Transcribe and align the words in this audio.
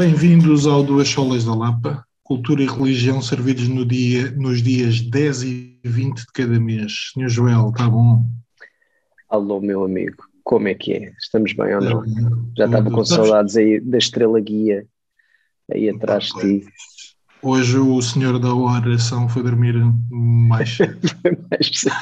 Bem-vindos 0.00 0.66
ao 0.66 0.82
Duas 0.82 1.10
Solas 1.10 1.44
da 1.44 1.54
Lapa, 1.54 2.02
Cultura 2.22 2.62
e 2.62 2.66
Religião 2.66 3.20
servidos 3.20 3.68
no 3.68 3.84
dia, 3.84 4.30
nos 4.30 4.62
dias 4.62 4.98
10 4.98 5.42
e 5.42 5.78
20 5.84 6.20
de 6.20 6.26
cada 6.32 6.58
mês. 6.58 7.10
Senhor 7.12 7.28
Joel, 7.28 7.68
está 7.68 7.86
bom? 7.86 8.24
Alô, 9.28 9.60
meu 9.60 9.84
amigo, 9.84 10.24
como 10.42 10.68
é 10.68 10.74
que 10.74 10.94
é? 10.94 11.12
Estamos 11.18 11.52
bem 11.52 11.74
ou 11.74 11.82
não? 11.82 12.02
Já 12.56 12.64
estava 12.64 12.90
com 12.90 13.04
saudades 13.04 13.58
aí 13.58 13.78
da 13.78 13.98
estrela 13.98 14.40
guia 14.40 14.86
aí 15.70 15.90
atrás 15.90 16.28
de 16.28 16.60
ti. 16.60 16.66
Hoje 17.42 17.78
o 17.78 18.02
senhor 18.02 18.38
da 18.38 18.54
oração 18.54 19.26
foi 19.28 19.42
dormir 19.42 19.74
mais 20.10 20.68
cedo. 20.76 20.98
mais 21.50 21.70
cedo. 21.72 21.94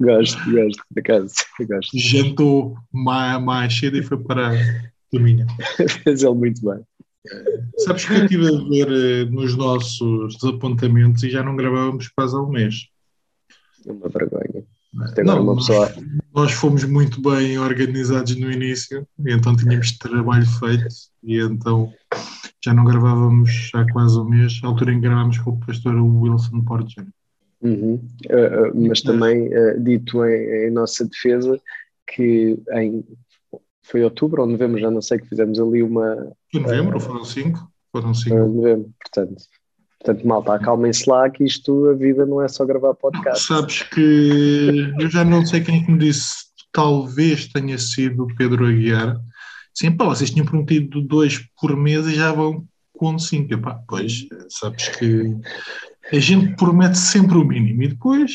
gosto, 0.00 0.50
gosto, 0.50 0.84
por 0.88 1.00
acaso. 1.00 1.34
Gosto. 1.60 1.98
Jantou 1.98 2.76
mais, 2.92 3.42
mais 3.42 3.78
cedo 3.78 3.96
e 3.98 4.02
foi 4.02 4.18
para 4.18 4.50
dormir. 5.12 5.46
Fez 6.02 6.24
ele 6.24 6.34
muito 6.34 6.60
bem. 6.64 6.80
Sabes 7.78 8.04
que 8.04 8.12
eu 8.12 8.24
estive 8.24 8.48
a 8.48 8.68
ver 8.68 8.88
eh, 8.88 9.24
nos 9.30 9.56
nossos 9.56 10.36
desapontamentos 10.36 11.22
e 11.22 11.30
já 11.30 11.42
não 11.42 11.54
gravávamos 11.54 12.08
quase 12.08 12.34
há 12.34 12.40
um 12.40 12.48
mês. 12.48 12.88
É 13.86 13.92
uma 13.92 14.08
vergonha. 14.08 14.64
Não, 15.24 15.42
uma 15.42 15.56
pessoa... 15.56 15.92
nós, 16.34 16.52
fomos 16.52 16.84
muito 16.84 17.20
bem 17.20 17.58
organizados 17.58 18.36
no 18.36 18.50
início, 18.50 19.06
e 19.18 19.32
então 19.32 19.56
tínhamos 19.56 19.96
trabalho 19.98 20.46
feito, 20.46 20.86
e 21.22 21.38
então 21.38 21.92
já 22.62 22.74
não 22.74 22.84
gravávamos 22.84 23.70
há 23.74 23.90
quase 23.92 24.18
um 24.18 24.24
mês, 24.24 24.60
a 24.62 24.66
altura 24.66 24.92
em 24.92 25.00
que 25.00 25.08
gravámos 25.08 25.38
com 25.38 25.50
o 25.50 25.60
pastor 25.60 25.94
Wilson 25.94 26.62
Porter. 26.62 27.06
Uhum. 27.62 27.94
Uh, 28.30 28.70
uh, 28.70 28.88
mas 28.88 29.02
também, 29.02 29.48
uh, 29.48 29.80
dito 29.82 30.24
em, 30.24 30.66
em, 30.66 30.70
nossa 30.70 31.06
defesa, 31.06 31.60
que 32.06 32.58
em 32.72 33.04
foi 33.82 34.04
outubro 34.04 34.42
ou 34.42 34.48
novembro, 34.48 34.80
já 34.80 34.90
não 34.90 35.02
sei, 35.02 35.18
que 35.18 35.28
fizemos 35.28 35.58
ali 35.58 35.82
uma. 35.82 36.32
Foi 36.52 36.60
novembro, 36.60 37.00
foram 37.00 37.24
cinco? 37.24 37.70
Foram 37.92 38.14
cinco. 38.14 38.36
novembro, 38.36 38.90
portanto. 39.00 39.42
Portanto, 40.02 40.26
malta, 40.26 40.54
acalmem-se 40.54 41.08
lá 41.08 41.28
que 41.28 41.44
isto, 41.44 41.90
a 41.90 41.94
vida 41.94 42.24
não 42.24 42.40
é 42.42 42.48
só 42.48 42.64
gravar 42.64 42.94
podcast. 42.94 43.46
Sabes 43.46 43.82
que 43.82 44.92
eu 44.98 45.10
já 45.10 45.24
não 45.24 45.44
sei 45.44 45.60
quem 45.60 45.82
é 45.82 45.84
que 45.84 45.92
me 45.92 45.98
disse, 45.98 46.36
talvez 46.72 47.48
tenha 47.48 47.76
sido 47.76 48.24
o 48.24 48.34
Pedro 48.34 48.66
Aguiar. 48.66 49.20
Sim, 49.74 49.92
pá, 49.92 50.06
vocês 50.06 50.30
tinham 50.30 50.46
prometido 50.46 51.02
dois 51.02 51.38
por 51.60 51.76
mês 51.76 52.06
e 52.06 52.14
já 52.14 52.32
vão 52.32 52.64
com 52.94 53.18
cinco. 53.18 53.52
Epá, 53.52 53.78
pois, 53.86 54.26
sabes 54.48 54.88
que 54.88 55.36
a 56.10 56.18
gente 56.18 56.56
promete 56.56 56.96
sempre 56.96 57.36
o 57.36 57.44
mínimo 57.44 57.82
e 57.82 57.88
depois 57.88 58.32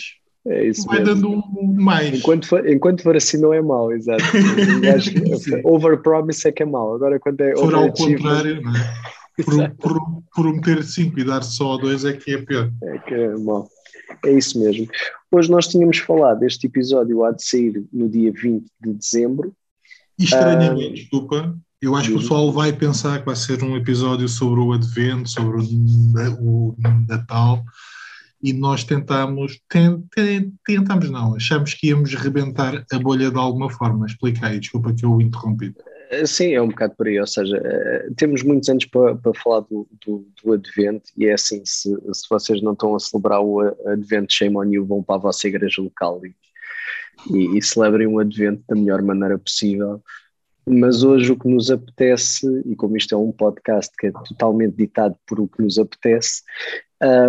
é 0.47 0.67
isso 0.67 0.85
vai 0.85 1.03
mesmo. 1.03 1.15
dando 1.15 1.81
mais. 1.81 2.13
Enquanto 2.13 2.47
for, 2.47 2.67
enquanto 2.69 3.01
for 3.01 3.15
assim 3.15 3.41
não 3.41 3.51
é 3.51 3.61
mau, 3.61 3.91
exato. 3.91 4.23
Overpromise 5.65 6.47
é 6.47 6.51
que 6.51 6.61
é 6.61 6.65
mau. 6.65 6.93
Agora 6.93 7.19
quando 7.19 7.41
é 7.41 7.55
For 7.55 7.73
ao 7.73 7.91
contrário, 7.91 8.61
não 8.61 8.75
é? 8.75 8.95
Por, 9.43 9.69
por, 9.75 10.23
prometer 10.33 10.83
5 10.83 11.19
e 11.19 11.23
dar 11.23 11.43
só 11.43 11.77
2 11.77 12.05
é 12.05 12.13
que 12.13 12.33
é 12.33 12.37
pior. 12.41 12.71
É 12.83 12.97
que 12.99 13.13
é 13.13 13.35
mal. 13.37 13.67
É 14.23 14.31
isso 14.31 14.59
mesmo. 14.59 14.87
Hoje 15.31 15.51
nós 15.51 15.67
tínhamos 15.67 15.97
falado, 15.97 16.43
este 16.43 16.67
episódio 16.67 17.23
há 17.23 17.31
de 17.31 17.43
sair 17.43 17.83
no 17.91 18.07
dia 18.07 18.31
20 18.31 18.65
de 18.81 18.93
dezembro. 18.93 19.53
E 20.17 20.23
estranhamente, 20.23 20.87
ah, 20.87 20.93
desculpa, 20.93 21.57
eu 21.81 21.95
acho 21.95 22.09
que 22.09 22.15
o 22.15 22.19
pessoal 22.19 22.51
vai 22.51 22.71
pensar 22.71 23.19
que 23.19 23.25
vai 23.25 23.35
ser 23.35 23.61
um 23.63 23.75
episódio 23.75 24.29
sobre 24.29 24.59
o 24.59 24.71
Advento, 24.71 25.29
sobre 25.29 25.57
o, 25.57 25.65
o 26.39 26.75
Natal, 27.07 27.63
e 28.41 28.53
nós 28.53 28.83
tentamos, 28.83 29.59
tentamos 30.63 31.09
não, 31.09 31.35
achamos 31.35 31.73
que 31.73 31.87
íamos 31.87 32.13
rebentar 32.13 32.85
a 32.91 32.99
bolha 32.99 33.31
de 33.31 33.37
alguma 33.37 33.69
forma. 33.69 34.05
Explica 34.05 34.47
aí, 34.47 34.59
desculpa 34.59 34.93
que 34.93 35.05
eu 35.05 35.19
interrompi. 35.19 35.73
Eh, 36.15 36.25
sim, 36.25 36.53
é 36.53 36.61
um 36.61 36.67
bocado 36.67 36.95
por 36.95 37.07
aí, 37.07 37.19
ou 37.19 37.27
seja, 37.27 37.57
eh, 37.57 38.09
temos 38.15 38.43
muitos 38.43 38.69
anos 38.69 38.85
para, 38.85 39.15
para 39.15 39.33
falar 39.33 39.61
do, 39.61 39.87
do, 40.05 40.27
do, 40.43 40.53
Advento 40.53 41.11
e 41.17 41.25
é 41.25 41.33
assim, 41.33 41.61
se, 41.65 41.89
se 42.13 42.29
vocês 42.29 42.61
não 42.61 42.73
estão 42.73 42.95
a 42.95 42.99
celebrar 42.99 43.41
o 43.41 43.59
Advento 43.87 44.33
Shame 44.33 44.57
on 44.57 44.65
You, 44.65 44.85
vão 44.85 45.03
para 45.03 45.15
a 45.15 45.19
vossa 45.19 45.47
igreja 45.47 45.81
local 45.81 46.21
e, 46.25 46.35
e, 47.31 47.57
e 47.57 47.61
celebrem 47.61 48.07
o 48.07 48.19
Advento 48.19 48.63
da 48.67 48.75
melhor 48.75 49.01
maneira 49.01 49.37
possível. 49.37 50.01
Mas 50.67 51.03
hoje 51.03 51.31
o 51.31 51.37
que 51.37 51.47
nos 51.47 51.69
apetece, 51.69 52.47
e 52.65 52.75
como 52.75 52.97
isto 52.97 53.13
é 53.13 53.17
um 53.17 53.31
podcast 53.31 53.95
que 53.97 54.07
é 54.07 54.11
totalmente 54.11 54.75
ditado 54.75 55.15
por 55.27 55.39
o 55.39 55.47
que 55.47 55.61
nos 55.61 55.77
apetece, 55.77 56.41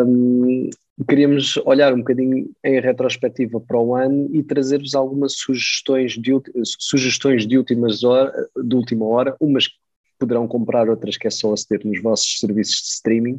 um, 0.07 0.71
queríamos 1.05 1.57
olhar 1.59 1.93
um 1.93 1.99
bocadinho 1.99 2.51
em 2.65 2.81
retrospectiva 2.81 3.61
para 3.61 3.79
o 3.79 3.95
ano 3.95 4.29
e 4.33 4.43
trazer-vos 4.43 4.95
algumas 4.95 5.35
sugestões 5.35 6.13
de, 6.13 6.33
sugestões 6.65 7.47
de, 7.47 7.59
últimas 7.59 8.03
hora, 8.03 8.33
de 8.57 8.75
última 8.75 9.07
hora, 9.07 9.37
umas 9.39 9.69
que 9.69 9.75
poderão 10.19 10.49
comprar, 10.49 10.89
outras 10.89 11.17
que 11.19 11.27
é 11.27 11.31
só 11.31 11.53
aceder 11.53 11.85
nos 11.85 12.03
vossos 12.03 12.39
serviços 12.39 12.81
de 12.81 12.89
streaming, 12.89 13.39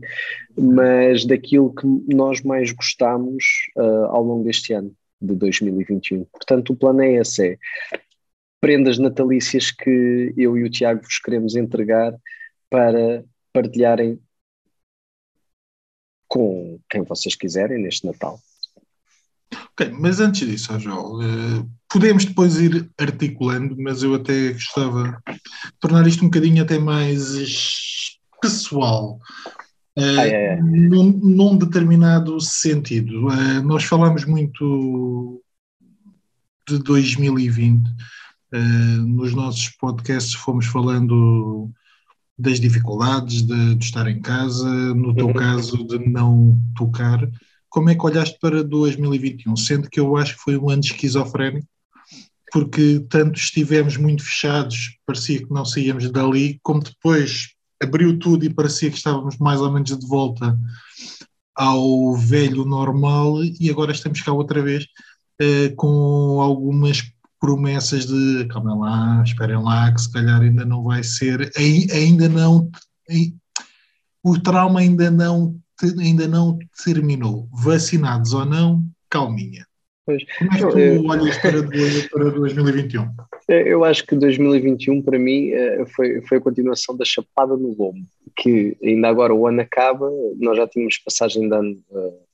mas 0.55 1.25
daquilo 1.25 1.73
que 1.73 1.87
nós 2.13 2.41
mais 2.43 2.71
gostamos 2.71 3.43
uh, 3.75 4.05
ao 4.09 4.23
longo 4.23 4.43
deste 4.43 4.73
ano, 4.73 4.93
de 5.19 5.33
2021. 5.33 6.25
Portanto, 6.25 6.73
o 6.73 6.75
plano 6.75 7.01
é 7.01 7.13
esse, 7.13 7.53
é 7.53 7.57
prendas 8.61 8.99
natalícias 8.99 9.71
que 9.71 10.33
eu 10.37 10.57
e 10.57 10.63
o 10.63 10.69
Tiago 10.69 11.01
vos 11.01 11.19
queremos 11.19 11.55
entregar 11.55 12.13
para 12.69 13.23
partilharem 13.51 14.19
com 16.27 16.79
quem 16.89 17.03
vocês 17.03 17.35
quiserem 17.35 17.81
neste 17.81 18.05
Natal. 18.05 18.39
Ok, 19.71 19.91
mas 19.91 20.19
antes 20.19 20.47
disso, 20.47 20.77
João, 20.79 21.19
uh, 21.19 21.69
podemos 21.89 22.25
depois 22.25 22.57
ir 22.57 22.89
articulando, 22.97 23.75
mas 23.77 24.03
eu 24.03 24.15
até 24.15 24.51
gostava 24.51 25.21
de 25.27 25.39
tornar 25.79 26.05
isto 26.07 26.23
um 26.23 26.27
bocadinho 26.27 26.63
até 26.63 26.77
mais 26.77 28.17
pessoal. 28.41 29.19
Uh, 29.97 30.19
ah, 30.19 30.27
é, 30.27 30.53
é. 30.53 30.61
Num, 30.61 31.11
num, 31.11 31.57
determinado 31.57 32.39
sentido. 32.39 33.27
Uh, 33.27 33.61
nós 33.63 33.83
falamos 33.83 34.25
muito 34.25 35.41
de 36.67 36.77
2020. 36.79 37.87
Uh, 38.53 38.57
nos 38.57 39.33
nossos 39.33 39.69
podcasts 39.69 40.33
fomos 40.33 40.65
falando 40.67 41.71
das 42.37 42.59
dificuldades 42.59 43.41
de, 43.41 43.75
de, 43.75 43.83
estar 43.83 44.07
em 44.07 44.21
casa, 44.21 44.69
no 44.93 45.13
teu 45.15 45.27
uhum. 45.27 45.33
caso 45.33 45.83
de 45.87 45.97
não 46.07 46.59
tocar. 46.75 47.27
Como 47.69 47.89
é 47.89 47.95
que 47.95 48.05
olhaste 48.05 48.37
para 48.39 48.63
2021? 48.63 49.55
Sendo 49.55 49.89
que 49.89 49.99
eu 49.99 50.15
acho 50.15 50.35
que 50.35 50.41
foi 50.41 50.57
um 50.57 50.69
ano 50.69 50.81
esquizofrénico, 50.81 51.67
porque 52.51 53.03
tanto 53.09 53.39
estivemos 53.39 53.97
muito 53.97 54.23
fechados, 54.23 54.97
parecia 55.05 55.39
que 55.39 55.51
não 55.51 55.65
saíamos 55.65 56.09
dali, 56.11 56.59
como 56.61 56.83
depois 56.83 57.49
abriu 57.81 58.17
tudo 58.17 58.45
e 58.45 58.53
parecia 58.53 58.89
que 58.89 58.97
estávamos 58.97 59.37
mais 59.37 59.59
ou 59.59 59.71
menos 59.71 59.97
de 59.97 60.07
volta 60.07 60.57
ao 61.55 62.15
velho 62.15 62.65
normal 62.65 63.43
e 63.43 63.69
agora 63.69 63.91
estamos 63.91 64.21
cá 64.21 64.31
outra 64.31 64.61
vez 64.61 64.85
uh, 65.41 65.75
com 65.75 66.39
algumas 66.39 67.01
promessas 67.39 68.05
de 68.05 68.45
calma 68.47 68.75
lá, 68.75 69.23
esperem 69.23 69.61
lá, 69.61 69.91
que 69.93 70.01
se 70.01 70.11
calhar 70.11 70.41
ainda 70.41 70.65
não 70.65 70.83
vai 70.83 71.03
ser, 71.03 71.51
ainda 71.57 72.27
não, 72.27 72.69
o 74.23 74.39
trauma 74.39 74.79
ainda 74.79 75.11
não, 75.11 75.55
ainda 75.99 76.27
não 76.27 76.57
terminou. 76.83 77.47
Vacinados 77.51 78.33
ou 78.33 78.45
não, 78.45 78.83
calminha. 79.09 79.65
Pois, 80.05 80.23
Como 80.37 80.53
é 80.53 80.55
que 80.55 80.67
tu 80.67 80.79
eu, 80.79 81.05
olhas 81.05 81.37
para, 81.37 81.63
para 82.09 82.29
2021? 82.31 83.07
Eu 83.49 83.83
acho 83.83 84.05
que 84.05 84.15
2021 84.15 85.01
para 85.01 85.19
mim 85.19 85.51
eh, 85.51 85.85
foi, 85.93 86.21
foi 86.21 86.37
a 86.37 86.41
continuação 86.41 86.95
da 86.95 87.03
Chapada 87.03 87.57
no 87.57 87.75
Lombo, 87.77 88.05
que 88.35 88.77
ainda 88.81 89.09
agora 89.09 89.33
o 89.33 89.45
ano 89.45 89.61
acaba, 89.61 90.09
nós 90.37 90.55
já 90.57 90.65
tínhamos 90.65 90.97
passagem 90.99 91.49
de 91.49 91.53
ano 91.53 91.77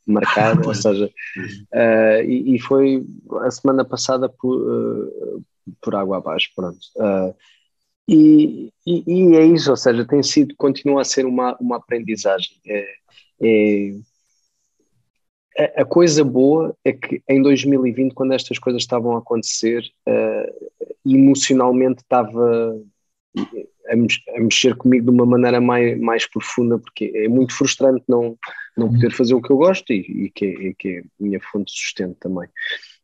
uh, 0.07 0.11
marcada, 0.11 0.67
ou 0.67 0.73
seja, 0.75 1.05
uh, 1.05 2.23
e, 2.23 2.55
e, 2.55 2.59
foi 2.59 3.05
a 3.41 3.51
semana 3.51 3.85
passada 3.85 4.29
por, 4.29 4.55
uh, 4.55 5.43
por 5.81 5.95
água 5.95 6.17
abaixo, 6.17 6.49
pronto. 6.55 6.79
E, 8.07 8.71
e, 8.85 9.03
e, 9.07 9.35
é 9.35 9.45
isso, 9.45 9.71
ou 9.71 9.77
seja, 9.77 10.05
tem 10.05 10.21
sido, 10.21 10.53
continua 10.57 11.01
a 11.01 11.05
ser 11.05 11.25
uma, 11.25 11.55
uma 11.59 11.77
aprendizagem. 11.77 12.59
É, 12.67 12.85
é, 15.57 15.81
a 15.81 15.85
coisa 15.85 16.23
boa 16.23 16.75
é 16.83 16.91
que 16.91 17.21
em 17.29 17.41
2020, 17.41 18.13
quando 18.13 18.33
estas 18.33 18.57
coisas 18.57 18.81
estavam 18.81 19.15
a 19.15 19.19
acontecer, 19.19 19.83
uh, 20.07 20.69
emocionalmente 21.05 22.01
estava 22.01 22.75
a, 23.89 24.39
mexer 24.39 24.75
comigo 24.75 25.05
de 25.05 25.11
uma 25.11 25.25
maneira 25.25 25.59
mais, 25.59 25.99
mais 25.99 26.25
profunda, 26.25 26.77
porque 26.77 27.11
é 27.15 27.27
muito 27.27 27.53
frustrante 27.55 28.03
não, 28.07 28.37
não 28.77 28.89
poder 28.89 29.07
uhum. 29.07 29.11
fazer 29.11 29.33
o 29.33 29.41
que 29.41 29.51
eu 29.51 29.57
gosto 29.57 29.91
e, 29.91 30.25
e, 30.25 30.29
que, 30.29 30.45
é, 30.45 30.49
e 30.49 30.73
que 30.75 30.89
é 30.89 30.99
a 30.99 31.03
minha 31.19 31.39
fonte 31.39 31.73
de 31.73 31.79
sustento 31.79 32.17
também. 32.19 32.47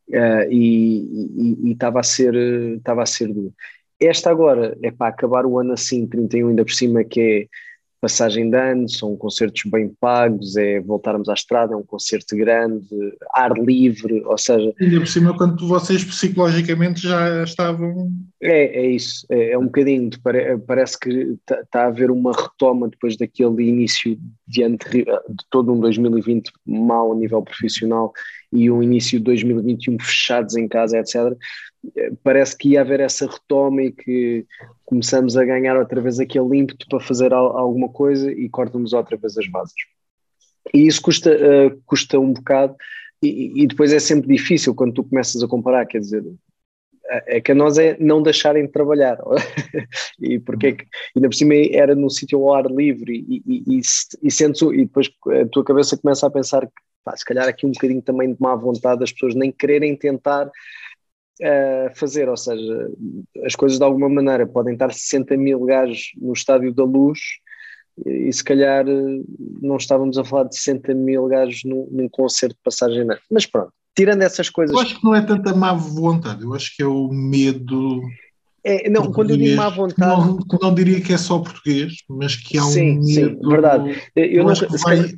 Uh, 0.08 0.50
e 0.50 1.70
estava 1.70 2.00
a 2.00 2.02
ser 2.02 2.34
estava 2.76 3.02
a 3.02 3.06
ser 3.06 3.28
duro. 3.28 3.54
Esta 4.00 4.30
agora 4.30 4.76
é 4.82 4.90
para 4.90 5.08
acabar 5.08 5.44
o 5.44 5.58
ano 5.58 5.72
assim, 5.72 6.06
31 6.06 6.48
ainda 6.48 6.64
por 6.64 6.72
cima, 6.72 7.04
que 7.04 7.20
é 7.20 7.46
passagem 8.00 8.48
de 8.50 8.56
ano, 8.56 8.88
são 8.88 9.14
concertos 9.16 9.62
bem 9.70 9.88
pagos, 10.00 10.56
é 10.56 10.80
voltarmos 10.80 11.28
à 11.28 11.34
estrada, 11.34 11.74
é 11.74 11.76
um 11.76 11.82
concerto 11.82 12.34
grande, 12.34 12.86
ar 13.34 13.52
livre, 13.52 14.22
ou 14.24 14.38
seja. 14.38 14.72
Ainda 14.80 14.98
por 14.98 15.06
cima, 15.06 15.36
quando 15.36 15.68
vocês 15.68 16.02
psicologicamente 16.02 17.02
já 17.02 17.42
estavam. 17.42 18.10
É, 18.42 18.84
é 18.84 18.90
isso, 18.90 19.26
é, 19.28 19.52
é 19.52 19.58
um 19.58 19.64
bocadinho, 19.64 20.10
parece 20.66 20.98
que 20.98 21.10
está 21.10 21.62
tá 21.70 21.82
a 21.84 21.86
haver 21.88 22.10
uma 22.10 22.32
retoma 22.32 22.88
depois 22.88 23.16
daquele 23.16 23.62
início 23.62 24.18
de 24.48 24.62
ano 24.62 24.78
de 24.78 25.04
todo 25.50 25.72
um 25.72 25.78
2020 25.78 26.50
mau 26.66 27.12
a 27.12 27.14
nível 27.14 27.42
profissional 27.42 28.12
e 28.52 28.70
um 28.70 28.82
início 28.82 29.18
de 29.18 29.24
2021 29.26 29.98
fechados 30.00 30.56
em 30.56 30.66
casa, 30.66 30.98
etc 30.98 31.36
parece 32.22 32.56
que 32.56 32.70
ia 32.70 32.80
haver 32.80 33.00
essa 33.00 33.26
retoma 33.26 33.82
e 33.82 33.92
que 33.92 34.46
começamos 34.84 35.36
a 35.36 35.44
ganhar 35.44 35.76
outra 35.76 36.00
vez 36.00 36.20
aquele 36.20 36.58
ímpeto 36.58 36.86
para 36.88 37.00
fazer 37.00 37.32
alguma 37.32 37.88
coisa 37.88 38.30
e 38.30 38.48
cortamos 38.48 38.92
outra 38.92 39.16
vez 39.16 39.36
as 39.38 39.46
bases. 39.46 39.74
E 40.74 40.86
isso 40.86 41.00
custa, 41.00 41.30
uh, 41.30 41.82
custa 41.86 42.18
um 42.18 42.32
bocado 42.32 42.76
e, 43.22 43.62
e, 43.62 43.66
depois 43.66 43.92
é 43.92 43.98
sempre 43.98 44.34
difícil 44.34 44.74
quando 44.74 44.94
tu 44.94 45.04
começas 45.04 45.42
a 45.42 45.48
comparar, 45.48 45.84
quer 45.86 46.00
dizer, 46.00 46.24
é 47.26 47.40
que 47.40 47.52
a 47.52 47.54
nós 47.54 47.76
é 47.76 47.96
não 47.98 48.22
deixarem 48.22 48.66
de 48.66 48.72
trabalhar 48.72 49.18
e 50.20 50.38
porque 50.38 50.66
é 50.68 50.72
que, 50.72 50.86
ainda 51.14 51.28
por 51.28 51.34
cima 51.34 51.54
era 51.54 51.94
no 51.94 52.08
sítio 52.08 52.38
ao 52.38 52.54
ar 52.54 52.66
livre 52.66 53.24
e, 53.28 53.42
e, 53.46 53.64
e, 53.76 53.80
e, 54.22 54.30
sentes, 54.30 54.62
e 54.62 54.84
depois 54.84 55.10
a 55.42 55.46
tua 55.46 55.64
cabeça 55.64 55.96
começa 55.96 56.26
a 56.26 56.30
pensar 56.30 56.66
que 56.66 56.72
pá, 57.04 57.16
se 57.16 57.24
calhar 57.24 57.48
aqui 57.48 57.66
um 57.66 57.72
bocadinho 57.72 58.00
também 58.00 58.32
de 58.32 58.40
má 58.40 58.54
vontade 58.54 59.02
as 59.02 59.12
pessoas 59.12 59.34
nem 59.34 59.50
quererem 59.50 59.96
tentar 59.96 60.50
a 61.42 61.90
fazer, 61.94 62.28
ou 62.28 62.36
seja, 62.36 62.90
as 63.44 63.54
coisas 63.54 63.78
de 63.78 63.84
alguma 63.84 64.08
maneira 64.08 64.46
podem 64.46 64.74
estar 64.74 64.92
60 64.92 65.36
mil 65.36 65.60
gajos 65.64 66.12
no 66.20 66.32
estádio 66.32 66.72
da 66.72 66.84
luz 66.84 67.18
e 68.06 68.32
se 68.32 68.42
calhar 68.42 68.84
não 69.60 69.76
estávamos 69.76 70.16
a 70.16 70.24
falar 70.24 70.44
de 70.44 70.56
60 70.56 70.94
mil 70.94 71.26
gajos 71.26 71.62
num, 71.64 71.88
num 71.90 72.08
concerto 72.08 72.54
de 72.54 72.62
passagem 72.62 73.06
mas 73.30 73.46
pronto, 73.46 73.72
tirando 73.94 74.22
essas 74.22 74.48
coisas 74.48 74.74
eu 74.74 74.80
acho 74.80 74.98
que 74.98 75.04
não 75.04 75.14
é 75.14 75.20
tanta 75.20 75.54
má 75.54 75.72
vontade, 75.72 76.42
eu 76.42 76.54
acho 76.54 76.74
que 76.76 76.82
é 76.82 76.86
o 76.86 77.08
medo 77.08 78.00
é, 78.62 78.90
não, 78.90 79.10
quando 79.10 79.30
eu 79.30 79.36
digo 79.38 79.56
má 79.56 79.68
vontade 79.68 79.98
não, 80.10 80.38
não, 80.62 80.74
diria 80.74 81.00
que 81.00 81.12
é 81.12 81.18
só 81.18 81.38
português 81.38 81.94
mas 82.08 82.36
que 82.36 82.58
há 82.58 82.64
um 82.64 82.70
sim, 82.70 82.98
medo 82.98 83.06
sim, 83.06 83.48
verdade. 83.48 84.02
Eu, 84.14 84.26
eu 84.26 84.48
acho 84.48 84.66
que 84.66 84.76
vai 84.78 84.96
calhar... 84.96 85.14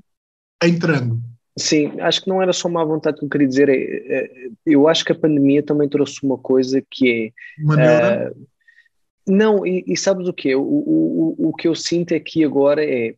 entrando 0.65 1.21
Sim, 1.57 2.01
acho 2.01 2.23
que 2.23 2.29
não 2.29 2.41
era 2.41 2.53
só 2.53 2.69
má 2.69 2.83
vontade 2.85 3.19
que 3.19 3.25
eu 3.25 3.29
queria 3.29 3.49
dizer. 3.49 3.69
É, 3.69 3.75
é, 3.75 4.31
eu 4.65 4.89
acho 4.89 5.05
que 5.05 5.13
a 5.13 5.19
pandemia 5.19 5.63
também 5.63 5.89
trouxe 5.89 6.25
uma 6.25 6.39
coisa 6.39 6.83
que 6.91 7.33
é. 7.59 7.63
Uma 7.63 7.75
uh, 7.75 8.47
não, 9.27 9.67
e, 9.67 9.85
e, 9.87 9.97
sabes 9.97 10.27
o 10.27 10.33
que? 10.33 10.55
O, 10.55 10.63
o, 10.63 11.49
o 11.49 11.55
que 11.55 11.69
eu 11.69 11.75
sinto 11.75 12.15
aqui 12.15 12.45
agora 12.45 12.85
é 12.85 13.15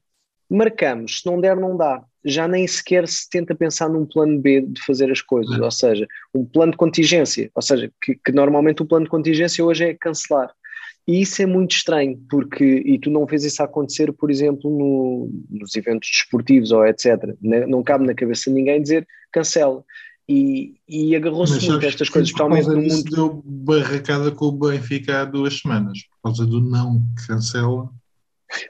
marcamos, 0.51 1.21
se 1.21 1.27
não 1.27 1.41
der, 1.41 1.57
não 1.57 1.77
dá. 1.77 2.03
Já 2.25 2.49
nem 2.49 2.67
sequer 2.67 3.07
se 3.09 3.29
tenta 3.29 3.55
pensar 3.55 3.89
num 3.89 4.07
plano 4.07 4.39
B 4.39 4.63
de 4.63 4.81
fazer 4.83 5.11
as 5.11 5.21
coisas, 5.21 5.59
ou 5.59 5.71
seja, 5.71 6.07
um 6.35 6.45
plano 6.45 6.73
de 6.73 6.79
contingência, 6.79 7.51
ou 7.55 7.63
seja, 7.63 7.91
que, 8.03 8.15
que 8.15 8.33
normalmente 8.33 8.83
o 8.83 8.87
plano 8.87 9.05
de 9.05 9.11
contingência 9.11 9.65
hoje 9.65 9.85
é 9.85 9.95
cancelar. 9.95 10.51
E 11.07 11.21
isso 11.21 11.43
é 11.43 11.47
muito 11.47 11.73
estranho, 11.73 12.19
porque, 12.31 12.65
e 12.65 12.99
tu 12.99 13.11
não 13.11 13.27
vês 13.27 13.45
isso 13.45 13.63
acontecer, 13.63 14.11
por 14.13 14.31
exemplo, 14.31 14.71
no, 14.71 15.31
nos 15.51 15.77
eventos 15.77 16.09
desportivos 16.11 16.71
ou 16.73 16.87
etc. 16.87 17.37
Não 17.43 17.83
cabe 17.83 18.07
na 18.07 18.15
cabeça 18.15 18.51
de 18.51 18.57
ninguém 18.57 18.81
dizer 18.81 19.07
cancela. 19.31 19.85
E, 20.27 20.77
e 20.89 21.15
agarrou-se 21.15 21.69
muito 21.69 21.85
a 21.85 21.89
estas 21.89 22.09
coisas, 22.09 22.31
especialmente 22.31 22.69
no 22.69 22.81
mundo. 22.81 23.05
deu 23.11 23.43
barracada 23.45 24.31
com 24.31 24.47
o 24.47 24.53
Benfica 24.53 25.21
há 25.21 25.25
duas 25.27 25.59
semanas, 25.59 25.99
por 26.05 26.31
causa 26.31 26.47
do 26.47 26.61
não 26.63 27.03
cancela. 27.27 27.91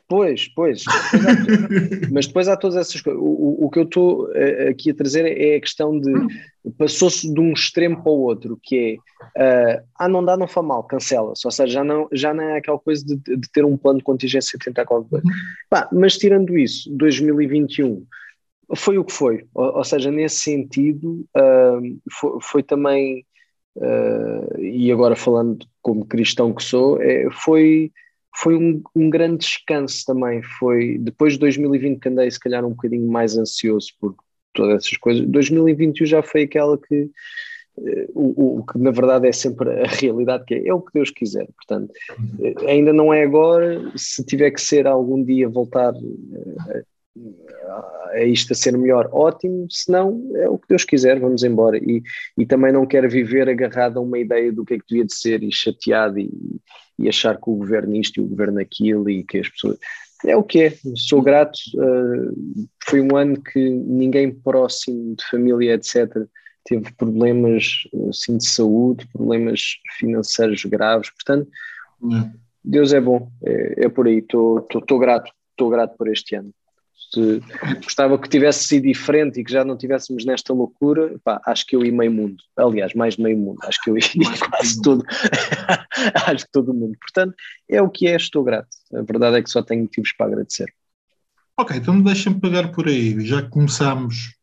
Pois, 0.08 0.48
pois. 0.54 0.84
mas 2.10 2.26
depois 2.26 2.48
há 2.48 2.56
todas 2.56 2.76
essas 2.76 3.00
coisas. 3.00 3.20
O, 3.20 3.66
o, 3.66 3.70
que 3.70 3.78
eu 3.78 3.84
estou 3.84 4.32
eh, 4.34 4.68
aqui 4.68 4.90
a 4.90 4.94
trazer 4.94 5.26
é 5.26 5.56
a 5.56 5.60
questão 5.60 5.98
de 5.98 6.12
passou-se 6.78 7.32
de 7.32 7.40
um 7.40 7.52
extremo 7.52 8.02
para 8.02 8.12
o 8.12 8.20
outro, 8.20 8.58
que 8.62 8.98
é 9.36 9.78
uh, 9.78 9.84
ah, 9.98 10.08
não 10.08 10.24
dá, 10.24 10.36
não 10.36 10.48
foi 10.48 10.62
mal, 10.62 10.82
cancela-se. 10.84 11.46
Ou 11.46 11.50
seja, 11.50 11.74
já 11.74 11.84
não, 11.84 12.08
já 12.12 12.32
não 12.32 12.42
é 12.42 12.58
aquela 12.58 12.78
coisa 12.78 13.04
de, 13.04 13.16
de 13.16 13.50
ter 13.52 13.64
um 13.64 13.76
plano 13.76 13.98
de 13.98 14.04
contingência 14.04 14.56
e 14.56 14.58
tentar 14.58 14.84
qualquer 14.86 15.08
coisa. 15.08 15.26
Mas 15.92 16.16
tirando 16.16 16.56
isso, 16.56 16.90
2021 16.96 18.06
foi 18.74 18.98
o 18.98 19.04
que 19.04 19.12
foi. 19.12 19.46
Ou, 19.54 19.76
ou 19.76 19.84
seja, 19.84 20.10
nesse 20.10 20.36
sentido, 20.36 21.26
uh, 21.36 22.00
foi, 22.10 22.38
foi, 22.40 22.62
também, 22.62 23.24
uh, 23.76 24.58
e 24.58 24.90
agora 24.90 25.16
falando 25.16 25.66
como 25.82 26.06
cristão 26.06 26.54
que 26.54 26.62
sou, 26.62 27.00
é, 27.02 27.28
foi 27.30 27.92
foi 28.34 28.56
um, 28.56 28.82
um, 28.94 29.08
grande 29.08 29.38
descanso 29.38 30.04
também. 30.06 30.42
Foi 30.42 30.98
depois 30.98 31.34
de 31.34 31.38
2020 31.40 32.00
que 32.00 32.08
andei, 32.08 32.30
se 32.30 32.40
calhar, 32.40 32.64
um 32.64 32.70
bocadinho 32.70 33.06
mais 33.10 33.36
ansioso 33.36 33.88
por 34.00 34.14
todas 34.52 34.84
essas 34.84 34.96
coisas. 34.98 35.26
2021 35.26 36.06
já 36.06 36.22
foi 36.22 36.42
aquela 36.42 36.78
que. 36.78 37.10
Uh, 37.76 38.06
o, 38.14 38.58
o, 38.60 38.64
que 38.64 38.78
na 38.78 38.92
verdade 38.92 39.26
é 39.26 39.32
sempre 39.32 39.68
a 39.82 39.86
realidade, 39.88 40.44
que 40.44 40.54
é, 40.54 40.68
é 40.68 40.74
o 40.74 40.80
que 40.80 40.92
Deus 40.94 41.10
quiser. 41.10 41.48
Portanto, 41.56 41.92
uh, 42.38 42.68
ainda 42.68 42.92
não 42.92 43.12
é 43.12 43.24
agora. 43.24 43.92
Se 43.96 44.24
tiver 44.24 44.50
que 44.52 44.60
ser 44.60 44.86
algum 44.86 45.24
dia 45.24 45.48
voltar 45.48 45.92
uh, 47.78 48.08
a 48.12 48.24
isto 48.24 48.52
a 48.52 48.56
ser 48.56 48.76
melhor, 48.76 49.08
ótimo, 49.12 49.66
se 49.70 49.90
não, 49.90 50.30
é 50.34 50.48
o 50.48 50.58
que 50.58 50.68
Deus 50.68 50.84
quiser, 50.84 51.18
vamos 51.18 51.42
embora. 51.42 51.76
E, 51.78 52.02
e 52.38 52.46
também 52.46 52.72
não 52.72 52.86
quero 52.86 53.08
viver 53.08 53.48
agarrado 53.48 53.98
a 53.98 54.02
uma 54.02 54.18
ideia 54.18 54.52
do 54.52 54.64
que 54.64 54.74
é 54.74 54.78
que 54.78 54.84
devia 54.88 55.04
de 55.04 55.14
ser 55.14 55.42
e 55.42 55.52
chateado 55.52 56.18
e, 56.18 56.30
e 56.98 57.08
achar 57.08 57.36
que 57.36 57.50
o 57.50 57.56
governo 57.56 57.96
isto 57.96 58.20
e 58.20 58.24
o 58.24 58.26
governo 58.26 58.60
aquilo 58.60 59.10
e 59.10 59.24
que 59.24 59.38
as 59.38 59.48
pessoas. 59.48 59.78
É 60.24 60.36
o 60.36 60.42
que 60.42 60.62
é, 60.62 60.74
sou 60.96 61.20
grato. 61.20 61.58
Uh, 61.74 62.66
foi 62.84 63.00
um 63.00 63.16
ano 63.16 63.42
que 63.42 63.58
ninguém 63.58 64.30
próximo 64.32 65.14
de 65.16 65.24
família, 65.30 65.74
etc., 65.74 66.26
teve 66.64 66.90
problemas 66.94 67.80
assim, 68.08 68.38
de 68.38 68.48
saúde, 68.48 69.06
problemas 69.12 69.60
financeiros 69.98 70.64
graves. 70.64 71.10
Portanto, 71.10 71.50
é. 72.10 72.30
Deus 72.64 72.94
é 72.94 73.00
bom, 73.00 73.30
é, 73.44 73.84
é 73.84 73.88
por 73.88 74.06
aí. 74.06 74.18
Estou 74.18 74.98
grato, 74.98 75.30
estou 75.50 75.68
grato 75.68 75.94
por 75.98 76.08
este 76.08 76.36
ano 76.36 76.54
se 77.14 77.40
gostava 77.82 78.18
que 78.18 78.28
tivesse 78.28 78.64
sido 78.64 78.84
diferente 78.84 79.40
e 79.40 79.44
que 79.44 79.52
já 79.52 79.64
não 79.64 79.76
tivéssemos 79.76 80.24
nesta 80.24 80.52
loucura, 80.52 81.14
pá, 81.22 81.40
acho 81.46 81.66
que 81.66 81.76
eu 81.76 81.84
ia 81.84 81.92
meio 81.92 82.10
mundo. 82.10 82.42
Aliás, 82.56 82.92
mais 82.94 83.14
de 83.14 83.22
meio 83.22 83.38
mundo. 83.38 83.58
Acho 83.62 83.80
que 83.82 83.90
eu 83.90 83.96
ia 83.96 84.04
quase 84.50 84.82
todo. 84.82 85.04
acho 86.26 86.44
que 86.44 86.52
todo 86.52 86.74
mundo. 86.74 86.96
Portanto, 86.98 87.34
é 87.68 87.80
o 87.80 87.88
que 87.88 88.06
é, 88.06 88.16
estou 88.16 88.42
grato. 88.42 88.68
A 88.92 89.02
verdade 89.02 89.36
é 89.36 89.42
que 89.42 89.50
só 89.50 89.62
tenho 89.62 89.82
motivos 89.82 90.12
para 90.12 90.26
agradecer. 90.26 90.72
Ok, 91.56 91.76
então 91.76 92.00
deixa-me 92.02 92.40
pegar 92.40 92.72
por 92.72 92.88
aí. 92.88 93.24
Já 93.24 93.42
começámos 93.42 94.34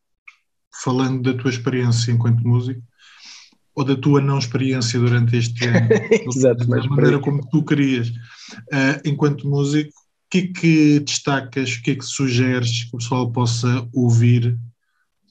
falando 0.82 1.22
da 1.22 1.38
tua 1.38 1.50
experiência 1.50 2.10
enquanto 2.10 2.46
músico 2.46 2.82
ou 3.74 3.84
da 3.84 3.96
tua 3.96 4.20
não 4.20 4.38
experiência 4.38 4.98
durante 4.98 5.36
este 5.36 5.66
ano, 5.66 5.88
Exato, 6.28 6.66
da 6.66 6.88
maneira 6.88 7.18
como 7.18 7.46
tu 7.48 7.64
querias, 7.64 8.08
uh, 8.08 9.00
enquanto 9.04 9.48
músico, 9.48 9.92
que 10.32 10.48
que 10.48 11.00
destacas, 11.00 11.74
o 11.74 11.82
que 11.82 11.90
é 11.90 11.94
que 11.94 12.04
sugeres 12.04 12.84
que 12.84 12.96
o 12.96 12.98
pessoal 12.98 13.30
possa 13.30 13.86
ouvir, 13.94 14.56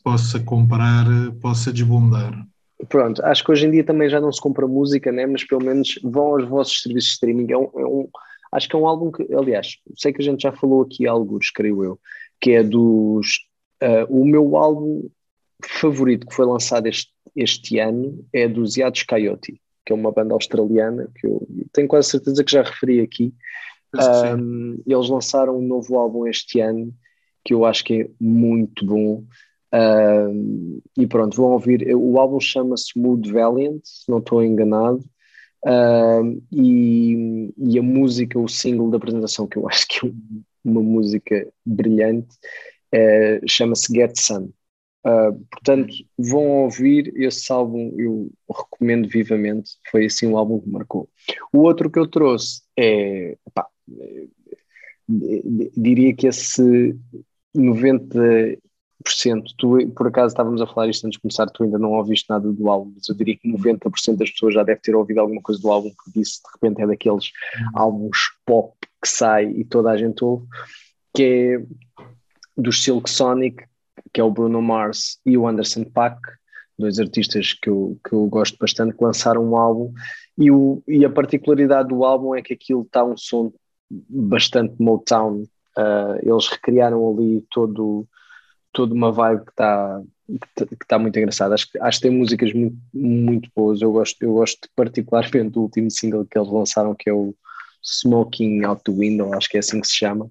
possa 0.04 0.40
comprar, 0.40 1.06
possa 1.42 1.74
desbundar? 1.74 2.46
Pronto, 2.88 3.24
acho 3.26 3.44
que 3.44 3.52
hoje 3.52 3.66
em 3.66 3.72
dia 3.72 3.84
também 3.84 4.10
já 4.10 4.22
não 4.22 4.32
se 4.32 4.40
compra 4.40 4.68
música, 4.68 5.12
né? 5.12 5.26
mas 5.26 5.44
pelo 5.44 5.64
menos 5.64 6.00
vão 6.04 6.28
aos 6.28 6.48
vossos 6.48 6.84
serviços 6.84 7.10
de 7.10 7.14
streaming. 7.16 7.52
É 7.52 7.58
um, 7.58 7.64
é 7.64 7.86
um, 7.86 8.08
acho 8.52 8.70
que 8.70 8.76
é 8.76 8.80
um 8.80 8.88
álbum 8.88 9.12
que, 9.12 9.28
aliás, 9.34 9.78
sei 9.96 10.14
que 10.14 10.22
a 10.22 10.26
gente 10.26 10.44
já 10.44 10.52
falou 10.52 10.84
aqui 10.84 11.08
alguns, 11.08 11.50
creio 11.50 11.84
eu, 11.84 12.00
que 12.40 12.52
é 12.52 12.64
dos. 12.64 13.48
Uh, 13.82 14.06
o 14.22 14.24
meu 14.24 14.56
álbum 14.56 15.10
favorito 15.64 16.28
que 16.28 16.36
foi 16.36 16.46
lançado 16.46 16.86
este, 16.86 17.12
este 17.36 17.80
ano 17.80 18.24
é 18.32 18.48
dos 18.48 18.78
Yados 18.78 19.02
Coyote, 19.02 19.60
que 19.84 19.92
é 19.92 19.96
uma 19.96 20.12
banda 20.12 20.36
australiana 20.36 21.10
que 21.16 21.26
eu 21.26 21.48
tenho 21.74 21.88
quase 21.88 22.10
certeza 22.10 22.44
que 22.44 22.52
já 22.52 22.62
referi 22.62 23.00
aqui. 23.00 23.34
Um, 23.94 24.82
eles 24.86 25.10
lançaram 25.10 25.58
um 25.58 25.68
novo 25.68 25.98
álbum 25.98 26.28
este 26.28 26.60
ano 26.60 26.94
que 27.44 27.54
eu 27.54 27.66
acho 27.66 27.84
que 27.84 28.02
é 28.02 28.10
muito 28.20 28.86
bom. 28.86 29.24
Um, 29.74 30.82
e 30.98 31.08
pronto, 31.08 31.36
vão 31.36 31.52
ouvir. 31.52 31.94
O 31.96 32.20
álbum 32.20 32.40
chama-se 32.40 32.98
Mood 32.98 33.32
Valiant, 33.32 33.82
se 33.84 34.10
não 34.10 34.20
estou 34.20 34.44
enganado. 34.44 35.04
Um, 35.66 36.42
e, 36.52 37.54
e, 37.58 37.80
a 37.80 37.84
música, 37.84 38.40
o 38.40 38.48
single 38.48 38.90
da 38.90 38.98
apresentação, 38.98 39.48
que 39.48 39.58
eu 39.58 39.68
acho 39.70 39.88
que 39.88 40.08
é 40.08 40.12
uma 40.64 40.82
música 40.82 41.48
brilhante, 41.66 42.36
é, 42.92 43.42
chama-se 43.48 43.94
Get 43.94 44.18
Some. 44.20 44.52
Uh, 45.04 45.34
portanto, 45.50 45.92
vão 46.16 46.64
ouvir 46.64 47.12
esse 47.16 47.52
álbum, 47.52 47.92
eu 47.98 48.32
recomendo 48.48 49.08
vivamente. 49.10 49.72
Foi 49.90 50.06
assim 50.06 50.28
um 50.28 50.38
álbum 50.38 50.60
que 50.60 50.70
marcou. 50.70 51.10
O 51.52 51.60
outro 51.60 51.90
que 51.90 51.98
eu 51.98 52.08
trouxe 52.08 52.62
é 52.78 53.36
pá, 53.52 53.68
diria 55.08 56.14
que 56.16 56.28
esse 56.28 56.96
90%, 57.56 58.58
tu, 59.58 59.78
por 59.96 60.08
acaso 60.08 60.28
estávamos 60.28 60.62
a 60.62 60.68
falar 60.68 60.88
isto 60.90 61.06
antes 61.06 61.18
de 61.18 61.22
começar, 61.22 61.48
tu 61.48 61.64
ainda 61.64 61.78
não 61.78 61.92
ouviste 61.92 62.30
nada 62.30 62.52
do 62.52 62.70
álbum, 62.70 62.94
mas 62.96 63.10
eu 63.10 63.16
diria 63.16 63.36
que 63.38 63.52
90% 63.52 64.18
das 64.18 64.32
pessoas 64.32 64.54
já 64.54 64.64
deve 64.64 64.82
ter 64.82 64.96
ouvido 64.96 65.20
alguma 65.20 65.42
coisa 65.42 65.62
do 65.62 65.72
álbum 65.72 65.90
que 65.90 66.20
disse 66.20 66.42
de 66.42 66.50
repente 66.54 66.82
é 66.82 66.88
daqueles 66.88 67.26
uhum. 67.26 67.72
álbuns 67.74 68.18
pop 68.46 68.74
que 69.02 69.10
sai 69.10 69.50
e 69.50 69.66
toda 69.66 69.90
a 69.90 69.98
gente 69.98 70.24
ouve. 70.24 70.46
que 71.14 71.24
é 71.24 71.66
dos 72.56 72.84
Silk 72.84 73.10
Sonic, 73.10 73.64
que 74.14 74.22
é 74.22 74.24
o 74.24 74.32
Bruno 74.32 74.62
Mars 74.62 75.20
e 75.26 75.38
o 75.38 75.48
Anderson 75.48 75.84
Paak, 75.84 76.20
dois 76.78 77.00
artistas 77.00 77.54
que 77.54 77.70
eu, 77.70 77.98
que 78.08 78.14
eu 78.14 78.26
gosto 78.28 78.58
bastante, 78.60 78.96
que 78.96 79.04
lançaram 79.04 79.44
um 79.44 79.56
álbum 79.56 79.94
e, 80.38 80.52
o, 80.52 80.82
e 80.88 81.06
a 81.06 81.10
particularidade 81.10 81.90
do 81.90 82.04
álbum 82.04 82.36
é 82.36 82.42
que 82.42 82.54
aquilo 82.54 82.82
está 82.82 83.04
um 83.04 83.18
som 83.18 83.52
bastante 84.10 84.76
Motown. 84.80 85.44
Uh, 85.78 86.18
eles 86.22 86.48
recriaram 86.48 87.10
ali 87.10 87.46
todo, 87.50 88.08
toda 88.74 88.94
uma 88.94 89.12
vibe 89.12 89.46
que 89.46 89.52
está 89.52 90.02
que 90.40 90.76
está 90.82 90.98
muito 90.98 91.18
engraçada. 91.18 91.56
Acho, 91.56 91.68
acho 91.82 92.00
que 92.00 92.08
tem 92.08 92.18
músicas 92.18 92.54
muito, 92.54 92.78
muito 92.94 93.50
boas. 93.56 93.82
Eu 93.82 93.92
gosto, 93.92 94.22
eu 94.22 94.34
gosto 94.34 94.70
particularmente 94.76 95.50
do 95.52 95.62
último 95.62 95.90
single 95.92 96.26
que 96.26 96.38
eles 96.38 96.50
lançaram, 96.50 96.96
que 96.96 97.10
é 97.10 97.14
o 97.14 97.36
Smoking 97.84 98.64
Out 98.64 98.84
the 98.84 98.92
Window, 98.92 99.34
acho 99.34 99.50
que 99.50 99.58
é 99.58 99.60
assim 99.60 99.82
que 99.82 99.88
se 99.88 99.96
chama. 99.96 100.26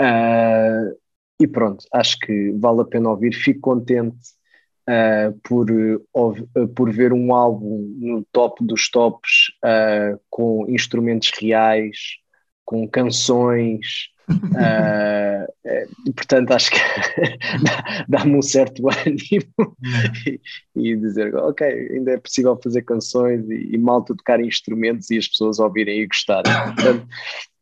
Uh, 0.00 0.96
e 1.40 1.46
pronto, 1.46 1.84
acho 1.92 2.18
que 2.18 2.52
vale 2.52 2.80
a 2.80 2.84
pena 2.84 3.10
ouvir. 3.10 3.34
Fico 3.34 3.60
contente 3.60 4.16
uh, 4.88 5.38
por, 5.42 5.70
uh, 5.70 6.68
por 6.74 6.92
ver 6.92 7.12
um 7.12 7.34
álbum 7.34 7.94
no 7.98 8.24
top 8.32 8.64
dos 8.64 8.90
tops 8.90 9.52
com 10.30 10.66
instrumentos 10.68 11.30
reais, 11.40 11.96
com 12.64 12.88
canções. 12.88 14.10
Uh, 14.30 16.12
portanto, 16.14 16.52
acho 16.52 16.70
que 16.70 16.78
dá-me 18.08 18.36
um 18.36 18.42
certo 18.42 18.82
ânimo 18.88 19.76
e, 20.26 20.40
e, 20.76 20.96
dizer, 20.96 21.34
ok, 21.34 21.66
ainda 21.66 22.12
é 22.12 22.16
possível 22.18 22.58
fazer 22.62 22.82
canções 22.82 23.48
e, 23.50 23.74
e 23.74 23.78
malta 23.78 24.14
tocar 24.16 24.40
instrumentos 24.40 25.10
e 25.10 25.18
as 25.18 25.28
pessoas 25.28 25.58
ouvirem 25.58 26.00
e 26.00 26.06
gostarem. 26.06 26.52
Portanto, 26.52 27.06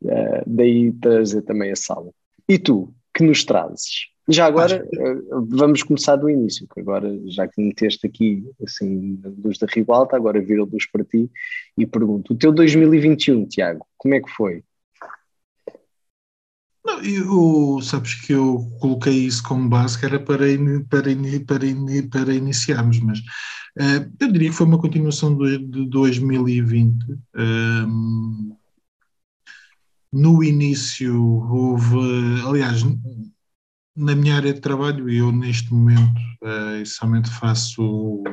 uh, 0.05 0.43
daí 0.47 0.93
trazer 0.93 1.43
também 1.43 1.73
a 1.73 1.77
sala. 1.77 2.11
E 2.49 2.59
tu, 2.59 2.93
que 3.15 3.25
nos 3.25 3.45
trazes? 3.45 4.11
Já 4.29 4.47
agora, 4.47 4.85
uh, 4.85 5.47
vamos 5.49 5.83
começar 5.83 6.15
do 6.15 6.31
início, 6.31 6.67
que 6.73 6.81
agora, 6.81 7.19
já 7.27 7.49
que 7.49 7.61
meteste 7.61 8.07
aqui, 8.07 8.45
assim, 8.65 9.19
a 9.25 9.29
luz 9.29 9.59
da 9.59 9.67
ribalta, 9.67 10.15
agora 10.15 10.41
vira 10.41 10.63
luz 10.63 10.89
para 10.91 11.05
ti 11.05 11.29
e 11.77 11.85
pergunto, 11.85 12.33
o 12.33 12.37
teu 12.37 12.53
2021, 12.53 13.47
Tiago, 13.47 13.85
como 13.99 14.15
é 14.15 14.21
que 14.21 14.31
foi? 14.31 14.63
Não, 16.85 17.03
eu, 17.03 17.81
sabes 17.83 18.15
que 18.15 18.33
eu 18.33 18.71
coloquei 18.81 19.27
isso 19.27 19.43
como 19.43 19.69
base, 19.69 19.99
que 19.99 20.07
era 20.07 20.19
para, 20.19 20.47
para, 20.89 21.11
para, 21.47 22.09
para 22.11 22.35
iniciarmos, 22.35 22.99
mas 23.01 23.19
uh, 23.19 24.11
eu 24.19 24.33
diria 24.33 24.49
que 24.49 24.57
foi 24.57 24.67
uma 24.67 24.79
continuação 24.79 25.37
de, 25.37 25.59
de 25.59 25.87
2020. 25.87 26.97
Um, 27.37 28.57
no 30.13 30.43
início 30.43 31.23
houve, 31.23 32.43
aliás, 32.47 32.83
na 33.97 34.15
minha 34.15 34.37
área 34.37 34.53
de 34.53 34.61
trabalho, 34.61 35.09
e 35.09 35.19
eu 35.19 35.31
neste 35.31 35.73
momento 35.73 36.19
uh, 36.43 36.77
essencialmente 36.81 37.31
faço 37.31 38.25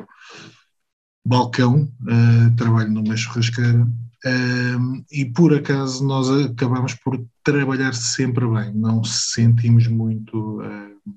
balcão, 1.25 1.91
uh, 2.01 2.55
trabalho 2.55 2.91
numa 2.91 3.15
churrasqueira, 3.17 3.85
um, 4.27 5.03
e 5.11 5.25
por 5.25 5.53
acaso 5.53 6.05
nós 6.05 6.29
acabamos 6.29 6.93
por 6.95 7.23
trabalhar 7.43 7.93
sempre 7.93 8.47
bem, 8.47 8.73
não 8.73 9.03
sentimos 9.03 9.87
muito, 9.87 10.61
uh, 10.61 11.13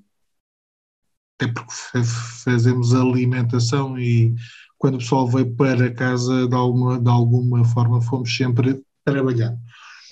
até 1.40 1.52
porque 1.52 2.02
fazemos 2.44 2.94
alimentação 2.94 3.98
e 3.98 4.34
quando 4.78 4.94
o 4.94 4.98
pessoal 4.98 5.28
veio 5.28 5.54
para 5.54 5.92
casa 5.92 6.46
de 6.48 6.54
alguma, 6.54 7.00
de 7.00 7.08
alguma 7.08 7.64
forma 7.64 8.00
fomos 8.00 8.34
sempre 8.34 8.82
trabalhar. 9.04 9.56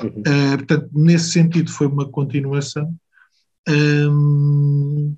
Uhum. 0.00 0.20
Uh, 0.20 0.56
portanto, 0.58 0.90
nesse 0.92 1.32
sentido 1.32 1.70
foi 1.70 1.86
uma 1.86 2.08
continuação. 2.08 2.94
Um, 3.68 5.16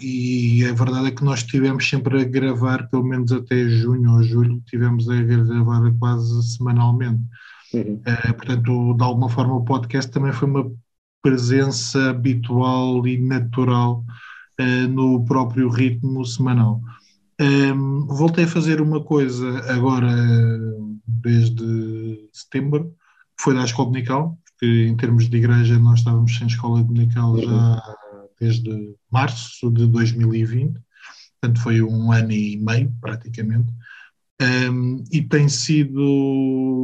e 0.00 0.64
a 0.64 0.72
verdade 0.72 1.08
é 1.08 1.10
que 1.10 1.24
nós 1.24 1.40
estivemos 1.40 1.88
sempre 1.88 2.20
a 2.20 2.24
gravar, 2.24 2.88
pelo 2.88 3.04
menos 3.04 3.30
até 3.32 3.68
junho 3.68 4.14
ou 4.14 4.22
julho, 4.22 4.62
tivemos 4.66 5.08
a 5.08 5.22
gravar 5.22 5.92
quase 5.98 6.56
semanalmente. 6.56 7.22
Uhum. 7.74 8.00
Uh, 8.06 8.34
portanto, 8.34 8.94
de 8.94 9.04
alguma 9.04 9.28
forma, 9.28 9.54
o 9.54 9.64
podcast 9.64 10.10
também 10.10 10.32
foi 10.32 10.48
uma 10.48 10.70
presença 11.22 12.10
habitual 12.10 13.06
e 13.06 13.18
natural 13.18 14.04
uh, 14.60 14.88
no 14.88 15.24
próprio 15.24 15.68
ritmo 15.68 16.24
semanal. 16.24 16.80
Um, 17.40 17.44
ehm, 17.44 18.06
voltei 18.06 18.44
a 18.44 18.48
fazer 18.48 18.80
uma 18.80 19.04
coisa 19.04 19.46
agora, 19.70 20.08
desde 21.06 22.28
setembro, 22.32 22.94
que 23.36 23.44
foi 23.44 23.54
da 23.54 23.64
escola 23.64 23.88
dominical, 23.88 24.38
porque 24.44 24.86
em 24.88 24.96
termos 24.96 25.28
de 25.28 25.36
igreja 25.36 25.78
nós 25.78 26.00
estávamos 26.00 26.36
sem 26.36 26.48
escola 26.48 26.82
dominical 26.82 27.34
uhum. 27.34 27.42
já 27.42 27.96
desde 28.40 28.94
março 29.10 29.70
de 29.70 29.86
2020, 29.86 30.78
portanto 31.40 31.62
foi 31.62 31.82
um 31.82 32.12
ano 32.12 32.32
e 32.32 32.56
meio 32.56 32.92
praticamente, 33.00 33.72
um, 34.40 35.02
e 35.10 35.22
tem 35.22 35.48
sido 35.48 36.82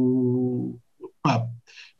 pá, 1.21 1.47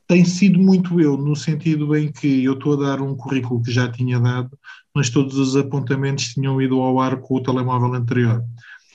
tem 0.07 0.24
sido 0.24 0.59
muito 0.59 1.01
eu, 1.01 1.17
no 1.17 1.35
sentido 1.35 1.95
em 1.95 2.12
que 2.12 2.43
eu 2.43 2.53
estou 2.53 2.74
a 2.74 2.88
dar 2.88 3.01
um 3.01 3.15
currículo 3.15 3.62
que 3.62 3.71
já 3.71 3.91
tinha 3.91 4.19
dado, 4.19 4.51
mas 4.93 5.09
todos 5.09 5.38
os 5.38 5.55
apontamentos 5.55 6.33
tinham 6.33 6.62
ido 6.62 6.79
ao 6.79 7.00
ar 7.00 7.17
com 7.17 7.35
o 7.35 7.43
telemóvel 7.43 7.93
anterior. 7.93 8.43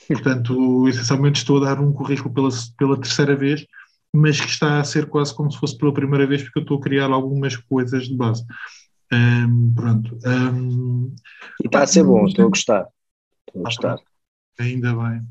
Portanto, 0.07 0.87
essencialmente 0.89 1.39
estou 1.39 1.57
a 1.57 1.65
dar 1.65 1.81
um 1.81 1.91
currículo 1.91 2.33
pela, 2.33 2.49
pela 2.77 2.99
terceira 2.99 3.35
vez, 3.35 3.65
mas 4.13 4.39
que 4.39 4.47
está 4.47 4.79
a 4.79 4.83
ser 4.83 5.07
quase 5.07 5.35
como 5.35 5.51
se 5.51 5.59
fosse 5.59 5.77
pela 5.77 5.93
primeira 5.93 6.25
vez, 6.25 6.43
porque 6.43 6.59
eu 6.59 6.63
estou 6.63 6.77
a 6.77 6.81
criar 6.81 7.11
algumas 7.11 7.55
coisas 7.57 8.07
de 8.07 8.15
base. 8.15 8.45
Um, 9.11 9.73
pronto. 9.73 10.17
Um, 10.25 11.13
e 11.61 11.67
está 11.67 11.83
a 11.83 11.87
ser 11.87 12.03
bom, 12.03 12.25
estou 12.25 12.45
a 12.45 12.49
gostar. 12.49 12.87
Estou 13.47 13.61
a 13.61 13.65
gostar. 13.65 13.97
Ainda 14.59 14.93
bem. 14.95 15.21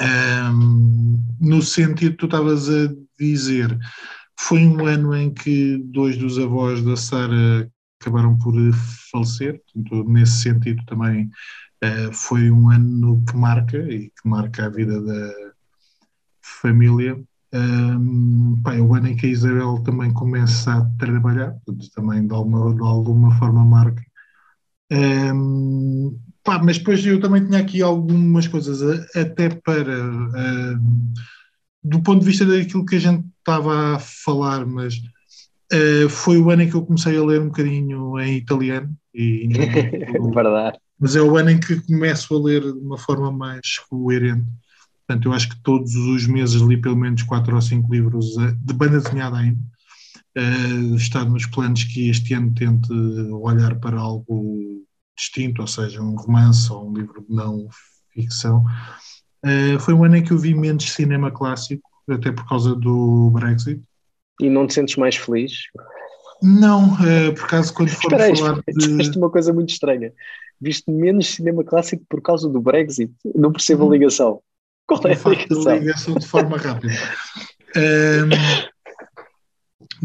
Um, 0.00 1.18
no 1.40 1.60
sentido 1.60 2.12
que 2.12 2.18
tu 2.18 2.26
estavas 2.26 2.68
a 2.68 2.94
dizer, 3.18 3.76
foi 4.38 4.60
um 4.66 4.86
ano 4.86 5.14
em 5.14 5.32
que 5.32 5.78
dois 5.78 6.16
dos 6.16 6.38
avós 6.38 6.82
da 6.84 6.96
Sara 6.96 7.70
acabaram 8.00 8.36
por 8.38 8.54
falecer, 9.10 9.60
portanto, 9.62 10.08
nesse 10.08 10.42
sentido 10.42 10.84
também 10.86 11.30
uh, 11.84 12.12
foi 12.12 12.50
um 12.50 12.70
ano 12.70 13.24
que 13.28 13.36
marca 13.36 13.78
e 13.78 14.10
que 14.10 14.28
marca 14.28 14.66
a 14.66 14.68
vida 14.68 15.00
da 15.00 15.32
família. 16.40 17.22
Um, 17.54 18.60
pá, 18.62 18.74
é 18.74 18.80
o 18.80 18.94
ano 18.94 19.08
em 19.08 19.16
que 19.16 19.26
a 19.26 19.28
Isabel 19.28 19.82
também 19.84 20.12
começa 20.12 20.72
a 20.72 20.84
trabalhar, 20.98 21.54
também 21.94 22.26
de 22.26 22.32
alguma, 22.32 22.74
de 22.74 22.80
alguma 22.80 23.38
forma 23.38 23.64
marca. 23.64 24.02
Um, 24.90 26.18
pá, 26.42 26.62
mas 26.62 26.78
depois 26.78 27.04
eu 27.04 27.20
também 27.20 27.44
tinha 27.44 27.58
aqui 27.58 27.82
algumas 27.82 28.48
coisas, 28.48 28.82
até 29.14 29.50
para, 29.50 30.02
um, 30.02 31.12
do 31.84 32.02
ponto 32.02 32.20
de 32.20 32.26
vista 32.26 32.46
daquilo 32.46 32.86
que 32.86 32.96
a 32.96 33.00
gente 33.00 33.24
estava 33.38 33.96
a 33.96 33.98
falar, 33.98 34.64
mas 34.64 34.94
uh, 35.72 36.08
foi 36.08 36.38
o 36.38 36.50
ano 36.50 36.62
em 36.62 36.70
que 36.70 36.76
eu 36.76 36.86
comecei 36.86 37.16
a 37.16 37.24
ler 37.24 37.40
um 37.40 37.48
bocadinho 37.48 38.18
em 38.18 38.36
italiano. 38.36 38.94
E, 39.14 39.48
Verdade. 40.34 40.78
Mas 40.98 41.16
é 41.16 41.20
o 41.20 41.36
ano 41.36 41.50
em 41.50 41.58
que 41.58 41.80
começo 41.82 42.34
a 42.34 42.42
ler 42.42 42.62
de 42.62 42.78
uma 42.78 42.96
forma 42.96 43.30
mais 43.30 43.78
coerente. 43.90 44.46
Portanto, 45.06 45.28
eu 45.28 45.32
acho 45.32 45.48
que 45.50 45.62
todos 45.62 45.94
os 45.94 46.26
meses 46.26 46.60
li 46.62 46.80
pelo 46.80 46.96
menos 46.96 47.22
quatro 47.22 47.54
ou 47.54 47.60
cinco 47.60 47.92
livros 47.92 48.36
eh, 48.38 48.54
de 48.60 48.72
banda 48.72 49.00
desenhada 49.00 49.36
ainda. 49.36 49.58
Uh, 50.36 50.96
está 50.96 51.24
nos 51.24 51.44
planos 51.44 51.84
que 51.84 52.08
este 52.08 52.32
ano 52.32 52.54
tente 52.54 52.90
olhar 53.32 53.78
para 53.78 53.98
algo 53.98 54.82
distinto, 55.16 55.60
ou 55.60 55.68
seja, 55.68 56.00
um 56.00 56.16
romance 56.16 56.72
ou 56.72 56.88
um 56.88 56.94
livro 56.94 57.24
de 57.28 57.34
não 57.34 57.68
ficção. 58.14 58.64
Uh, 59.44 59.78
foi 59.80 59.92
um 59.92 60.04
ano 60.04 60.16
em 60.16 60.22
que 60.22 60.32
eu 60.32 60.38
vi 60.38 60.54
menos 60.54 60.90
cinema 60.90 61.30
clássico, 61.30 61.88
até 62.08 62.32
por 62.32 62.48
causa 62.48 62.74
do 62.74 63.30
Brexit. 63.30 63.82
E 64.40 64.48
não 64.48 64.66
te 64.66 64.74
sentes 64.74 64.96
mais 64.96 65.16
feliz? 65.16 65.52
Não, 66.42 66.94
uh, 66.94 67.34
por 67.34 67.44
acaso 67.44 67.74
quando 67.74 67.90
for 67.90 68.10
falar 68.10 68.62
de... 68.66 69.18
uma 69.18 69.30
coisa 69.30 69.52
muito 69.52 69.70
estranha. 69.70 70.12
Viste 70.60 70.90
menos 70.90 71.26
cinema 71.26 71.62
clássico 71.62 72.04
por 72.08 72.22
causa 72.22 72.48
do 72.48 72.60
Brexit? 72.60 73.12
Não 73.34 73.52
percebo 73.52 73.86
a 73.86 73.90
ligação. 73.90 74.40
Qual 74.86 75.00
é 75.04 75.12
a 75.12 75.28
ligação? 75.28 75.76
ligação 75.76 76.14
de 76.14 76.26
forma 76.26 76.56
rápida. 76.56 76.94
Um, 77.76 78.72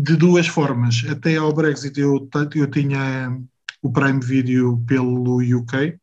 de 0.01 0.15
duas 0.15 0.47
formas. 0.47 1.03
Até 1.09 1.37
ao 1.37 1.53
Brexit 1.53 1.99
eu, 1.99 2.29
eu 2.55 2.71
tinha 2.71 3.37
o 3.81 3.91
Prime 3.91 4.19
Video 4.19 4.83
pelo 4.87 5.37
UK 5.37 5.97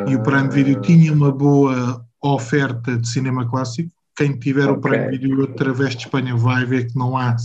ah. 0.00 0.04
e 0.08 0.16
o 0.16 0.22
Prime 0.22 0.48
Video 0.48 0.78
ah. 0.78 0.80
tinha 0.80 1.12
uma 1.12 1.30
boa 1.30 2.04
oferta 2.22 2.96
de 2.96 3.08
cinema 3.08 3.48
clássico. 3.48 3.90
Quem 4.16 4.38
tiver 4.38 4.68
okay. 4.68 4.76
o 4.76 4.80
Prime 4.80 5.10
Video 5.10 5.44
através 5.44 5.94
de 5.94 6.04
Espanha 6.04 6.34
vai 6.34 6.64
ver 6.64 6.86
que 6.86 6.96
não 6.96 7.16
há, 7.16 7.36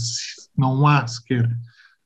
não 0.56 0.86
há 0.86 1.06
sequer 1.06 1.48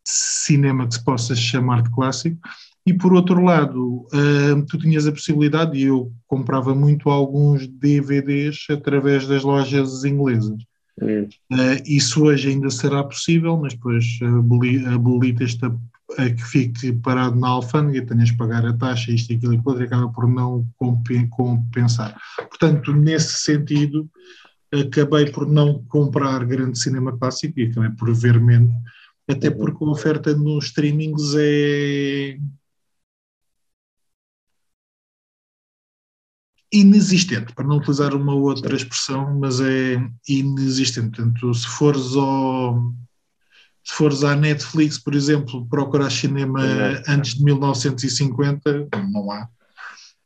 cinema 0.04 0.86
que 0.86 0.94
se 0.94 1.04
possa 1.04 1.34
chamar 1.34 1.82
de 1.82 1.90
clássico. 1.90 2.38
E 2.86 2.94
por 2.94 3.12
outro 3.12 3.42
lado, 3.42 4.06
uh, 4.06 4.66
tu 4.68 4.78
tinhas 4.78 5.06
a 5.06 5.12
possibilidade, 5.12 5.76
e 5.76 5.82
eu 5.82 6.12
comprava 6.26 6.74
muito 6.74 7.10
alguns 7.10 7.66
DVDs 7.66 8.66
através 8.70 9.26
das 9.26 9.42
lojas 9.42 10.04
inglesas. 10.04 10.62
Uh, 11.02 11.82
isso 11.84 12.24
hoje 12.24 12.50
ainda 12.50 12.70
será 12.70 13.02
possível, 13.02 13.56
mas 13.56 13.74
depois 13.74 14.18
habilita 14.94 15.44
esta 15.44 15.76
a 16.16 16.30
que 16.30 16.44
fique 16.44 16.92
parado 16.92 17.38
na 17.38 17.48
alfândega 17.48 17.98
e 17.98 18.06
tenhas 18.06 18.30
que 18.30 18.36
pagar 18.36 18.64
a 18.64 18.72
taxa, 18.72 19.10
isto 19.10 19.32
e 19.32 19.36
aquilo 19.36 19.54
e 19.54 19.56
aquilo, 19.58 19.80
e 19.80 19.84
acaba 19.84 20.08
por 20.08 20.28
não 20.28 20.66
compensar. 21.30 22.16
Portanto, 22.36 22.92
nesse 22.92 23.38
sentido, 23.38 24.08
acabei 24.72 25.26
por 25.26 25.46
não 25.48 25.82
comprar 25.88 26.44
grande 26.44 26.78
cinema 26.78 27.16
clássico 27.16 27.58
e 27.58 27.64
acabei 27.64 27.90
por 27.90 28.14
ver 28.14 28.40
menos, 28.40 28.72
até 29.28 29.48
uhum. 29.48 29.56
porque 29.56 29.84
a 29.84 29.88
oferta 29.88 30.34
nos 30.34 30.66
streamings 30.66 31.34
é 31.36 32.38
inexistente, 36.80 37.52
para 37.54 37.66
não 37.66 37.78
utilizar 37.78 38.14
uma 38.14 38.34
outra 38.34 38.74
expressão, 38.74 39.38
mas 39.38 39.60
é 39.60 40.02
inexistente. 40.28 41.16
Portanto, 41.16 41.54
se 41.54 41.66
fores 41.66 42.14
ao 42.14 42.92
se 43.86 43.94
fores 43.94 44.24
à 44.24 44.34
Netflix, 44.34 44.98
por 44.98 45.14
exemplo, 45.14 45.64
procurar 45.68 46.10
cinema 46.10 46.60
antes 47.06 47.34
de 47.34 47.44
1950, 47.44 48.88
não 49.12 49.30
há. 49.30 49.48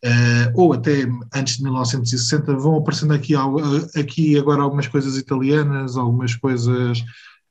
Uh, 0.02 0.50
ou 0.54 0.72
até 0.72 1.02
antes 1.34 1.58
de 1.58 1.64
1960, 1.64 2.56
vão 2.56 2.76
aparecendo 2.76 3.12
aqui, 3.12 3.34
aqui 3.94 4.38
agora 4.38 4.62
algumas 4.62 4.88
coisas 4.88 5.18
italianas, 5.18 5.98
algumas 5.98 6.34
coisas 6.34 7.00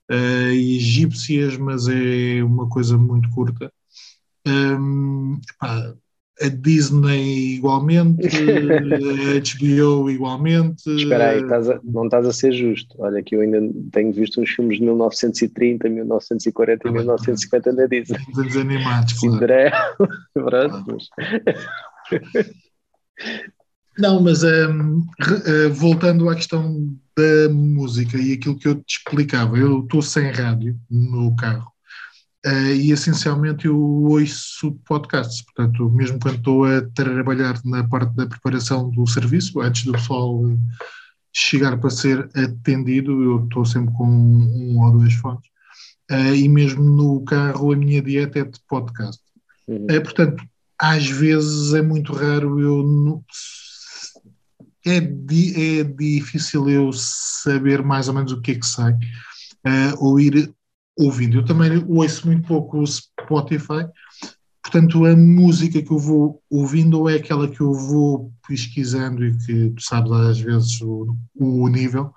uh, 0.09 0.51
egípcias, 0.51 1.55
mas 1.57 1.87
é 1.87 2.43
uma 2.43 2.67
coisa 2.67 2.97
muito 2.97 3.29
curta. 3.29 3.71
Um, 4.47 5.39
epá, 5.47 5.93
a 6.41 6.47
Disney 6.47 7.55
igualmente, 7.55 8.25
a 8.25 9.39
HBO 9.39 10.09
igualmente. 10.09 10.89
Espera 10.95 11.31
aí, 11.31 11.41
estás 11.41 11.69
a, 11.69 11.79
não 11.83 12.05
estás 12.05 12.25
a 12.25 12.33
ser 12.33 12.53
justo. 12.53 12.95
Olha, 12.99 13.21
que 13.21 13.35
eu 13.35 13.41
ainda 13.41 13.59
tenho 13.91 14.13
visto 14.13 14.41
uns 14.41 14.49
filmes 14.49 14.77
de 14.77 14.83
1930, 14.83 15.89
1940 15.89 16.87
e 16.87 16.91
1950 16.91 17.73
na 17.73 17.85
Disney. 17.85 18.19
Desenhos 18.27 18.57
animados, 18.57 19.19
Cinderela, 19.19 19.95
pronto. 20.33 20.97
Não, 23.97 24.21
mas 24.21 24.43
um, 24.43 24.99
uh, 24.99 25.73
voltando 25.73 26.29
à 26.29 26.35
questão 26.35 26.95
da 27.17 27.49
música 27.53 28.17
e 28.17 28.33
aquilo 28.33 28.57
que 28.57 28.67
eu 28.67 28.75
te 28.75 28.97
explicava, 28.97 29.57
eu 29.57 29.81
estou 29.81 30.01
sem 30.01 30.31
rádio 30.31 30.77
no 30.89 31.35
carro 31.35 31.69
Uh, 32.45 32.71
e 32.73 32.91
essencialmente 32.91 33.65
eu 33.65 33.77
ouço 33.77 34.71
podcasts, 34.85 35.41
portanto, 35.41 35.89
mesmo 35.89 36.17
quando 36.19 36.37
estou 36.37 36.63
a 36.63 36.81
trabalhar 36.95 37.59
na 37.65 37.85
parte 37.85 38.15
da 38.15 38.25
preparação 38.27 38.89
do 38.89 39.05
serviço, 39.05 39.59
antes 39.59 39.83
do 39.83 39.91
pessoal 39.91 40.45
chegar 41.33 41.77
para 41.77 41.89
ser 41.89 42.29
atendido, 42.33 43.21
eu 43.21 43.43
estou 43.43 43.65
sempre 43.65 43.93
com 43.93 44.07
um, 44.07 44.81
ou 44.81 44.99
dois 44.99 45.13
fones, 45.15 45.45
uh, 46.09 46.33
e 46.33 46.47
mesmo 46.47 46.81
no 46.81 47.21
carro 47.25 47.73
a 47.73 47.75
minha 47.75 48.01
dieta 48.01 48.39
é 48.39 48.43
de 48.45 48.59
podcast. 48.69 49.21
Uhum. 49.67 49.87
Uh, 49.91 50.01
portanto, 50.01 50.41
às 50.79 51.09
vezes 51.09 51.73
é 51.73 51.81
muito 51.81 52.13
raro 52.13 52.57
eu. 52.61 53.21
é, 54.85 55.01
di, 55.01 55.79
é 55.81 55.83
difícil 55.83 56.69
eu 56.69 56.93
saber 56.93 57.83
mais 57.83 58.07
ou 58.07 58.13
menos 58.13 58.31
o 58.31 58.39
que 58.39 58.51
é 58.51 58.55
que 58.55 58.65
sai, 58.65 58.97
ou 59.97 60.17
ir 60.21 60.53
ouvindo. 60.99 61.37
Eu 61.37 61.45
também 61.45 61.83
ouço 61.87 62.27
muito 62.27 62.45
pouco 62.45 62.79
o 62.79 62.85
Spotify, 62.85 63.87
portanto, 64.61 65.05
a 65.05 65.15
música 65.15 65.81
que 65.81 65.91
eu 65.91 65.97
vou 65.97 66.43
ouvindo 66.49 67.07
é 67.07 67.15
aquela 67.15 67.47
que 67.47 67.61
eu 67.61 67.73
vou 67.73 68.31
pesquisando 68.47 69.25
e 69.25 69.37
que 69.37 69.69
tu 69.71 69.81
sabes 69.81 70.11
às 70.11 70.39
vezes 70.39 70.81
o, 70.81 71.15
o 71.35 71.67
nível 71.69 72.13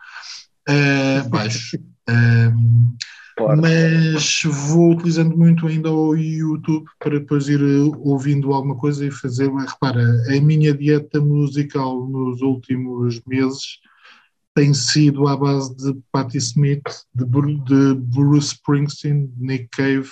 uh, 0.68 1.28
baixo. 1.30 1.78
Mas 3.60 4.42
vou 4.44 4.92
utilizando 4.92 5.36
muito 5.36 5.66
ainda 5.66 5.90
o 5.90 6.14
YouTube 6.14 6.84
para 6.98 7.18
depois 7.18 7.48
ir 7.48 7.60
ouvindo 7.98 8.52
alguma 8.52 8.76
coisa 8.76 9.06
e 9.06 9.10
fazer. 9.10 9.50
Repara, 9.50 10.04
a 10.28 10.40
minha 10.40 10.74
dieta 10.74 11.20
musical 11.20 12.06
nos 12.08 12.42
últimos 12.42 13.20
meses 13.26 13.78
tem 14.54 14.74
sido 14.74 15.26
à 15.28 15.36
base 15.36 15.74
de 15.76 15.98
Patti 16.10 16.38
Smith, 16.38 16.82
de, 17.14 17.24
de 17.24 17.94
Bruce 17.94 18.54
Springsteen, 18.54 19.32
Nick 19.38 19.68
Cave, 19.68 20.10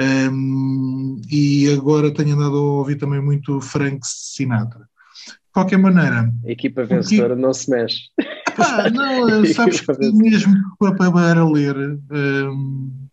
um, 0.00 1.20
e 1.30 1.72
agora 1.72 2.12
tenho 2.12 2.34
andado 2.34 2.56
a 2.56 2.60
ouvir 2.60 2.96
também 2.96 3.20
muito 3.20 3.60
Frank 3.60 4.00
Sinatra. 4.02 4.88
De 5.26 5.52
qualquer 5.52 5.78
maneira. 5.78 6.30
A 6.44 6.50
equipa 6.50 6.84
vencedora 6.84 7.34
não 7.34 7.54
se 7.54 7.70
mexe. 7.70 8.10
Pá, 8.56 8.90
não, 8.90 9.44
sabes 9.54 9.80
que 9.80 10.12
mesmo 10.12 10.54
para 10.78 11.44
ler. 11.44 11.76
Um, 12.10 13.06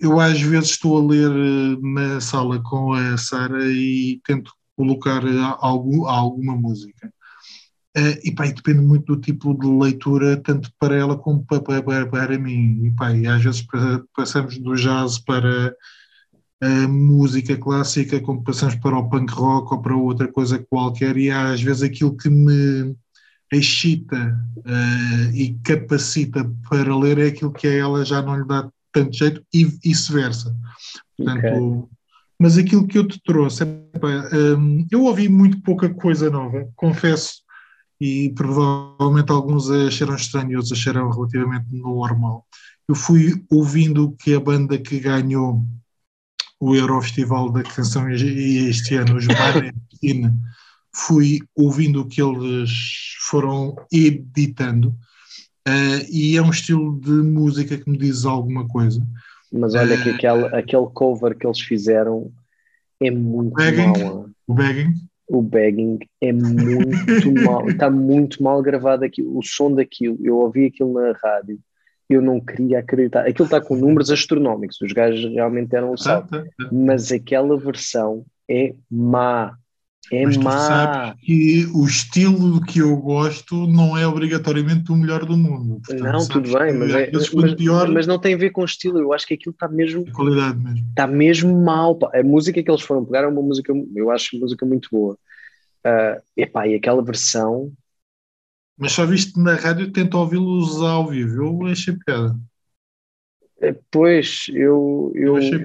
eu 0.00 0.20
às 0.20 0.40
vezes 0.40 0.70
estou 0.70 0.98
a 0.98 1.12
ler 1.12 1.30
eh, 1.30 1.76
na 1.82 2.20
sala 2.20 2.62
com 2.62 2.92
a 2.92 3.16
Sara 3.16 3.64
e 3.64 4.20
tento 4.24 4.52
colocar 4.76 5.24
eh, 5.26 5.56
algo, 5.58 6.06
alguma 6.06 6.54
música. 6.54 7.12
Uh, 7.98 8.20
e 8.22 8.30
pá, 8.30 8.46
e 8.46 8.52
depende 8.52 8.80
muito 8.80 9.16
do 9.16 9.20
tipo 9.20 9.58
de 9.58 9.66
leitura, 9.66 10.36
tanto 10.36 10.70
para 10.78 10.94
ela 10.94 11.16
como 11.16 11.44
para, 11.44 11.82
para, 11.82 12.06
para 12.06 12.38
mim. 12.38 12.84
E, 12.84 12.90
pá, 12.92 13.12
e 13.12 13.26
às 13.26 13.42
vezes 13.42 13.66
passamos 14.14 14.56
do 14.58 14.76
jazz 14.76 15.18
para 15.18 15.74
a 16.60 16.88
música 16.88 17.56
clássica, 17.56 18.20
como 18.20 18.44
passamos 18.44 18.76
para 18.76 18.96
o 18.96 19.08
punk 19.08 19.32
rock 19.32 19.72
ou 19.72 19.82
para 19.82 19.96
outra 19.96 20.28
coisa 20.28 20.64
qualquer, 20.70 21.16
e 21.16 21.30
às 21.30 21.60
vezes 21.60 21.82
aquilo 21.82 22.16
que 22.16 22.28
me 22.28 22.94
excita 23.52 24.38
uh, 24.58 25.34
e 25.34 25.58
capacita 25.64 26.48
para 26.68 26.96
ler 26.96 27.18
é 27.18 27.28
aquilo 27.28 27.52
que 27.52 27.66
a 27.66 27.72
ela 27.72 28.04
já 28.04 28.20
não 28.22 28.38
lhe 28.38 28.46
dá 28.46 28.70
tanto 28.92 29.16
jeito 29.16 29.42
e 29.52 29.64
vice-versa. 29.64 30.54
Portanto, 31.16 31.46
okay. 31.46 31.98
Mas 32.40 32.56
aquilo 32.56 32.86
que 32.86 32.96
eu 32.96 33.06
te 33.06 33.20
trouxe, 33.24 33.64
pá, 34.00 34.28
um, 34.32 34.86
eu 34.90 35.04
ouvi 35.04 35.28
muito 35.28 35.60
pouca 35.62 35.88
coisa 35.88 36.30
nova, 36.30 36.68
confesso 36.76 37.42
e 38.00 38.30
provavelmente 38.30 39.30
alguns 39.30 39.70
acharam 39.70 40.14
estranho 40.14 40.52
e 40.52 40.56
outros 40.56 40.72
acharam 40.72 41.10
relativamente 41.10 41.74
normal. 41.74 42.46
Eu 42.88 42.94
fui 42.94 43.44
ouvindo 43.50 44.12
que 44.12 44.34
a 44.34 44.40
banda 44.40 44.78
que 44.78 45.00
ganhou 45.00 45.64
o 46.60 46.74
Eurofestival 46.74 47.50
da 47.50 47.62
canção 47.62 48.08
este 48.10 48.94
ano, 48.94 49.16
os 49.16 49.26
Maneskin, 49.26 50.32
fui 50.94 51.40
ouvindo 51.54 52.00
o 52.00 52.08
que 52.08 52.22
eles 52.22 52.70
foram 53.28 53.76
editando 53.92 54.88
uh, 55.68 56.04
e 56.10 56.36
é 56.36 56.42
um 56.42 56.50
estilo 56.50 56.98
de 57.00 57.10
música 57.10 57.76
que 57.76 57.90
me 57.90 57.98
diz 57.98 58.24
alguma 58.24 58.66
coisa. 58.66 59.06
Mas 59.52 59.74
olha 59.74 59.96
uh, 59.96 60.02
que 60.02 60.10
aquele, 60.10 60.46
aquele 60.56 60.86
cover 60.92 61.36
que 61.36 61.46
eles 61.46 61.60
fizeram 61.60 62.32
é 63.00 63.10
muito 63.10 63.54
mau. 63.54 64.28
O 64.46 64.54
Begging? 64.54 64.94
O 65.28 65.42
bagging 65.42 65.98
é 66.20 66.32
muito 66.32 67.32
mal, 67.44 67.68
está 67.68 67.90
muito 67.90 68.42
mal 68.42 68.62
gravado 68.62 69.04
aqui, 69.04 69.22
o 69.22 69.42
som 69.42 69.72
daquilo, 69.72 70.18
eu 70.22 70.36
ouvi 70.38 70.66
aquilo 70.66 70.92
na 70.92 71.12
rádio, 71.12 71.58
eu 72.08 72.22
não 72.22 72.40
queria 72.40 72.78
acreditar, 72.78 73.26
aquilo 73.26 73.44
está 73.44 73.60
com 73.60 73.76
números 73.76 74.10
astronómicos, 74.10 74.80
os 74.80 74.92
gajos 74.92 75.30
realmente 75.30 75.74
eram 75.74 75.92
um 75.92 75.96
salto, 75.96 76.42
mas 76.72 77.12
aquela 77.12 77.58
versão 77.58 78.24
é 78.48 78.74
má, 78.90 79.54
é 80.10 80.24
mas 80.24 80.36
má. 80.38 81.14
que 81.20 81.66
o 81.74 81.84
estilo 81.84 82.60
que 82.64 82.78
eu 82.78 82.96
gosto 82.96 83.66
não 83.66 83.96
é 83.96 84.06
obrigatoriamente 84.06 84.90
o 84.90 84.96
melhor 84.96 85.24
do 85.26 85.36
mundo. 85.36 85.80
Portanto, 85.84 86.12
não, 86.12 86.28
tudo 86.28 86.58
bem, 86.58 86.72
mas, 86.72 86.90
é, 86.94 87.10
mas, 87.12 87.54
pior, 87.54 87.88
mas, 87.88 88.06
não 88.06 88.18
tem 88.18 88.34
a 88.34 88.38
ver 88.38 88.50
com 88.50 88.64
estilo. 88.64 88.98
Eu 88.98 89.12
acho 89.12 89.26
que 89.26 89.34
aquilo 89.34 89.52
está 89.52 89.68
mesmo. 89.68 90.04
A 90.08 90.12
qualidade 90.12 90.58
mesmo. 90.58 90.88
Está 90.88 91.06
mesmo 91.06 91.62
mal. 91.62 91.98
A 92.14 92.22
música 92.22 92.62
que 92.62 92.70
eles 92.70 92.82
foram 92.82 93.04
pegar 93.04 93.24
é 93.24 93.26
uma 93.26 93.42
música, 93.42 93.72
eu 93.94 94.10
acho 94.10 94.38
música 94.38 94.64
muito 94.64 94.88
boa. 94.90 95.18
Uh, 95.86 96.22
epá, 96.36 96.66
e 96.66 96.74
aquela 96.74 97.02
versão. 97.02 97.70
Mas 98.78 98.92
só 98.92 99.04
viste 99.04 99.38
na 99.38 99.54
rádio, 99.56 99.92
tenta 99.92 100.16
ouvi-los 100.16 100.80
ao 100.80 101.08
vivo. 101.08 101.42
Eu 101.42 101.66
achei 101.66 101.94
piada. 101.94 102.34
Eh, 103.60 103.74
pois, 103.90 104.46
eu. 104.54 105.12
Eu, 105.14 105.38
eu. 105.38 105.60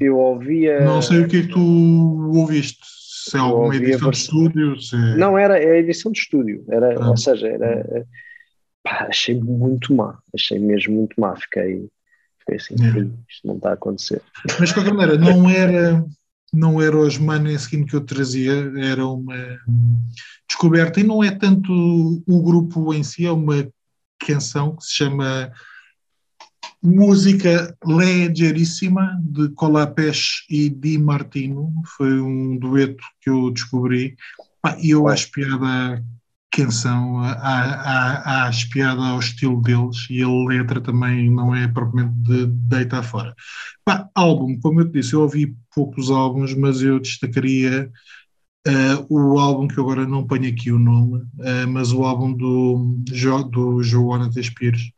Eu 0.00 0.18
ouvia. 0.18 0.80
Não 0.80 1.02
sei 1.02 1.20
o 1.20 1.28
que 1.28 1.38
é 1.38 1.42
que 1.42 1.48
tu 1.48 2.30
ouviste 2.34 2.96
se 3.30 3.36
é 3.36 3.40
alguma 3.40 3.74
edição 3.74 4.10
de 4.10 4.16
estúdio? 4.16 4.80
Se... 4.80 4.96
Não, 5.16 5.36
era 5.36 5.58
é 5.58 5.72
a 5.72 5.78
edição 5.78 6.12
de 6.12 6.18
estúdio. 6.18 6.64
Era, 6.68 6.96
ah. 7.02 7.10
Ou 7.10 7.16
seja, 7.16 7.48
era. 7.48 8.06
Pá, 8.82 9.06
achei 9.08 9.34
muito 9.34 9.94
má. 9.94 10.18
Achei 10.34 10.58
mesmo 10.58 10.94
muito 10.94 11.20
má. 11.20 11.34
Fiquei, 11.36 11.88
fiquei 12.38 12.56
assim, 12.56 12.74
é. 12.74 13.00
isto 13.28 13.46
não 13.46 13.56
está 13.56 13.70
a 13.70 13.74
acontecer. 13.74 14.22
Mas 14.58 14.68
de 14.68 14.74
qualquer 14.74 14.94
maneira, 14.94 15.18
não 15.18 15.50
era. 15.50 16.04
Não 16.52 16.80
era 16.80 16.96
os 16.96 17.18
Maneskin 17.18 17.84
que 17.84 17.96
eu 17.96 18.00
trazia, 18.00 18.72
era 18.78 19.04
uma 19.04 19.36
descoberta, 20.48 21.00
e 21.00 21.02
não 21.02 21.22
é 21.22 21.30
tanto 21.30 21.70
o 22.26 22.42
grupo 22.42 22.94
em 22.94 23.02
si, 23.02 23.26
é 23.26 23.32
uma 23.32 23.68
canção 24.18 24.76
que 24.76 24.84
se 24.84 24.94
chama 24.94 25.52
Música 26.82 27.76
Legeríssima 27.84 29.18
de 29.22 29.48
Colapes 29.50 30.44
e 30.50 30.68
Di 30.68 30.98
Martino, 30.98 31.72
foi 31.96 32.20
um 32.20 32.58
dueto 32.58 33.02
que 33.20 33.30
eu 33.30 33.50
descobri 33.50 34.16
e 34.82 34.90
eu 34.90 35.08
acho 35.08 35.30
piada 35.30 36.02
canção 36.50 37.20
à, 37.22 38.48
espiada 38.50 39.02
ao 39.02 39.18
estilo 39.18 39.60
deles 39.60 40.06
e 40.08 40.22
a 40.22 40.28
letra 40.28 40.80
também 40.80 41.30
não 41.30 41.54
é 41.54 41.68
propriamente 41.68 42.18
de 42.20 42.46
deitar 42.46 43.02
fora. 43.02 43.34
Pá, 43.84 44.08
álbum, 44.14 44.58
como 44.58 44.80
eu 44.80 44.86
te 44.86 44.92
disse, 44.92 45.12
eu 45.12 45.20
ouvi 45.20 45.54
poucos 45.74 46.10
álbuns, 46.10 46.54
mas 46.54 46.80
eu 46.80 46.98
destacaria 46.98 47.90
uh, 48.66 49.06
o 49.08 49.38
álbum 49.38 49.68
que 49.68 49.78
agora 49.78 50.06
não 50.06 50.26
ponho 50.26 50.48
aqui 50.48 50.72
o 50.72 50.78
nome, 50.78 51.18
uh, 51.18 51.68
mas 51.68 51.92
o 51.92 52.04
álbum 52.04 52.32
do, 52.32 52.98
jo, 53.10 53.42
do 53.44 53.82
Joana 53.82 54.30
Spears. 54.32 54.90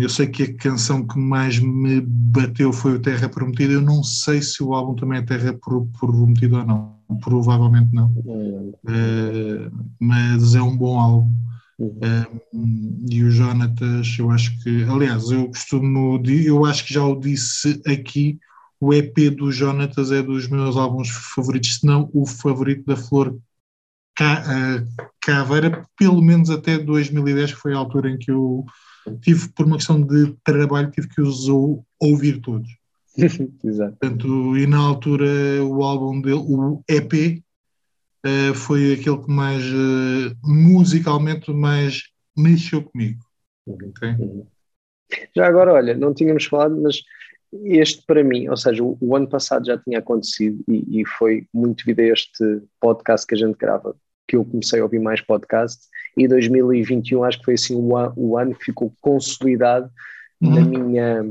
Eu 0.00 0.08
sei 0.08 0.26
que 0.26 0.42
a 0.42 0.56
canção 0.56 1.06
que 1.06 1.18
mais 1.18 1.58
me 1.58 2.00
bateu 2.00 2.72
foi 2.72 2.96
o 2.96 3.00
Terra 3.00 3.28
Prometida. 3.28 3.72
Eu 3.72 3.80
não 3.80 4.02
sei 4.02 4.42
se 4.42 4.62
o 4.62 4.74
álbum 4.74 4.94
também 4.94 5.18
é 5.18 5.22
Terra 5.22 5.58
Prometida 5.98 6.58
ou 6.58 6.66
não 6.66 6.96
provavelmente 7.20 7.94
não. 7.94 8.08
Uh, 8.10 9.70
mas 10.00 10.54
é 10.54 10.62
um 10.62 10.76
bom 10.76 10.98
álbum. 10.98 11.32
Uh, 11.78 13.06
e 13.10 13.22
o 13.22 13.30
Jonatas, 13.30 14.16
eu 14.18 14.30
acho 14.30 14.58
que, 14.62 14.84
aliás, 14.84 15.30
eu 15.30 15.46
costumo, 15.48 16.22
eu 16.26 16.64
acho 16.64 16.86
que 16.86 16.94
já 16.94 17.04
o 17.04 17.18
disse 17.18 17.80
aqui, 17.86 18.38
o 18.80 18.92
EP 18.92 19.30
do 19.30 19.52
Jonatas 19.52 20.10
é 20.10 20.22
dos 20.22 20.48
meus 20.48 20.76
álbuns 20.76 21.08
favoritos, 21.34 21.76
se 21.76 21.86
não 21.86 22.10
o 22.12 22.26
favorito 22.26 22.84
da 22.86 22.96
Flor 22.96 23.36
Caveira, 25.20 25.86
pelo 25.98 26.22
menos 26.22 26.48
até 26.48 26.78
2010, 26.78 27.52
que 27.52 27.60
foi 27.60 27.74
a 27.74 27.78
altura 27.78 28.10
em 28.10 28.18
que 28.18 28.30
eu 28.30 28.64
tive, 29.20 29.48
por 29.50 29.66
uma 29.66 29.76
questão 29.76 30.00
de 30.00 30.34
trabalho, 30.44 30.90
tive 30.90 31.08
que 31.08 31.20
os 31.20 31.48
ouvir 32.00 32.40
todos. 32.40 32.68
Exato. 33.64 33.96
Portanto, 33.98 34.56
e 34.56 34.66
na 34.66 34.78
altura 34.78 35.26
o 35.64 35.82
álbum 35.82 36.20
dele, 36.20 36.42
o 36.46 36.82
EP, 36.88 37.12
uh, 37.12 38.28
eh, 38.28 38.54
foi 38.54 38.92
aquele 38.92 39.18
que 39.18 39.30
mais 39.30 39.64
uh, 39.64 40.36
musicalmente 40.44 41.50
mais 41.52 42.02
mexeu 42.36 42.82
comigo. 42.82 43.20
Uhum. 43.66 43.76
Okay? 43.88 44.10
Uhum. 44.10 44.46
Já 45.34 45.46
agora, 45.46 45.72
olha, 45.72 45.94
não 45.94 46.12
tínhamos 46.12 46.44
falado, 46.44 46.76
mas 46.80 47.02
este 47.64 48.04
para 48.04 48.22
mim, 48.22 48.48
ou 48.48 48.56
seja, 48.56 48.82
o, 48.82 48.98
o 49.00 49.16
ano 49.16 49.28
passado 49.28 49.66
já 49.66 49.78
tinha 49.78 50.00
acontecido 50.00 50.62
e, 50.68 51.00
e, 51.00 51.06
foi 51.06 51.46
muito 51.54 51.84
devido 51.84 52.00
a 52.00 52.12
este 52.12 52.62
podcast 52.80 53.26
que 53.26 53.34
a 53.34 53.38
gente 53.38 53.56
grava 53.56 53.96
que 54.28 54.36
eu 54.36 54.44
comecei 54.44 54.80
a 54.80 54.82
ouvir 54.82 54.98
mais 54.98 55.20
podcast 55.20 55.86
e 56.16 56.26
2021 56.26 57.24
acho 57.24 57.38
que 57.38 57.44
foi 57.44 57.54
assim 57.54 57.74
o, 57.74 58.12
o 58.16 58.38
ano 58.38 58.54
que 58.54 58.64
ficou 58.64 58.92
consolidado 59.00 59.90
uhum. 60.40 60.54
na 60.54 60.60
minha 60.62 61.24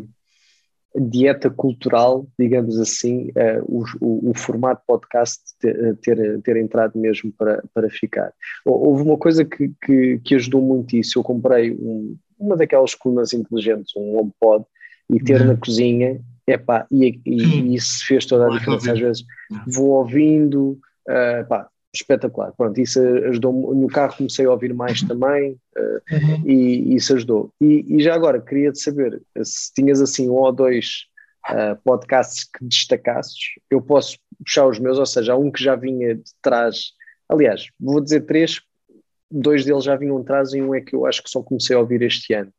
dieta 0.97 1.49
cultural, 1.49 2.25
digamos 2.39 2.79
assim, 2.79 3.29
uh, 3.29 3.61
o, 3.65 3.83
o, 3.99 4.29
o, 4.29 4.33
formato 4.33 4.81
podcast 4.87 5.41
ter, 5.59 5.77
eh, 5.77 5.93
ter, 6.01 6.41
ter, 6.41 6.57
entrado 6.57 6.97
mesmo 6.97 7.33
para, 7.37 7.61
para 7.73 7.89
ficar. 7.89 8.31
Houve 8.65 9.03
uma 9.03 9.17
coisa 9.17 9.43
que, 9.43 9.73
que, 9.83 10.19
que 10.23 10.35
ajudou 10.35 10.61
muito 10.61 10.95
isso, 10.95 11.19
eu 11.19 11.23
comprei 11.23 11.71
um, 11.71 12.15
uma 12.39 12.55
daquelas 12.55 12.95
colunas 12.95 13.33
inteligentes, 13.33 13.93
um 13.95 14.17
HomePod, 14.17 14.65
e 15.11 15.19
ter 15.19 15.41
uhum. 15.41 15.47
na 15.47 15.57
cozinha, 15.57 16.21
epá, 16.47 16.87
e, 16.89 17.19
e, 17.25 17.43
e, 17.43 17.75
isso 17.75 18.05
fez 18.07 18.25
toda 18.25 18.47
a 18.47 18.57
diferença. 18.57 18.93
Às 18.93 18.99
vezes 18.99 19.23
vou 19.67 19.89
ouvindo, 19.89 20.79
uh, 21.09 21.47
pá, 21.47 21.67
espetacular. 21.97 22.53
Pronto, 22.55 22.79
isso 22.79 22.99
ajudou 22.99 23.75
no 23.75 23.87
carro 23.87 24.17
comecei 24.17 24.45
a 24.45 24.51
ouvir 24.51 24.73
mais 24.73 25.01
também 25.01 25.53
uh, 25.77 26.15
uhum. 26.15 26.49
e 26.49 26.95
isso 26.95 27.13
ajudou. 27.13 27.51
E, 27.59 27.85
e, 27.95 28.01
já 28.01 28.13
agora 28.13 28.41
queria 28.41 28.71
te 28.71 28.79
saber 28.79 29.21
se 29.43 29.73
tinhas 29.73 30.01
assim 30.01 30.29
um 30.29 30.33
ou 30.33 30.51
dois 30.51 31.05
uh, 31.49 31.79
podcasts 31.83 32.43
que 32.43 32.63
destacasses, 32.65 33.37
eu 33.69 33.81
posso 33.81 34.17
puxar 34.43 34.67
os 34.67 34.79
meus, 34.79 34.97
ou 34.97 35.05
seja, 35.05 35.35
um 35.35 35.51
que 35.51 35.63
já 35.63 35.75
vinha 35.75 36.15
de 36.15 36.31
trás, 36.41 36.91
aliás, 37.29 37.67
vou 37.79 38.01
dizer 38.01 38.21
três, 38.21 38.61
dois 39.31 39.65
deles 39.65 39.83
já 39.83 39.95
vinham 39.95 40.19
de 40.19 40.25
trás 40.25 40.53
e 40.53 40.61
um 40.61 40.73
é 40.73 40.81
que 40.81 40.95
eu 40.95 41.05
acho 41.05 41.23
que 41.23 41.29
só 41.29 41.41
comecei 41.41 41.75
a 41.75 41.79
ouvir 41.79 42.01
este 42.01 42.33
ano, 42.33 42.51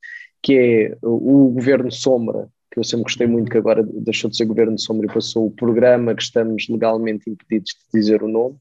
que 0.43 0.59
é 0.59 0.97
o 1.03 1.51
Governo 1.51 1.91
Sombra, 1.91 2.49
que 2.71 2.79
eu 2.79 2.85
sempre 2.85 3.05
gostei 3.05 3.27
muito, 3.27 3.51
que 3.51 3.59
agora 3.59 3.83
deixou 3.83 4.29
de 4.29 4.37
ser 4.37 4.45
Governo 4.45 4.79
Sombra 4.79 5.07
e 5.07 5.13
passou 5.13 5.47
o 5.47 5.51
programa 5.51 6.15
que 6.15 6.23
estamos 6.23 6.69
legalmente 6.69 7.29
impedidos 7.29 7.71
de 7.71 7.99
dizer 7.99 8.23
o 8.23 8.29
nome, 8.29 8.57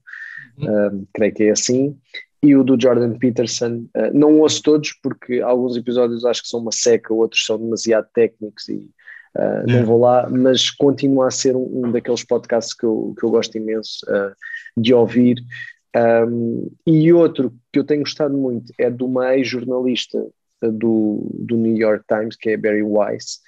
uh, 0.60 1.08
creio 1.14 1.34
que 1.34 1.44
é 1.44 1.52
assim, 1.52 1.98
e 2.42 2.56
o 2.56 2.64
do 2.64 2.80
Jordan 2.80 3.18
Peterson. 3.18 3.86
Uh, 3.96 4.14
não 4.14 4.40
ouço 4.40 4.62
todos, 4.62 4.94
porque 5.02 5.42
alguns 5.42 5.76
episódios 5.76 6.26
acho 6.26 6.44
que 6.44 6.50
são 6.50 6.60
uma 6.60 6.72
seca, 6.72 7.14
outros 7.14 7.46
são 7.46 7.58
demasiado 7.58 8.08
técnicos 8.14 8.68
e 8.70 8.90
uh, 9.38 9.66
não 9.68 9.86
vou 9.86 10.00
lá, 10.00 10.30
mas 10.30 10.70
continua 10.70 11.28
a 11.28 11.32
ser 11.32 11.56
um, 11.56 11.86
um, 11.86 11.92
daqueles 11.92 12.24
podcasts 12.24 12.74
que 12.74 12.86
eu, 12.86 13.14
que 13.18 13.26
eu 13.26 13.30
gosto 13.30 13.58
imenso 13.58 14.06
de 14.78 14.94
ouvir. 14.94 15.38
Um, 15.96 16.70
e 16.86 17.14
outro 17.14 17.54
que 17.72 17.80
eu 17.80 17.84
tenho 17.86 18.02
gostado 18.02 18.36
muito 18.36 18.74
é 18.78 18.90
de 18.90 19.02
uma 19.02 19.34
ex-jornalista 19.34 20.28
do, 20.62 21.32
do 21.34 21.56
New 21.56 21.78
York 21.78 22.04
Times, 22.08 22.36
que 22.36 22.50
é 22.50 22.58
Barry 22.58 22.84
Weiss, 22.84 23.40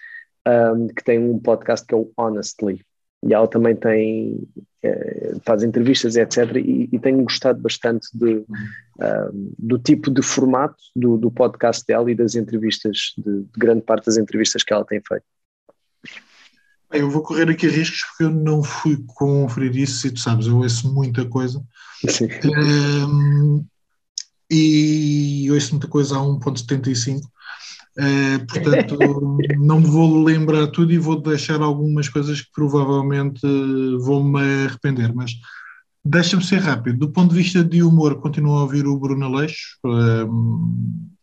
um, 0.48 0.88
que 0.88 1.04
tem 1.04 1.20
um 1.20 1.38
podcast 1.39 1.86
que 1.86 1.93
é 1.93 1.98
o 1.98 2.10
Honestly 2.17 2.87
e 3.23 3.34
ela 3.34 3.47
também 3.47 3.75
tem 3.75 4.47
eh, 4.84 5.36
faz 5.43 5.63
entrevistas 5.63 6.15
etc 6.15 6.56
e, 6.56 6.89
e 6.91 6.99
tenho 6.99 7.23
gostado 7.23 7.60
bastante 7.60 8.08
de, 8.13 8.36
uh, 8.36 9.53
do 9.58 9.80
tipo 9.80 10.12
de 10.12 10.21
formato 10.21 10.77
do, 10.95 11.17
do, 11.17 11.32
podcast 11.32 11.84
dela 11.86 12.12
e 12.12 12.15
das 12.15 12.36
entrevistas 12.36 13.13
de, 13.17 13.41
de, 13.41 13.60
grande 13.60 13.82
parte 13.82 14.06
das 14.06 14.17
entrevistas 14.17 14.63
que 14.63 14.73
ela 14.73 14.86
tem 14.86 15.01
feito. 15.06 15.25
Eu 16.91 17.10
vou 17.10 17.21
correr 17.21 17.49
aqui 17.49 17.67
riscos 17.67 18.01
porque 18.03 18.23
eu 18.23 18.30
não 18.30 18.63
fui 18.63 19.03
conferir 19.08 19.75
isso 19.75 20.08
e 20.08 20.12
tu 20.12 20.19
sabes, 20.19 20.47
eu 20.47 20.58
ouço 20.58 20.93
muita 20.93 21.25
coisa. 21.25 21.62
Sim. 22.08 22.27
Um, 22.45 23.65
e 24.49 25.49
ouço 25.51 25.71
muita 25.71 25.88
coisa 25.88 26.15
a 26.15 26.19
1.75 26.19 27.21
Uh, 27.98 28.46
portanto, 28.46 28.98
não 29.58 29.80
me 29.80 29.88
vou 29.88 30.24
lembrar 30.24 30.68
tudo 30.68 30.94
e 30.94 31.00
vou 31.00 31.20
deixar 31.20 31.62
algumas 31.62 32.08
coisas 32.08 32.42
que 32.42 32.52
provavelmente 32.54 33.42
vou-me 34.02 34.40
arrepender, 34.66 35.14
mas 35.14 35.32
deixa-me 36.06 36.44
ser 36.44 36.60
rápido. 36.60 37.00
Do 37.00 37.10
ponto 37.10 37.32
de 37.32 37.42
vista 37.42 37.64
de 37.64 37.82
humor, 37.82 38.20
continuo 38.22 38.56
a 38.56 38.62
ouvir 38.62 38.86
o 38.86 39.00
Bruno 39.00 39.26
Aleixo, 39.26 39.78
uh, 39.84 41.18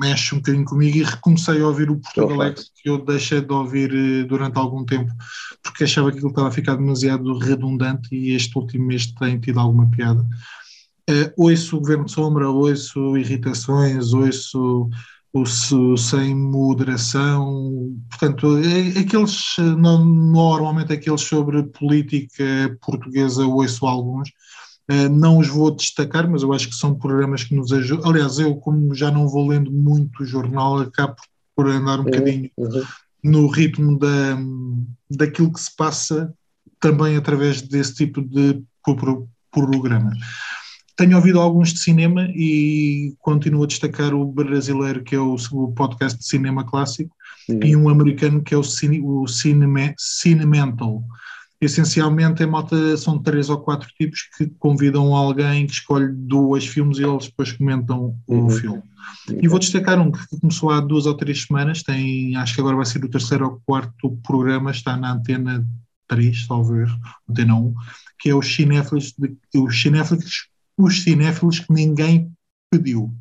mexe 0.00 0.34
um 0.34 0.38
bocadinho 0.38 0.64
comigo 0.64 0.98
e 0.98 1.02
recomecei 1.02 1.60
a 1.60 1.66
ouvir 1.66 1.90
o 1.90 1.98
Portugal 1.98 2.40
Alex, 2.40 2.70
que 2.74 2.88
eu 2.88 3.04
deixei 3.04 3.40
de 3.40 3.52
ouvir 3.52 3.92
eh, 3.94 4.24
durante 4.24 4.58
algum 4.58 4.84
tempo, 4.84 5.12
porque 5.62 5.84
achava 5.84 6.12
que 6.12 6.18
ele 6.18 6.28
estava 6.28 6.48
a 6.48 6.52
ficar 6.52 6.76
demasiado 6.76 7.38
redundante 7.38 8.14
e 8.14 8.34
este 8.34 8.56
último 8.58 8.86
mês 8.86 9.06
tem 9.06 9.38
tido 9.38 9.58
alguma 9.58 9.90
piada. 9.90 10.26
Uh, 11.08 11.32
ouço 11.36 11.76
o 11.76 11.80
Governo 11.80 12.04
de 12.04 12.12
Sombra, 12.12 12.50
ouço 12.50 13.16
Irritações, 13.16 14.12
ouço 14.12 14.90
sem 15.44 16.34
moderação, 16.34 17.94
portanto, 18.08 18.58
é, 18.58 19.00
aqueles, 19.00 19.56
normalmente 19.58 20.92
aqueles 20.92 21.22
sobre 21.22 21.62
política 21.64 22.78
portuguesa, 22.80 23.44
ouço 23.44 23.86
alguns, 23.86 24.30
eh, 24.88 25.08
não 25.08 25.38
os 25.38 25.48
vou 25.48 25.74
destacar, 25.74 26.30
mas 26.30 26.42
eu 26.42 26.52
acho 26.52 26.68
que 26.68 26.74
são 26.74 26.94
programas 26.94 27.42
que 27.42 27.54
nos 27.54 27.72
ajudam. 27.72 28.10
Aliás, 28.10 28.38
eu, 28.38 28.54
como 28.56 28.94
já 28.94 29.10
não 29.10 29.28
vou 29.28 29.48
lendo 29.48 29.70
muito 29.70 30.24
jornal, 30.24 30.78
acabo 30.78 31.16
por 31.54 31.68
andar 31.68 31.98
um 31.98 32.04
uhum. 32.04 32.10
bocadinho 32.10 32.50
uhum. 32.56 32.82
no 33.24 33.46
ritmo 33.48 33.98
da, 33.98 34.38
daquilo 35.10 35.52
que 35.52 35.60
se 35.60 35.74
passa 35.74 36.32
também 36.78 37.16
através 37.16 37.62
desse 37.62 37.94
tipo 37.94 38.22
de 38.22 38.62
programas. 39.50 40.16
Tenho 40.96 41.16
ouvido 41.16 41.38
alguns 41.38 41.74
de 41.74 41.80
cinema 41.80 42.26
e 42.34 43.14
continuo 43.18 43.64
a 43.64 43.66
destacar 43.66 44.14
o 44.14 44.24
brasileiro, 44.24 45.02
que 45.02 45.14
é 45.14 45.20
o, 45.20 45.36
o 45.52 45.72
podcast 45.72 46.18
de 46.18 46.26
cinema 46.26 46.64
clássico, 46.64 47.14
uhum. 47.48 47.60
e 47.62 47.76
um 47.76 47.88
americano, 47.88 48.42
que 48.42 48.54
é 48.54 48.56
o, 48.56 48.62
cine, 48.62 49.00
o 49.02 49.26
cinema, 49.26 49.94
Cinemental. 49.98 51.04
Essencialmente, 51.60 52.42
a 52.42 52.46
malta 52.46 52.96
são 52.96 53.18
três 53.22 53.48
ou 53.48 53.58
quatro 53.58 53.88
tipos 53.96 54.28
que 54.36 54.46
convidam 54.58 55.14
alguém 55.14 55.66
que 55.66 55.72
escolhe 55.72 56.08
dois 56.12 56.66
filmes 56.66 56.98
e 56.98 57.04
eles 57.04 57.26
depois 57.26 57.52
comentam 57.52 58.14
uhum. 58.26 58.46
o 58.46 58.50
filme. 58.50 58.82
Uhum. 59.28 59.38
E 59.42 59.48
vou 59.48 59.58
destacar 59.58 59.98
um 59.98 60.10
que 60.10 60.18
começou 60.40 60.70
há 60.70 60.80
duas 60.80 61.06
ou 61.06 61.14
três 61.14 61.44
semanas, 61.44 61.82
tem, 61.82 62.36
acho 62.36 62.54
que 62.54 62.60
agora 62.60 62.76
vai 62.76 62.86
ser 62.86 63.04
o 63.04 63.08
terceiro 63.08 63.44
ou 63.44 63.62
quarto 63.66 64.18
programa, 64.22 64.70
está 64.70 64.96
na 64.96 65.12
antena 65.12 65.66
3, 66.08 66.46
talvez, 66.46 66.90
antena 67.28 67.54
1, 67.54 67.74
que 68.18 68.30
é 68.30 68.34
o 68.34 68.42
Cinéfilos, 68.42 69.14
o 69.54 69.70
Cinéfilos 69.70 70.48
os 70.76 71.02
cinéfilos 71.02 71.60
que 71.60 71.72
ninguém 71.72 72.30
pediu. 72.70 73.12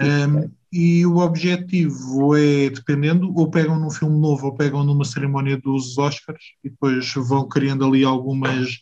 Um, 0.00 0.50
e 0.72 1.04
o 1.04 1.18
objetivo 1.18 2.34
é, 2.34 2.70
dependendo, 2.70 3.30
ou 3.36 3.50
pegam 3.50 3.78
num 3.78 3.90
filme 3.90 4.18
novo 4.18 4.46
ou 4.46 4.54
pegam 4.54 4.82
numa 4.82 5.04
cerimónia 5.04 5.58
dos 5.58 5.98
Oscars 5.98 6.42
e 6.64 6.70
depois 6.70 7.12
vão 7.14 7.46
criando 7.46 7.84
ali 7.84 8.04
algumas 8.04 8.78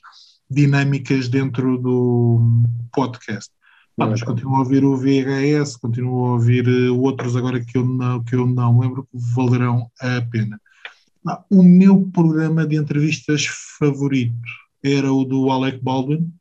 dinâmicas 0.48 1.28
dentro 1.28 1.76
do 1.78 2.40
podcast. 2.92 3.50
Ah, 3.98 4.06
mas 4.06 4.22
continuo 4.22 4.56
a 4.56 4.60
ouvir 4.60 4.84
o 4.84 4.96
VHS, 4.96 5.76
continuo 5.76 6.26
a 6.26 6.32
ouvir 6.32 6.66
uh, 6.66 6.98
outros 6.98 7.36
agora 7.36 7.62
que 7.62 7.76
eu 7.76 7.84
não, 7.84 8.22
que 8.24 8.34
eu 8.34 8.46
não 8.46 8.78
lembro 8.78 9.02
que 9.02 9.18
valerão 9.34 9.90
a 10.00 10.22
pena. 10.22 10.60
Ah, 11.26 11.44
o 11.50 11.62
meu 11.62 12.08
programa 12.12 12.66
de 12.66 12.76
entrevistas 12.76 13.46
favorito 13.78 14.34
era 14.82 15.12
o 15.12 15.24
do 15.24 15.50
Alec 15.50 15.82
Baldwin, 15.82 16.32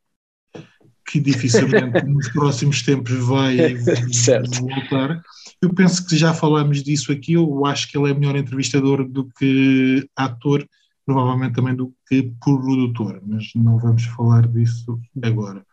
que 1.10 1.20
dificilmente 1.20 2.06
nos 2.06 2.30
próximos 2.30 2.84
tempos 2.84 3.14
vai 3.26 3.58
voltar. 4.62 5.22
Eu 5.62 5.74
penso 5.74 6.06
que 6.06 6.16
já 6.16 6.34
falamos 6.34 6.84
disso 6.84 7.12
aqui, 7.12 7.34
eu 7.34 7.66
acho 7.66 7.90
que 7.90 7.98
ele 7.98 8.12
é 8.12 8.14
melhor 8.14 8.36
entrevistador 8.36 9.08
do 9.08 9.28
que 9.38 10.08
ator, 10.16 10.66
provavelmente 11.06 11.56
também 11.56 11.76
do 11.76 11.94
que 12.08 12.32
produtor, 12.40 13.22
mas 13.26 13.50
não 13.56 13.78
vamos 13.80 14.04
falar 14.06 14.48
disso 14.48 15.00
agora. 15.22 15.66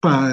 Pá, 0.00 0.30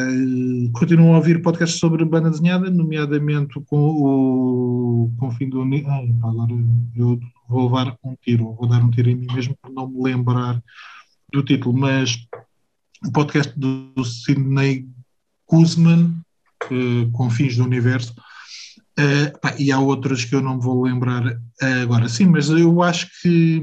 continuam 0.74 1.14
a 1.14 1.18
ouvir 1.18 1.42
podcasts 1.42 1.80
sobre 1.80 2.04
banda 2.04 2.32
desenhada, 2.32 2.72
nomeadamente 2.72 3.60
com 3.68 3.78
o, 3.78 5.12
com 5.20 5.28
o 5.28 5.32
fim 5.32 5.48
do. 5.48 5.62
Ai, 5.62 6.16
agora 6.24 6.52
eu 6.96 7.20
vou 7.48 7.66
levar 7.66 7.96
um 8.04 8.16
tiro, 8.16 8.56
vou 8.56 8.68
dar 8.68 8.84
um 8.84 8.90
tiro 8.90 9.10
em 9.10 9.16
mim 9.16 9.28
mesmo 9.32 9.56
por 9.62 9.72
não 9.72 9.88
me 9.88 10.02
lembrar 10.02 10.60
do 11.32 11.44
título, 11.44 11.78
mas 11.78 12.18
o 13.06 13.12
podcast 13.12 13.58
do, 13.58 13.92
do 13.96 14.04
Sidney 14.04 14.88
Guzman, 15.50 16.22
uh, 16.72 17.12
com 17.12 17.30
fins 17.30 17.58
do 17.58 17.64
universo, 17.64 18.14
uh, 19.00 19.40
pá, 19.40 19.56
e 19.58 19.72
há 19.72 19.80
outras 19.80 20.26
que 20.26 20.36
eu 20.36 20.42
não 20.42 20.56
me 20.56 20.62
vou 20.62 20.84
lembrar 20.84 21.26
uh, 21.26 21.82
agora. 21.84 22.08
Sim, 22.10 22.28
mas 22.28 22.50
eu 22.50 22.82
acho 22.82 23.10
que 23.22 23.62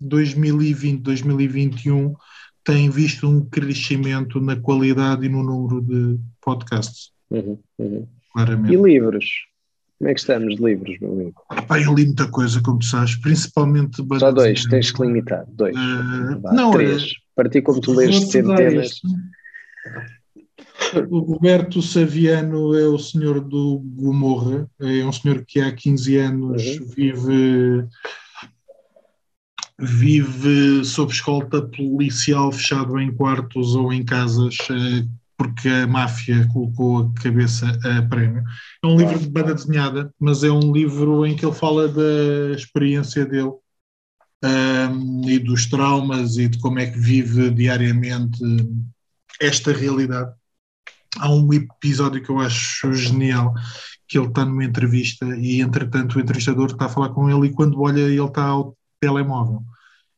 2020, 0.00 1.02
2021 1.02 2.14
tem 2.64 2.90
visto 2.90 3.28
um 3.28 3.44
crescimento 3.44 4.40
na 4.40 4.56
qualidade 4.56 5.24
e 5.24 5.28
no 5.28 5.42
número 5.42 5.80
de 5.80 6.18
podcasts. 6.40 7.10
Uhum, 7.30 7.58
uhum. 7.78 8.06
Claramente. 8.32 8.74
E 8.74 8.82
livros? 8.82 9.24
Como 9.98 10.10
é 10.10 10.14
que 10.14 10.20
estamos 10.20 10.56
de 10.56 10.62
livros, 10.62 10.98
meu 11.00 11.12
amigo? 11.12 11.42
Pai, 11.66 11.84
eu 11.84 11.94
li 11.94 12.04
muita 12.04 12.28
coisa, 12.28 12.60
como 12.60 12.80
tu 12.80 12.84
sabes, 12.84 13.16
principmente. 13.16 14.04
Só 14.18 14.30
dois, 14.30 14.64
tens 14.64 14.90
que 14.90 15.02
limitar. 15.02 15.46
Dois. 15.48 15.74
Uh, 15.74 16.52
não, 16.52 16.72
três. 16.72 17.02
É, 17.02 17.25
Para 17.36 17.50
ti, 17.50 17.60
como 17.60 17.80
tu 17.80 17.92
lês 17.92 18.30
centenas. 18.30 19.00
O 21.10 21.18
Roberto 21.18 21.82
Saviano 21.82 22.74
é 22.74 22.88
o 22.88 22.98
senhor 22.98 23.40
do 23.40 23.78
Gomorra, 23.94 24.68
é 24.80 25.04
um 25.04 25.12
senhor 25.12 25.44
que 25.44 25.60
há 25.60 25.70
15 25.70 26.16
anos 26.16 26.62
uhum. 26.62 26.86
vive 26.96 27.88
vive 29.78 30.84
sob 30.84 31.12
escolta 31.12 31.60
policial 31.60 32.50
fechado 32.50 32.98
em 32.98 33.14
quartos 33.14 33.74
ou 33.74 33.92
em 33.92 34.02
casas 34.02 34.56
eh, 34.70 35.06
porque 35.36 35.68
a 35.68 35.86
máfia 35.86 36.48
colocou 36.50 36.98
a 36.98 37.22
cabeça 37.22 37.66
a 37.84 38.02
prémio. 38.02 38.42
É 38.82 38.86
um 38.86 38.96
livro 38.96 39.18
de 39.18 39.28
banda 39.28 39.54
desenhada, 39.54 40.10
mas 40.18 40.42
é 40.42 40.50
um 40.50 40.72
livro 40.72 41.26
em 41.26 41.36
que 41.36 41.44
ele 41.44 41.54
fala 41.54 41.88
da 41.88 42.56
experiência 42.56 43.26
dele 43.26 43.52
e 45.26 45.38
dos 45.38 45.66
traumas 45.66 46.36
e 46.36 46.48
de 46.48 46.58
como 46.58 46.78
é 46.78 46.86
que 46.86 46.98
vive 46.98 47.50
diariamente 47.50 48.38
esta 49.40 49.72
realidade. 49.72 50.32
Há 51.18 51.30
um 51.30 51.52
episódio 51.52 52.22
que 52.22 52.30
eu 52.30 52.40
acho 52.40 52.92
genial, 52.92 53.54
que 54.06 54.18
ele 54.18 54.28
está 54.28 54.44
numa 54.44 54.64
entrevista 54.64 55.24
e, 55.36 55.60
entretanto, 55.60 56.16
o 56.16 56.20
entrevistador 56.20 56.70
está 56.70 56.86
a 56.86 56.90
falar 56.90 57.10
com 57.10 57.30
ele 57.30 57.48
e 57.48 57.52
quando 57.52 57.80
olha 57.80 58.00
ele 58.00 58.22
está 58.22 58.44
ao 58.44 58.76
telemóvel. 59.00 59.62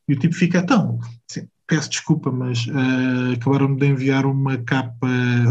E 0.08 0.14
o 0.14 0.18
tipo 0.18 0.34
fica, 0.34 0.58
então, 0.58 0.98
assim, 1.30 1.46
peço 1.66 1.90
desculpa, 1.90 2.32
mas 2.32 2.66
uh, 2.66 3.34
acabaram 3.34 3.76
de 3.76 3.86
enviar 3.86 4.26
uma 4.26 4.56
capa 4.58 5.08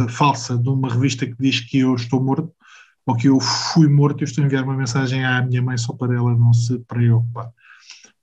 falsa 0.09 0.57
de 0.57 0.67
uma 0.67 0.91
revista 0.91 1.25
que 1.25 1.35
diz 1.39 1.59
que 1.59 1.79
eu 1.79 1.95
estou 1.95 2.21
morto, 2.21 2.51
ou 3.05 3.15
que 3.15 3.29
eu 3.29 3.39
fui 3.39 3.87
morto, 3.87 4.21
eu 4.21 4.25
estou 4.25 4.43
a 4.43 4.47
enviar 4.47 4.63
uma 4.63 4.75
mensagem 4.75 5.23
à 5.23 5.41
minha 5.41 5.61
mãe 5.61 5.77
só 5.77 5.93
para 5.93 6.15
ela 6.15 6.35
não 6.35 6.53
se 6.53 6.77
preocupar. 6.79 7.51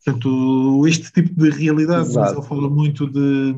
Portanto, 0.05 0.87
este 0.87 1.11
tipo 1.11 1.35
de 1.35 1.51
realidade, 1.51 2.13
mas 2.13 2.33
ele 2.33 2.43
fala 2.43 2.69
muito 2.69 3.07
de. 3.07 3.55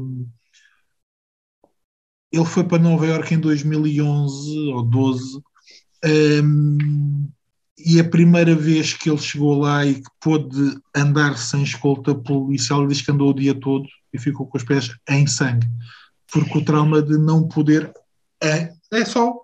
Ele 2.30 2.44
foi 2.44 2.62
para 2.62 2.82
Nova 2.82 3.06
Iorque 3.06 3.34
em 3.34 3.40
2011 3.40 4.72
ou 4.72 4.82
12. 4.82 5.42
Um, 6.04 7.28
e 7.78 7.98
a 7.98 8.04
primeira 8.04 8.54
vez 8.54 8.94
que 8.94 9.10
ele 9.10 9.18
chegou 9.18 9.58
lá 9.58 9.84
e 9.84 9.96
que 9.96 10.10
pôde 10.20 10.78
andar 10.94 11.36
sem 11.36 11.62
escolta 11.62 12.14
policial, 12.14 12.80
ele 12.80 12.88
diz 12.88 13.02
que 13.02 13.10
andou 13.10 13.30
o 13.30 13.34
dia 13.34 13.54
todo 13.54 13.88
e 14.12 14.18
ficou 14.18 14.46
com 14.46 14.56
os 14.56 14.64
pés 14.64 14.94
em 15.08 15.26
sangue, 15.26 15.66
porque 16.32 16.58
o 16.58 16.64
trauma 16.64 17.02
de 17.02 17.18
não 17.18 17.46
poder 17.48 17.92
é, 18.42 18.72
é 18.92 19.04
só 19.04 19.34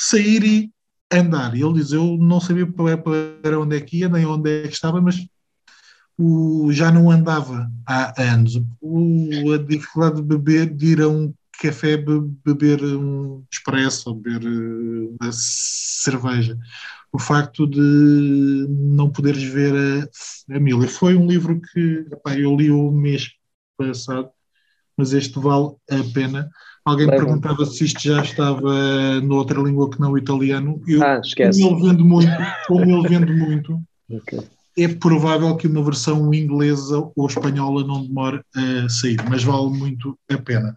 sair 0.00 0.44
e 0.44 0.72
andar. 1.12 1.54
E 1.54 1.62
ele 1.62 1.74
diz: 1.74 1.92
Eu 1.92 2.16
não 2.16 2.40
sabia 2.40 2.66
para 2.66 3.60
onde 3.60 3.76
é 3.76 3.80
que 3.80 3.98
ia, 3.98 4.08
nem 4.08 4.24
onde 4.24 4.64
é 4.64 4.68
que 4.68 4.74
estava, 4.74 5.00
mas 5.00 5.16
o, 6.18 6.72
já 6.72 6.90
não 6.90 7.10
andava 7.10 7.70
há 7.86 8.20
anos. 8.20 8.60
O, 8.80 9.52
a 9.52 9.58
dificuldade 9.58 10.16
de 10.16 10.22
beber, 10.22 10.74
de 10.74 10.86
ir 10.86 11.00
a 11.00 11.08
um 11.08 11.32
café 11.60 11.96
beber 11.96 12.84
um 12.84 13.44
expresso, 13.50 14.14
beber 14.14 14.42
eh, 14.44 15.16
uma 15.20 15.30
cerveja 15.32 16.56
o 17.12 17.18
facto 17.18 17.66
de 17.66 18.66
não 18.68 19.10
poderes 19.10 19.42
ver 19.42 19.74
a, 19.74 20.56
a 20.56 20.60
Mila. 20.60 20.86
Foi 20.86 21.14
um 21.14 21.26
livro 21.26 21.60
que 21.60 22.06
epá, 22.12 22.38
eu 22.38 22.54
li 22.56 22.70
o 22.70 22.90
mês 22.90 23.30
passado, 23.76 24.30
mas 24.96 25.12
este 25.12 25.38
vale 25.38 25.74
a 25.90 26.12
pena. 26.12 26.50
Alguém 26.84 27.06
me 27.06 27.16
perguntava 27.16 27.64
se 27.66 27.84
isto 27.84 28.00
já 28.00 28.22
estava 28.22 29.20
noutra 29.20 29.60
língua 29.60 29.90
que 29.90 30.00
não 30.00 30.12
o 30.12 30.18
italiano. 30.18 30.80
Eu, 30.86 31.02
ah, 31.02 31.20
esquece. 31.22 31.62
Como 31.62 31.76
ele 31.76 31.88
vende 31.90 32.02
muito, 32.02 32.30
como 32.66 32.84
ele 32.84 33.08
vende 33.08 33.32
muito 33.32 33.82
okay. 34.10 34.40
É 34.78 34.88
provável 34.88 35.56
que 35.56 35.66
uma 35.66 35.82
versão 35.82 36.32
inglesa 36.32 37.10
ou 37.16 37.26
espanhola 37.26 37.84
não 37.86 38.06
demore 38.06 38.40
a 38.54 38.88
sair, 38.88 39.18
mas 39.28 39.42
vale 39.42 39.70
muito 39.70 40.16
a 40.30 40.38
pena. 40.38 40.74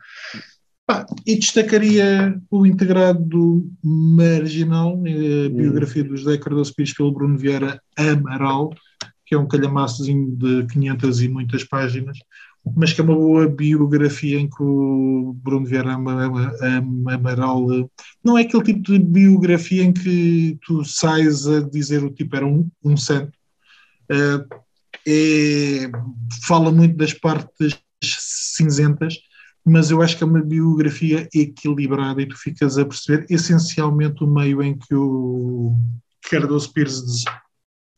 Ah, 0.89 1.05
e 1.25 1.37
destacaria 1.37 2.37
o 2.49 2.65
integrado 2.65 3.69
marginal, 3.81 5.01
a 5.05 5.09
eh, 5.09 5.47
hum. 5.47 5.55
biografia 5.55 6.03
do 6.03 6.17
José 6.17 6.37
Cardoso 6.37 6.73
Pires 6.75 6.93
pelo 6.93 7.11
Bruno 7.13 7.37
Vieira 7.37 7.81
Amaral, 7.95 8.73
que 9.25 9.35
é 9.35 9.37
um 9.37 9.47
calhamaçozinho 9.47 10.35
de 10.35 10.65
500 10.67 11.21
e 11.21 11.27
muitas 11.29 11.63
páginas, 11.63 12.17
mas 12.75 12.91
que 12.91 12.99
é 12.99 13.03
uma 13.03 13.15
boa 13.15 13.47
biografia 13.47 14.39
em 14.39 14.49
que 14.49 14.61
o 14.61 15.33
Bruno 15.41 15.65
Vieira 15.65 15.93
Amaral 15.93 17.71
eh, 17.71 17.81
não 18.23 18.37
é 18.37 18.41
aquele 18.41 18.63
tipo 18.63 18.91
de 18.91 18.99
biografia 18.99 19.83
em 19.83 19.93
que 19.93 20.57
tu 20.65 20.83
sais 20.83 21.47
a 21.47 21.61
dizer 21.61 22.03
o 22.03 22.11
tipo 22.11 22.35
era 22.35 22.45
um, 22.45 22.67
um 22.83 22.97
santo. 22.97 23.31
Eh, 24.11 24.45
é, 25.07 25.91
fala 26.45 26.71
muito 26.71 26.97
das 26.97 27.13
partes 27.13 27.79
cinzentas 28.03 29.15
mas 29.63 29.91
eu 29.91 30.01
acho 30.01 30.17
que 30.17 30.23
é 30.23 30.27
uma 30.27 30.41
biografia 30.41 31.29
equilibrada 31.33 32.21
e 32.21 32.27
tu 32.27 32.35
ficas 32.35 32.77
a 32.77 32.85
perceber 32.85 33.25
essencialmente 33.29 34.23
o 34.23 34.27
meio 34.27 34.61
em 34.61 34.77
que 34.77 34.93
o 34.95 35.77
Cardoso 36.29 36.73
Pires 36.73 37.23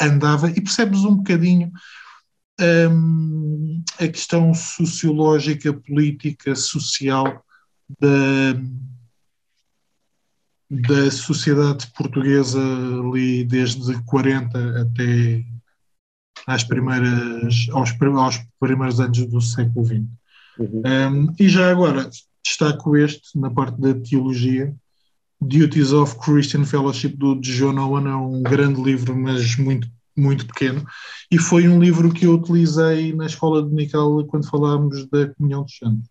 andava 0.02 0.50
e 0.50 0.56
percebes 0.62 1.06
um 1.06 1.16
bocadinho 1.16 1.72
um, 2.60 3.84
a 4.00 4.08
questão 4.08 4.54
sociológica, 4.54 5.74
política, 5.74 6.54
social 6.54 7.44
da, 8.00 8.54
da 10.70 11.12
sociedade 11.12 11.88
portuguesa 11.96 12.60
ali 12.60 13.46
desde 13.46 14.04
40 14.04 14.82
até 14.82 15.46
às 16.48 16.64
primeiras, 16.64 17.68
aos, 17.72 17.92
aos 18.02 18.40
primeiros 18.60 19.00
anos 19.00 19.26
do 19.26 19.42
século 19.42 19.86
XX. 19.86 20.04
Uhum. 20.60 20.82
Um, 20.86 21.36
e 21.40 21.50
já 21.50 21.72
agora 21.72 22.10
destaco 22.44 22.96
este 22.98 23.38
na 23.40 23.50
parte 23.50 23.80
da 23.80 23.94
teologia. 23.94 24.74
Duties 25.42 25.92
of 25.92 26.18
Christian 26.20 26.64
Fellowship 26.64 27.18
do 27.18 27.36
John 27.42 27.78
Owen 27.78 28.08
é 28.08 28.16
um 28.16 28.42
grande 28.42 28.82
livro, 28.82 29.16
mas 29.16 29.58
muito 29.58 29.88
muito 30.16 30.46
pequeno, 30.46 30.86
e 31.32 31.38
foi 31.40 31.68
um 31.68 31.80
livro 31.82 32.12
que 32.12 32.26
eu 32.26 32.36
utilizei 32.36 33.14
na 33.14 33.26
escola 33.26 33.64
de 33.64 33.74
Nical 33.74 34.24
quando 34.26 34.48
falámos 34.48 35.08
da 35.10 35.28
Comunhão 35.34 35.64
dos 35.64 35.76
Santos. 35.78 36.08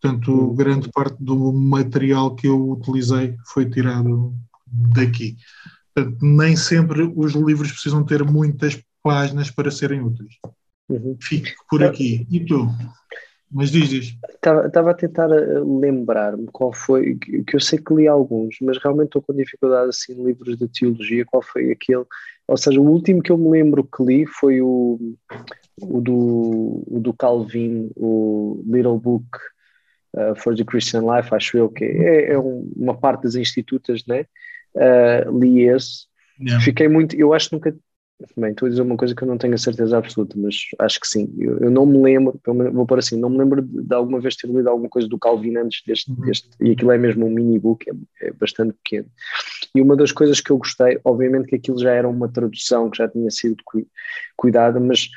Portanto, 0.00 0.32
uhum. 0.32 0.54
grande 0.54 0.90
parte 0.90 1.16
do 1.22 1.52
material 1.52 2.34
que 2.34 2.46
eu 2.46 2.70
utilizei 2.70 3.36
foi 3.46 3.68
tirado 3.68 4.34
daqui. 4.94 5.36
Portanto, 5.94 6.18
nem 6.22 6.56
sempre 6.56 7.12
os 7.14 7.32
livros 7.34 7.70
precisam 7.70 8.04
ter 8.04 8.24
muitas 8.24 8.80
páginas 9.02 9.50
para 9.50 9.70
serem 9.70 10.00
úteis. 10.00 10.34
Uhum. 10.88 11.16
Fico 11.20 11.48
por 11.68 11.82
aqui. 11.82 12.26
E 12.30 12.44
tu? 12.44 12.68
Mas 13.50 13.70
diz, 13.70 13.88
diz. 13.88 14.16
Estava 14.34 14.90
a 14.90 14.94
tentar 14.94 15.30
eh, 15.30 15.60
lembrar-me 15.60 16.46
qual 16.52 16.72
foi, 16.72 17.16
que 17.16 17.54
eu 17.54 17.60
sei 17.60 17.78
que 17.78 17.94
li 17.94 18.08
alguns, 18.08 18.56
mas 18.62 18.78
realmente 18.78 19.08
estou 19.08 19.20
com 19.20 19.34
dificuldade 19.34 19.90
assim 19.90 20.14
em 20.14 20.24
livros 20.24 20.56
de 20.56 20.66
teologia, 20.68 21.26
qual 21.26 21.42
foi 21.42 21.70
aquele, 21.70 22.04
ou 22.48 22.56
seja, 22.56 22.80
o 22.80 22.88
último 22.88 23.22
que 23.22 23.30
eu 23.30 23.36
me 23.36 23.50
lembro 23.50 23.84
que 23.84 24.02
li 24.02 24.26
foi 24.26 24.62
o, 24.62 24.98
o, 25.82 26.00
do, 26.00 26.82
o 26.86 26.98
do 26.98 27.12
Calvin, 27.12 27.90
o 27.94 28.62
Little 28.66 28.98
Book 28.98 29.26
uh, 30.14 30.34
for 30.36 30.56
the 30.56 30.64
Christian 30.64 31.02
Life, 31.02 31.34
acho 31.34 31.58
eu 31.58 31.68
que 31.68 31.84
é, 31.84 32.32
é 32.32 32.38
um, 32.38 32.72
uma 32.74 32.96
parte 32.96 33.24
das 33.24 33.34
institutas, 33.34 34.02
né? 34.06 34.24
Uh, 34.74 35.38
li 35.38 35.68
esse, 35.68 36.06
yeah. 36.40 36.64
fiquei 36.64 36.88
muito, 36.88 37.14
eu 37.14 37.34
acho 37.34 37.50
que 37.50 37.56
nunca 37.56 37.76
Bem, 38.36 38.52
estou 38.52 38.66
a 38.66 38.70
dizer 38.70 38.82
uma 38.82 38.96
coisa 38.96 39.14
que 39.14 39.22
eu 39.22 39.28
não 39.28 39.36
tenho 39.36 39.54
a 39.54 39.58
certeza 39.58 39.98
absoluta, 39.98 40.36
mas 40.38 40.54
acho 40.78 41.00
que 41.00 41.08
sim. 41.08 41.34
Eu, 41.38 41.58
eu 41.58 41.70
não 41.70 41.84
me 41.84 42.00
lembro, 42.00 42.40
vou 42.72 42.86
pôr 42.86 42.98
assim, 42.98 43.18
não 43.18 43.28
me 43.28 43.38
lembro 43.38 43.62
de, 43.62 43.82
de, 43.82 43.94
alguma 43.94 44.20
vez 44.20 44.36
ter 44.36 44.48
lido 44.48 44.68
alguma 44.68 44.88
coisa 44.88 45.08
do 45.08 45.18
Calvin 45.18 45.56
antes 45.56 45.82
deste, 45.84 46.10
uhum. 46.10 46.20
deste 46.20 46.48
e 46.60 46.70
aquilo 46.70 46.92
é 46.92 46.98
mesmo 46.98 47.26
um 47.26 47.30
mini-book, 47.30 47.84
é, 47.90 48.26
é, 48.26 48.32
bastante 48.32 48.74
pequeno. 48.74 49.08
E 49.74 49.80
uma 49.80 49.96
das 49.96 50.12
coisas 50.12 50.40
que 50.40 50.50
eu 50.50 50.58
gostei, 50.58 51.00
obviamente 51.04 51.48
que 51.48 51.56
aquilo 51.56 51.78
já 51.78 51.92
era 51.92 52.08
uma 52.08 52.28
tradução 52.28 52.90
que 52.90 52.98
já 52.98 53.08
tinha 53.08 53.30
sido 53.30 53.56
cu, 53.64 53.84
cuidada, 54.36 54.78
mas 54.78 55.08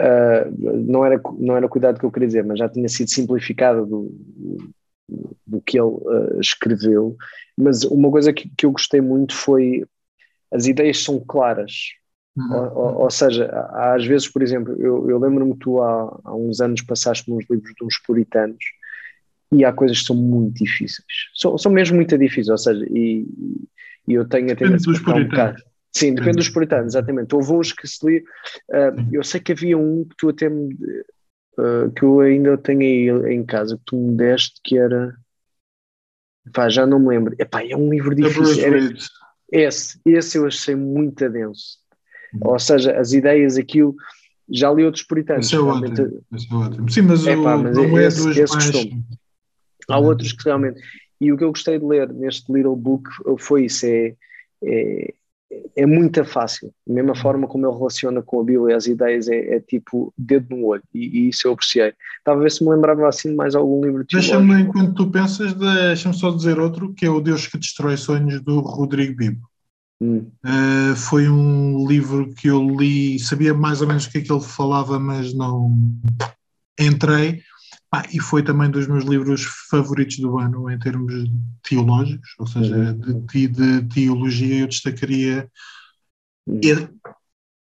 uh, 0.00 0.84
não, 0.84 1.04
era, 1.04 1.20
não 1.38 1.56
era 1.56 1.68
cuidado 1.68 1.98
que 1.98 2.04
eu 2.04 2.10
queria 2.10 2.28
dizer, 2.28 2.44
mas 2.44 2.58
já 2.58 2.68
tinha 2.68 2.88
sido 2.88 3.10
simplificada 3.10 3.84
do, 3.84 4.12
do 5.46 5.60
que 5.60 5.78
ele 5.78 5.88
uh, 5.88 6.40
escreveu. 6.40 7.16
Mas 7.56 7.84
uma 7.84 8.10
coisa 8.10 8.32
que, 8.32 8.50
que 8.56 8.66
eu 8.66 8.72
gostei 8.72 9.00
muito 9.00 9.34
foi 9.34 9.84
as 10.50 10.66
ideias 10.66 11.02
são 11.02 11.20
claras. 11.20 11.72
Uhum. 12.36 12.52
Ou, 12.52 13.02
ou, 13.02 13.10
seja, 13.10 13.46
às 13.72 14.04
vezes, 14.04 14.28
por 14.28 14.42
exemplo, 14.42 14.74
eu, 14.78 15.08
eu 15.08 15.18
lembro-me 15.18 15.52
que 15.52 15.60
tu 15.60 15.80
há, 15.80 16.20
há 16.24 16.34
uns 16.34 16.60
anos 16.60 16.82
passaste 16.82 17.30
uns 17.30 17.46
livros 17.48 17.74
de 17.74 17.84
uns 17.84 17.98
puritanos 17.98 18.62
e 19.52 19.64
há 19.64 19.72
coisas 19.72 20.00
que 20.00 20.06
são 20.06 20.16
muito 20.16 20.62
difíceis. 20.62 21.06
São, 21.34 21.56
são 21.56 21.72
mesmo 21.72 21.96
muito 21.96 22.16
difíceis, 22.18 22.48
ou 22.48 22.58
seja, 22.58 22.84
e, 22.90 23.26
e 24.06 24.14
eu 24.14 24.28
tenho 24.28 24.52
a 24.52 24.56
tendência 24.56 24.92
dos 24.92 25.00
puritanos. 25.00 25.62
Um 25.62 25.76
Sim, 25.96 26.14
depende 26.14 26.36
dos 26.36 26.50
puritanos, 26.50 26.88
exatamente. 26.88 27.34
Houve 27.34 27.52
uns 27.54 27.72
que 27.72 27.88
se 27.88 28.06
li. 28.06 28.18
Uh, 28.68 29.08
eu 29.10 29.24
sei 29.24 29.40
que 29.40 29.52
havia 29.52 29.78
um 29.78 30.04
que 30.04 30.14
tu 30.18 30.28
até 30.28 30.46
me. 30.46 30.74
Uh, 31.58 31.90
que 31.96 32.04
eu 32.04 32.20
ainda 32.20 32.58
tenho 32.58 33.24
aí 33.24 33.34
em 33.34 33.42
casa, 33.42 33.78
que 33.78 33.82
tu 33.86 33.96
me 33.96 34.14
deste, 34.14 34.60
que 34.62 34.76
era. 34.76 35.16
Pá, 36.52 36.68
já 36.68 36.84
não 36.84 36.98
me 36.98 37.08
lembro. 37.08 37.34
Epá, 37.38 37.64
é 37.64 37.74
um 37.74 37.88
livro 37.88 38.14
difícil. 38.14 38.62
Era, 38.62 38.78
esse, 39.50 39.98
esse 40.04 40.36
eu 40.36 40.46
achei 40.46 40.74
muito 40.74 41.26
denso. 41.30 41.78
Ou 42.40 42.58
seja, 42.58 42.98
as 42.98 43.12
ideias, 43.12 43.56
aquilo. 43.56 43.94
Já 44.48 44.72
li 44.72 44.84
outros 44.84 45.02
puritanos. 45.02 45.46
Esse 45.46 45.56
é 45.56 45.58
ótimo. 45.58 46.22
É 46.32 46.54
ótimo. 46.54 46.90
Sim, 46.90 47.02
mas, 47.02 47.26
é, 47.26 47.34
pá, 47.34 47.56
mas 47.56 47.76
não 47.76 47.98
é 47.98 48.06
esse, 48.06 48.24
dos 48.24 48.36
esse 48.36 48.54
mais... 48.54 48.70
Há 49.88 49.98
outros 49.98 50.32
que 50.32 50.44
realmente. 50.44 50.80
E 51.20 51.32
o 51.32 51.36
que 51.36 51.44
eu 51.44 51.48
gostei 51.48 51.78
de 51.78 51.84
ler 51.84 52.12
neste 52.12 52.52
Little 52.52 52.76
Book 52.76 53.08
foi 53.38 53.64
isso: 53.64 53.86
é, 53.86 54.14
é, 54.62 55.14
é 55.76 55.86
muito 55.86 56.24
fácil. 56.24 56.72
Da 56.86 56.94
mesma 56.94 57.14
forma 57.14 57.46
como 57.46 57.66
ele 57.66 57.76
relaciona 57.76 58.22
com 58.22 58.40
a 58.40 58.44
Bíblia 58.44 58.76
as 58.76 58.86
ideias, 58.86 59.28
é, 59.28 59.56
é 59.56 59.60
tipo 59.60 60.12
dedo 60.16 60.54
no 60.54 60.66
olho, 60.66 60.82
e, 60.92 61.06
e, 61.06 61.28
isso 61.28 61.46
eu 61.46 61.52
apreciei. 61.52 61.94
Estava 62.18 62.40
a 62.40 62.42
ver 62.42 62.50
se 62.50 62.64
me 62.64 62.70
lembrava 62.70 63.08
assim 63.08 63.30
de 63.30 63.36
mais 63.36 63.54
algum 63.54 63.84
livro 63.84 64.04
de 64.04 64.16
Deixa-me, 64.16 64.60
enquanto 64.60 64.94
tu 64.94 65.10
pensas, 65.10 65.54
deixa-me 65.54 66.14
só 66.14 66.30
dizer 66.30 66.58
outro, 66.58 66.92
que 66.94 67.06
é 67.06 67.10
O 67.10 67.20
Deus 67.20 67.46
que 67.46 67.58
Destrói 67.58 67.96
Sonhos, 67.96 68.40
do 68.42 68.60
Rodrigo 68.60 69.16
Bibo. 69.16 69.48
Hum. 70.00 70.30
Uh, 70.44 70.94
foi 70.94 71.28
um 71.28 71.86
livro 71.86 72.34
que 72.34 72.48
eu 72.48 72.62
li, 72.68 73.18
sabia 73.18 73.54
mais 73.54 73.80
ou 73.80 73.88
menos 73.88 74.04
o 74.04 74.10
que 74.10 74.18
é 74.18 74.20
que 74.20 74.32
ele 74.32 74.42
falava, 74.42 74.98
mas 74.98 75.32
não 75.32 75.74
entrei. 76.78 77.42
Ah, 77.90 78.04
e 78.12 78.20
foi 78.20 78.42
também 78.42 78.70
dos 78.70 78.86
meus 78.86 79.04
livros 79.04 79.44
favoritos 79.70 80.18
do 80.18 80.38
ano 80.38 80.70
em 80.70 80.78
termos 80.78 81.14
teológicos, 81.62 82.34
ou 82.38 82.46
seja, 82.46 82.76
uhum. 82.76 83.24
de, 83.26 83.48
de 83.48 83.82
teologia 83.94 84.60
eu 84.60 84.66
destacaria 84.66 85.48
uhum. 86.46 86.60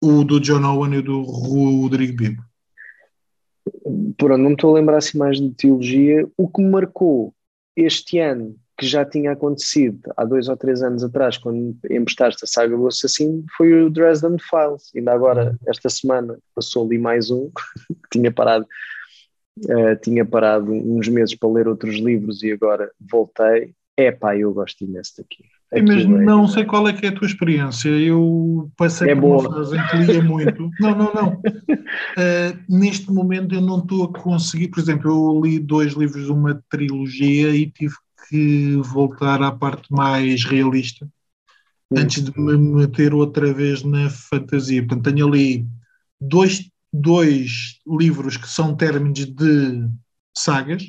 o 0.01 0.23
do 0.23 0.39
John 0.39 0.63
Owen 0.63 0.95
e 0.95 0.97
o 0.97 1.03
do 1.03 1.21
Rodrigo 1.21 2.17
Bibo. 2.17 2.43
Pronto, 4.17 4.37
não 4.37 4.49
me 4.49 4.53
estou 4.53 4.75
a 4.75 4.79
lembrar 4.79 4.97
assim 4.97 5.17
mais 5.17 5.39
de 5.39 5.49
teologia. 5.51 6.27
O 6.37 6.47
que 6.47 6.61
me 6.61 6.69
marcou 6.69 7.33
este 7.75 8.17
ano, 8.19 8.55
que 8.77 8.85
já 8.85 9.03
tinha 9.03 9.31
acontecido 9.31 9.99
há 10.15 10.23
dois 10.23 10.47
ou 10.47 10.55
três 10.55 10.83
anos 10.83 11.03
atrás, 11.03 11.37
quando 11.37 11.75
emprestaste 11.89 12.43
a 12.43 12.47
saga 12.47 12.77
do 12.77 12.87
assassino, 12.87 13.43
foi 13.57 13.83
o 13.83 13.89
Dresden 13.89 14.37
Files. 14.37 14.91
Ainda 14.95 15.13
agora, 15.13 15.51
uhum. 15.51 15.57
esta 15.67 15.89
semana, 15.89 16.37
passou 16.53 16.85
ali 16.85 16.97
mais 16.97 17.31
um, 17.31 17.49
que 17.89 18.19
tinha 18.19 18.31
parado 18.31 18.65
Uh, 19.65 19.99
tinha 20.03 20.23
parado 20.23 20.71
uns 20.71 21.07
meses 21.07 21.33
para 21.33 21.49
ler 21.49 21.67
outros 21.67 21.95
livros 21.97 22.43
e 22.43 22.51
agora 22.51 22.91
voltei. 22.99 23.73
É 23.97 24.11
pá, 24.11 24.37
eu 24.37 24.53
gosto 24.53 24.83
imenso 24.83 25.13
daqui. 25.17 25.45
É, 25.73 25.81
mas 25.81 26.05
não 26.05 26.47
sei 26.47 26.63
qual 26.63 26.87
é 26.87 26.93
que 26.93 27.05
é 27.07 27.09
a 27.09 27.11
tua 27.11 27.25
experiência. 27.25 27.89
Eu 27.89 28.71
passei 28.77 29.09
é 29.09 29.15
por 29.15 29.25
uma 29.25 29.51
fase 29.51 29.75
em 29.75 29.87
que 29.87 29.97
lia 29.97 30.23
muito. 30.23 30.69
não, 30.79 30.95
não, 30.95 31.13
não. 31.13 31.27
Uh, 31.33 32.57
neste 32.69 33.11
momento 33.11 33.55
eu 33.55 33.61
não 33.61 33.79
estou 33.79 34.03
a 34.03 34.13
conseguir. 34.13 34.67
Por 34.67 34.79
exemplo, 34.79 35.09
eu 35.09 35.41
li 35.41 35.57
dois 35.59 35.93
livros 35.93 36.25
de 36.25 36.31
uma 36.31 36.63
trilogia 36.69 37.49
e 37.49 37.69
tive 37.71 37.95
que 38.29 38.75
voltar 38.77 39.41
à 39.41 39.51
parte 39.51 39.91
mais 39.91 40.43
realista 40.43 41.07
antes 41.95 42.23
de 42.23 42.37
me 42.39 42.57
meter 42.57 43.13
outra 43.13 43.53
vez 43.53 43.83
na 43.83 44.09
fantasia. 44.09 44.85
Portanto, 44.85 45.13
tenho 45.13 45.27
ali 45.27 45.65
dois 46.19 46.69
dois 46.91 47.79
livros 47.85 48.37
que 48.37 48.47
são 48.47 48.75
términos 48.75 49.25
de 49.25 49.87
sagas, 50.35 50.83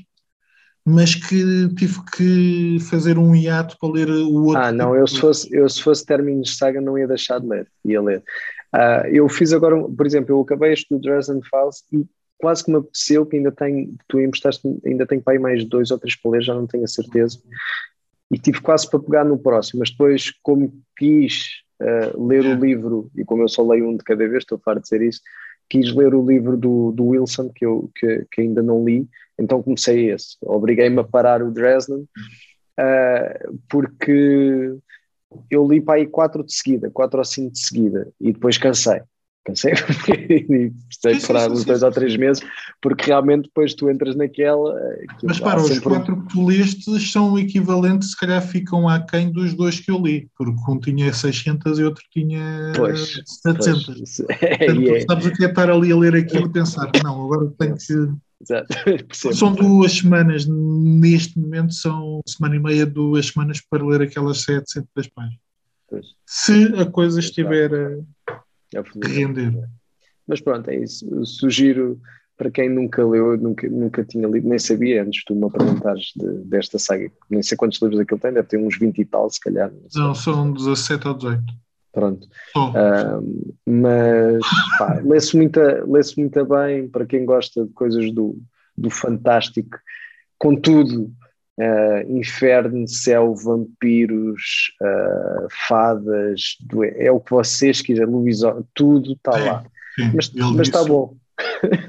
mas 0.85 1.14
que 1.14 1.68
tive 1.74 1.98
que 2.16 2.79
fazer 2.88 3.18
um 3.18 3.35
hiato 3.35 3.77
para 3.79 3.92
ler 3.92 4.09
o 4.09 4.44
outro. 4.44 4.62
Ah, 4.62 4.72
não, 4.72 4.94
eu 4.94 5.07
se 5.07 5.20
fosse, 5.20 5.55
eu 5.55 5.68
se 5.68 5.83
fosse 5.83 6.05
términos 6.07 6.51
de 6.51 6.57
saga 6.57 6.81
não 6.81 6.96
ia 6.96 7.07
deixar 7.07 7.40
de 7.40 7.46
ler, 7.46 7.68
ia 7.85 8.01
ler. 8.01 8.22
Uh, 8.74 9.07
eu 9.11 9.29
fiz 9.29 9.53
agora, 9.53 9.77
por 9.83 10.07
exemplo, 10.07 10.35
eu 10.35 10.40
acabei 10.40 10.72
este 10.72 10.87
do 10.90 11.01
Dresden 11.01 11.40
Files 11.42 11.85
e 11.92 12.07
quase 12.38 12.64
que 12.64 12.70
me 12.70 12.79
apeteceu 12.79 13.27
que 13.27 13.37
ainda 13.37 13.53
tenho, 13.53 13.94
tu 14.07 14.20
emprestaste, 14.20 14.62
ainda 14.87 15.07
tenho 15.07 15.20
para 15.20 15.35
aí 15.35 15.38
mais 15.38 15.64
dois 15.64 15.90
ou 15.90 15.98
três 15.98 16.16
ler, 16.24 16.42
já 16.42 16.55
não 16.55 16.66
tenho 16.66 16.85
a 16.85 16.88
certeza. 16.88 17.38
E 18.31 18.38
tive 18.38 18.61
quase 18.61 18.88
para 18.88 19.01
pegar 19.01 19.24
no 19.24 19.38
próximo, 19.38 19.81
mas 19.81 19.90
depois, 19.90 20.33
como 20.42 20.72
quis 20.96 21.62
uh, 21.81 22.27
ler 22.27 22.44
o 22.44 22.55
livro, 22.55 23.11
e 23.16 23.24
como 23.24 23.42
eu 23.42 23.48
só 23.48 23.66
leio 23.66 23.88
um 23.88 23.96
de 23.96 24.05
cada 24.05 24.27
vez, 24.29 24.42
estou 24.42 24.59
farto 24.59 24.83
de 24.83 24.85
dizer 24.85 25.03
isso, 25.03 25.20
quis 25.68 25.92
ler 25.94 26.14
o 26.14 26.24
livro 26.24 26.57
do, 26.57 26.92
do 26.92 27.07
Wilson, 27.07 27.51
que 27.55 27.66
eu 27.66 27.90
que, 27.94 28.24
que 28.31 28.40
ainda 28.42 28.62
não 28.62 28.85
li, 28.85 29.09
então 29.38 29.62
comecei 29.62 30.11
esse. 30.11 30.37
Obriguei-me 30.42 31.01
a 31.01 31.05
parar 31.05 31.42
o 31.42 31.51
Dresden, 31.51 32.07
uh, 32.79 33.59
porque 33.68 34.77
eu 35.51 35.66
li 35.66 35.81
para 35.81 35.94
aí 35.94 36.07
quatro 36.07 36.44
de 36.44 36.55
seguida, 36.55 36.90
quatro 36.90 37.18
ou 37.18 37.24
cinco 37.24 37.53
de 37.53 37.66
seguida, 37.66 38.09
e 38.20 38.33
depois 38.33 38.59
cansei 38.59 39.01
cansei 39.49 39.73
e 40.29 40.71
precisei 40.89 41.27
parar 41.27 41.51
uns 41.51 41.65
dois 41.65 41.83
ou 41.83 41.91
três 41.91 42.17
meses, 42.17 42.43
porque 42.81 43.07
realmente 43.07 43.45
depois 43.45 43.75
tu 43.75 43.91
entras 43.91 44.15
naquela. 44.15 44.75
Mas 45.23 45.41
para, 45.41 45.61
os 45.61 45.79
quatro 45.79 46.23
que 46.23 46.29
tu 46.29 46.51
listes 46.51 47.11
são 47.11 47.39
equivalentes, 47.39 48.11
se 48.11 48.17
calhar 48.17 48.43
ficam 48.43 48.89
aquém 48.89 49.33
dos 49.33 49.55
dois 49.55 49.81
que 49.81 49.91
eu 49.91 49.99
li, 49.99 50.29
porque 50.37 50.71
um 50.71 50.79
tinha 50.79 51.13
600 51.13 51.79
e 51.79 51.85
outro 51.85 52.05
tinha 52.13 52.73
pois, 52.77 53.23
700. 53.43 53.85
Pois. 53.87 54.17
Portanto, 54.17 54.91
é. 54.91 55.01
sabes 55.01 55.27
o 55.27 55.33
que 55.33 55.45
é 55.45 55.49
estar 55.49 55.71
ali 55.71 55.93
a 55.93 55.97
ler 55.97 56.15
aquilo 56.15 56.47
e 56.47 56.53
pensar, 56.53 56.91
não, 57.03 57.25
agora 57.25 57.53
tenho 57.59 57.77
que. 57.77 58.29
Exato. 58.41 58.69
São 59.35 59.53
duas 59.53 59.93
semanas, 59.93 60.47
neste 60.47 61.37
momento 61.37 61.75
são 61.75 62.21
semana 62.25 62.55
e 62.55 62.61
meia, 62.61 62.87
duas 62.87 63.27
semanas 63.27 63.61
para 63.69 63.85
ler 63.85 64.03
aquelas 64.03 64.43
700 64.43 65.09
páginas. 65.09 65.41
Pois. 65.89 66.07
Se 66.25 66.73
a 66.81 66.87
coisa 66.87 67.19
estiver 67.19 67.99
é 68.75 68.83
render. 69.07 69.69
Mas 70.27 70.41
pronto, 70.41 70.69
é 70.69 70.77
isso. 70.77 71.09
Eu 71.11 71.25
sugiro 71.25 72.01
para 72.37 72.51
quem 72.51 72.69
nunca 72.69 73.05
leu, 73.05 73.37
nunca, 73.37 73.69
nunca 73.69 74.05
tinha 74.05 74.29
lido, 74.29 74.49
nem 74.49 74.59
sabia 74.59 75.03
antes 75.03 75.25
tu 75.25 75.35
me 75.35 75.51
perguntares 75.51 76.13
de, 76.15 76.45
desta 76.45 76.79
saga, 76.79 77.11
nem 77.29 77.43
sei 77.43 77.57
quantos 77.57 77.83
livros 77.83 77.99
aquilo 77.99 78.21
tem, 78.21 78.33
deve 78.33 78.47
ter 78.47 78.59
uns 78.59 78.79
20 78.79 78.99
e 78.99 79.05
tal, 79.05 79.29
se 79.29 79.41
calhar. 79.41 79.73
Não, 79.95 80.09
não 80.09 80.15
são 80.15 80.53
17 80.53 81.09
ou 81.09 81.15
18. 81.15 81.43
Pronto. 81.93 82.29
Oh. 82.55 82.73
mas 83.67 84.41
lê-se 85.05 85.37
muito, 85.37 85.59
lê 85.59 86.01
muito 86.17 86.45
bem 86.45 86.89
para 86.89 87.07
quem 87.07 87.25
gosta 87.25 87.67
de 87.67 87.73
coisas 87.73 88.13
do, 88.13 88.41
do 88.77 88.89
fantástico, 88.89 89.77
contudo, 90.39 91.11
uh, 91.59 92.18
inferno, 92.18 92.87
céu, 92.87 93.35
vampiros, 93.35 94.73
uh, 94.81 95.49
fadas, 95.68 96.57
é 96.97 97.11
o 97.11 97.21
que 97.21 97.33
vocês 97.33 97.83
quiserem, 97.83 98.12
Luísa, 98.12 98.64
tudo 98.75 99.12
está 99.12 99.33
lá. 99.33 99.64
Sim, 99.97 100.12
mas, 100.14 100.30
está 100.66 100.85
bom. 100.85 101.16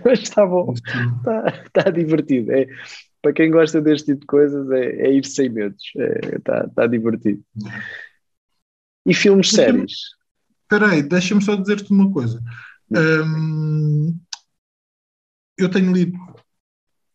mas 0.04 0.20
está 0.20 0.46
bom. 0.46 0.74
Está, 0.74 1.64
está 1.66 1.90
divertido. 1.92 2.52
É, 2.52 2.68
para 3.22 3.34
quem 3.34 3.52
gosta 3.52 3.82
deste 3.82 4.08
tipo 4.08 4.22
de 4.22 4.28
coisas, 4.28 4.70
é, 4.72 5.08
é 5.08 5.14
ir 5.14 5.26
sem 5.26 5.50
medos. 5.50 5.84
Está 6.36 6.58
é, 6.58 6.66
está 6.66 6.88
divertido. 6.88 7.44
E 9.06 9.14
filmes 9.14 9.52
séries? 9.52 9.94
Espera 10.64 10.92
aí, 10.92 11.04
deixa-me 11.04 11.42
só 11.42 11.56
dizer-te 11.56 11.92
uma 11.92 12.12
coisa. 12.12 12.42
Hum, 12.92 14.18
eu 15.58 15.70
tenho 15.70 15.92
lido 15.92 16.18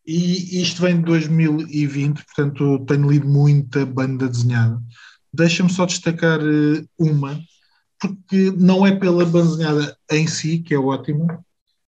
e 0.07 0.61
isto 0.61 0.83
vem 0.83 0.97
de 0.97 1.03
2020, 1.03 2.25
portanto 2.25 2.85
tenho 2.87 3.11
lido 3.11 3.27
muita 3.27 3.87
banda 3.87 4.29
desenhada. 4.29 4.81
Deixa-me 5.33 5.71
só 5.73 5.87
destacar 5.87 6.41
eh, 6.41 6.85
uma, 6.99 7.41
porque 7.99 8.53
não 8.57 8.87
é 8.87 8.95
pela 8.95 9.25
banda 9.25 9.51
desenhada 9.51 9.97
em 10.11 10.27
si, 10.27 10.59
que 10.59 10.75
é 10.75 10.79
ótima, 10.79 11.43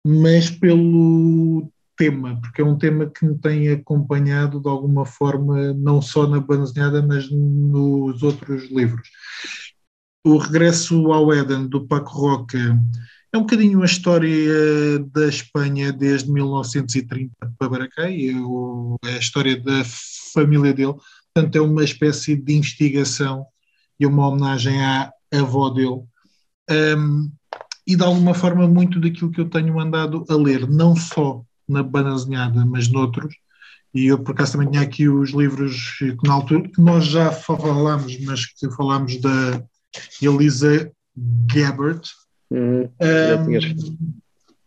mas 0.05 0.49
pelo 0.49 1.71
tema, 1.97 2.39
porque 2.41 2.61
é 2.61 2.65
um 2.65 2.77
tema 2.77 3.09
que 3.09 3.25
me 3.25 3.37
tem 3.39 3.69
acompanhado 3.69 4.61
de 4.61 4.69
alguma 4.69 5.05
forma, 5.05 5.73
não 5.73 6.01
só 6.01 6.27
na 6.27 6.39
banda 6.39 6.65
desenhada, 6.65 7.01
mas 7.01 7.29
nos 7.31 8.21
outros 8.21 8.69
livros. 8.69 9.09
o 10.25 10.37
regresso 10.37 11.11
ao 11.11 11.31
Éden 11.31 11.67
do 11.67 11.87
Paco 11.87 12.11
Roca 12.11 12.79
é 13.35 13.37
um 13.37 13.41
bocadinho 13.41 13.81
a 13.81 13.85
história 13.85 14.99
da 15.11 15.27
Espanha 15.27 15.91
desde 15.91 16.31
1930 16.31 17.33
para 17.59 17.89
cá, 17.89 18.09
é, 18.09 18.29
é 18.29 19.15
a 19.15 19.19
história 19.19 19.61
da 19.61 19.83
família 20.33 20.73
dele. 20.73 20.95
Portanto, 21.33 21.55
é 21.57 21.61
uma 21.61 21.83
espécie 21.83 22.37
de 22.37 22.53
investigação 22.55 23.45
e 23.99 24.05
uma 24.05 24.27
homenagem 24.27 24.81
à 24.81 25.11
avó 25.33 25.69
dele. 25.69 26.01
Um, 26.97 27.29
e 27.85 27.95
de 27.97 28.03
alguma 28.03 28.33
forma 28.33 28.69
muito 28.69 29.01
daquilo 29.01 29.31
que 29.31 29.41
eu 29.41 29.49
tenho 29.49 29.79
andado 29.81 30.23
a 30.29 30.35
ler, 30.35 30.65
não 30.67 30.95
só 30.95 31.43
na 31.67 31.83
banazinhada, 31.83 32.65
mas 32.65 32.87
noutros. 32.87 33.35
E 33.93 34.05
eu, 34.05 34.17
por 34.17 34.31
acaso, 34.31 34.53
também 34.53 34.71
tinha 34.71 34.81
aqui 34.81 35.09
os 35.09 35.31
livros 35.31 35.97
que, 35.97 36.17
na 36.23 36.35
altura, 36.35 36.69
que 36.69 36.81
nós 36.81 37.05
já 37.05 37.31
falámos, 37.33 38.17
mas 38.21 38.45
que 38.45 38.69
falámos 38.71 39.19
da 39.19 39.61
Elisa 40.21 40.89
Gabbard. 41.53 42.01
Uhum, 42.51 42.89
um, 43.01 44.13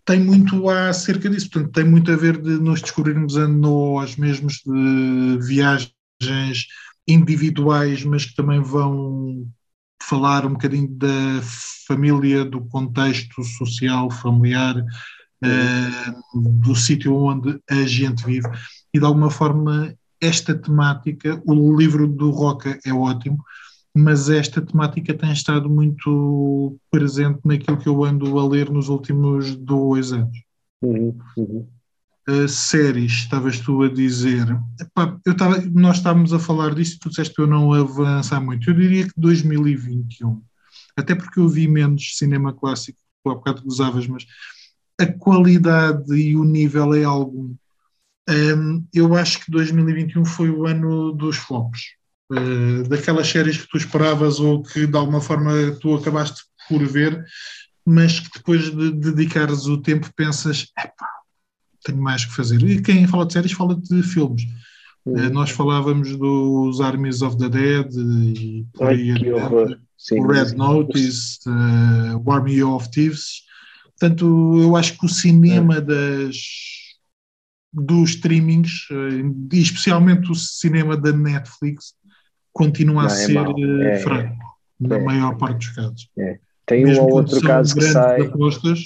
tem 0.04 0.20
muito 0.20 0.68
acerca 0.70 1.28
disso, 1.28 1.50
portanto, 1.50 1.72
tem 1.72 1.84
muito 1.84 2.10
a 2.10 2.16
ver 2.16 2.40
de 2.40 2.58
nos 2.58 2.80
descobrirmos 2.80 3.36
a 3.36 3.46
nós 3.46 4.16
mesmos, 4.16 4.62
de 4.64 5.38
viagens 5.46 6.66
individuais, 7.06 8.04
mas 8.04 8.24
que 8.24 8.34
também 8.34 8.60
vão 8.60 9.46
falar 10.02 10.46
um 10.46 10.52
bocadinho 10.52 10.88
da 10.88 11.42
família, 11.86 12.44
do 12.44 12.62
contexto 12.62 13.44
social, 13.44 14.10
familiar, 14.10 14.76
uh, 14.78 16.50
do 16.62 16.74
sítio 16.74 17.14
onde 17.14 17.60
a 17.70 17.86
gente 17.86 18.24
vive. 18.24 18.48
E 18.92 18.98
de 18.98 19.04
alguma 19.04 19.30
forma, 19.30 19.94
esta 20.20 20.54
temática, 20.54 21.40
o 21.44 21.76
livro 21.76 22.06
do 22.08 22.30
Roca 22.30 22.78
é 22.84 22.92
ótimo, 22.92 23.44
mas 23.98 24.30
esta 24.30 24.62
temática 24.62 25.12
tem 25.12 25.32
estado 25.32 25.68
muito 25.68 26.78
presente 26.90 27.40
naquilo 27.44 27.78
que 27.78 27.88
eu 27.88 28.04
ando 28.04 28.38
a 28.38 28.48
ler 28.48 28.70
nos 28.70 28.88
últimos 28.88 29.56
dois 29.56 30.12
anos. 30.12 30.38
Uhum, 30.80 31.18
uhum. 31.36 31.68
Uh, 32.28 32.46
séries, 32.46 33.12
estavas 33.12 33.58
tu 33.58 33.82
a 33.82 33.88
dizer. 33.88 34.46
Epá, 34.80 35.18
eu 35.26 35.36
tava, 35.36 35.60
nós 35.72 35.96
estávamos 35.96 36.32
a 36.32 36.38
falar 36.38 36.74
disso, 36.74 36.98
tu 37.00 37.08
disseste 37.08 37.34
que 37.34 37.40
eu 37.40 37.46
não 37.46 37.72
avançar 37.72 38.40
muito. 38.40 38.70
Eu 38.70 38.74
diria 38.74 39.04
que 39.04 39.12
2021, 39.16 40.40
até 40.96 41.14
porque 41.14 41.40
eu 41.40 41.48
vi 41.48 41.66
menos 41.66 42.16
cinema 42.16 42.52
clássico, 42.52 42.98
tu 43.24 43.30
há 43.30 43.34
bocado 43.34 43.62
gozavas, 43.62 44.06
mas 44.06 44.24
a 45.00 45.06
qualidade 45.06 46.14
e 46.14 46.36
o 46.36 46.44
nível 46.44 46.94
é 46.94 47.02
algum. 47.02 47.54
Um, 48.28 48.86
eu 48.94 49.16
acho 49.16 49.44
que 49.44 49.50
2021 49.50 50.24
foi 50.24 50.50
o 50.50 50.66
ano 50.66 51.12
dos 51.12 51.36
flops. 51.36 51.97
Uh, 52.30 52.86
daquelas 52.88 53.26
séries 53.26 53.56
que 53.56 53.68
tu 53.68 53.78
esperavas 53.78 54.38
ou 54.38 54.62
que 54.62 54.86
de 54.86 54.96
alguma 54.96 55.20
forma 55.20 55.50
tu 55.80 55.94
acabaste 55.94 56.42
por 56.68 56.84
ver, 56.86 57.24
mas 57.86 58.20
que 58.20 58.28
depois 58.36 58.70
de 58.70 58.92
dedicares 58.92 59.64
o 59.64 59.78
tempo 59.78 60.12
pensas, 60.14 60.66
epá, 60.78 61.08
tenho 61.82 62.02
mais 62.02 62.26
que 62.26 62.34
fazer. 62.34 62.62
E 62.62 62.82
quem 62.82 63.06
fala 63.06 63.24
de 63.24 63.32
séries 63.32 63.52
fala 63.52 63.74
de 63.74 64.02
filmes. 64.02 64.42
Uhum. 65.06 65.30
nós 65.30 65.48
falávamos 65.50 66.14
dos 66.18 66.82
Armies 66.82 67.22
of 67.22 67.38
the 67.38 67.48
Dead 67.48 67.90
e 67.94 68.66
aí, 68.78 69.12
o 69.32 70.26
Red 70.26 70.54
Notice, 70.54 71.38
uh, 71.46 72.22
o 72.22 72.30
Army 72.30 72.62
of 72.62 72.90
Thieves. 72.90 73.42
Portanto, 73.98 74.26
eu 74.60 74.76
acho 74.76 74.98
que 74.98 75.06
o 75.06 75.08
cinema 75.08 75.80
das, 75.80 76.36
dos 77.72 78.10
streamings, 78.10 78.86
e 79.52 79.60
especialmente 79.60 80.30
o 80.30 80.34
cinema 80.34 80.96
da 80.96 81.12
Netflix, 81.12 81.94
continua 82.58 83.04
a 83.04 83.06
é 83.06 83.08
ser 83.08 83.38
é, 83.38 83.98
fraco, 84.00 84.34
é, 84.34 84.88
na 84.88 84.98
maior 84.98 85.36
parte 85.36 85.68
dos 85.68 85.76
casos. 85.76 86.10
É. 86.18 86.38
Tem 86.66 86.84
Mesmo 86.84 87.04
um 87.04 87.06
ou 87.06 87.12
outro 87.14 87.40
caso 87.40 87.74
que 87.74 87.82
sai. 87.82 88.22
Apostas, 88.22 88.80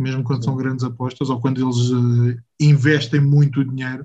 mesmo 0.00 0.24
quando 0.24 0.44
são 0.44 0.56
grandes 0.56 0.82
apostas 0.82 1.28
ou 1.28 1.38
quando 1.40 1.62
eles 1.62 1.90
uh, 1.90 2.36
investem 2.58 3.20
muito 3.20 3.62
dinheiro, 3.64 4.04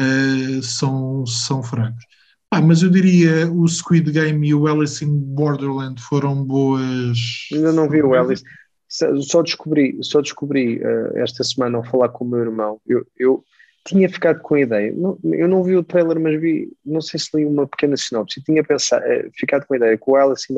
uh, 0.00 0.62
são, 0.62 1.26
são 1.26 1.62
fracos. 1.62 2.04
Ah, 2.50 2.60
mas 2.60 2.82
eu 2.82 2.90
diria 2.90 3.50
o 3.50 3.66
Squid 3.66 4.12
Game 4.12 4.46
e 4.46 4.54
o 4.54 4.68
Alice 4.68 5.04
in 5.04 5.18
Borderland 5.18 6.00
foram 6.00 6.44
boas. 6.44 7.48
Ainda 7.52 7.72
não 7.72 7.88
vi 7.88 8.02
o 8.02 8.14
Alice. 8.14 8.44
Só 8.86 9.42
descobri, 9.42 9.98
só 10.02 10.20
descobri 10.20 10.78
uh, 10.78 11.18
esta 11.18 11.42
semana 11.42 11.78
ao 11.78 11.84
falar 11.84 12.10
com 12.10 12.24
o 12.24 12.28
meu 12.28 12.40
irmão. 12.40 12.80
Eu, 12.86 13.04
eu 13.18 13.42
tinha 13.84 14.08
ficado 14.08 14.40
com 14.40 14.54
a 14.54 14.60
ideia, 14.60 14.92
não, 14.96 15.18
eu 15.24 15.46
não 15.46 15.62
vi 15.62 15.76
o 15.76 15.84
trailer, 15.84 16.18
mas 16.18 16.40
vi, 16.40 16.72
não 16.84 17.00
sei 17.00 17.20
se 17.20 17.36
li 17.36 17.44
uma 17.44 17.66
pequena 17.66 17.96
sinopse, 17.96 18.42
tinha 18.42 18.64
pensado, 18.64 19.04
ficado 19.34 19.66
com 19.66 19.74
a 19.74 19.76
ideia 19.76 19.98
o 20.04 20.16
Alice 20.16 20.50
in, 20.50 20.56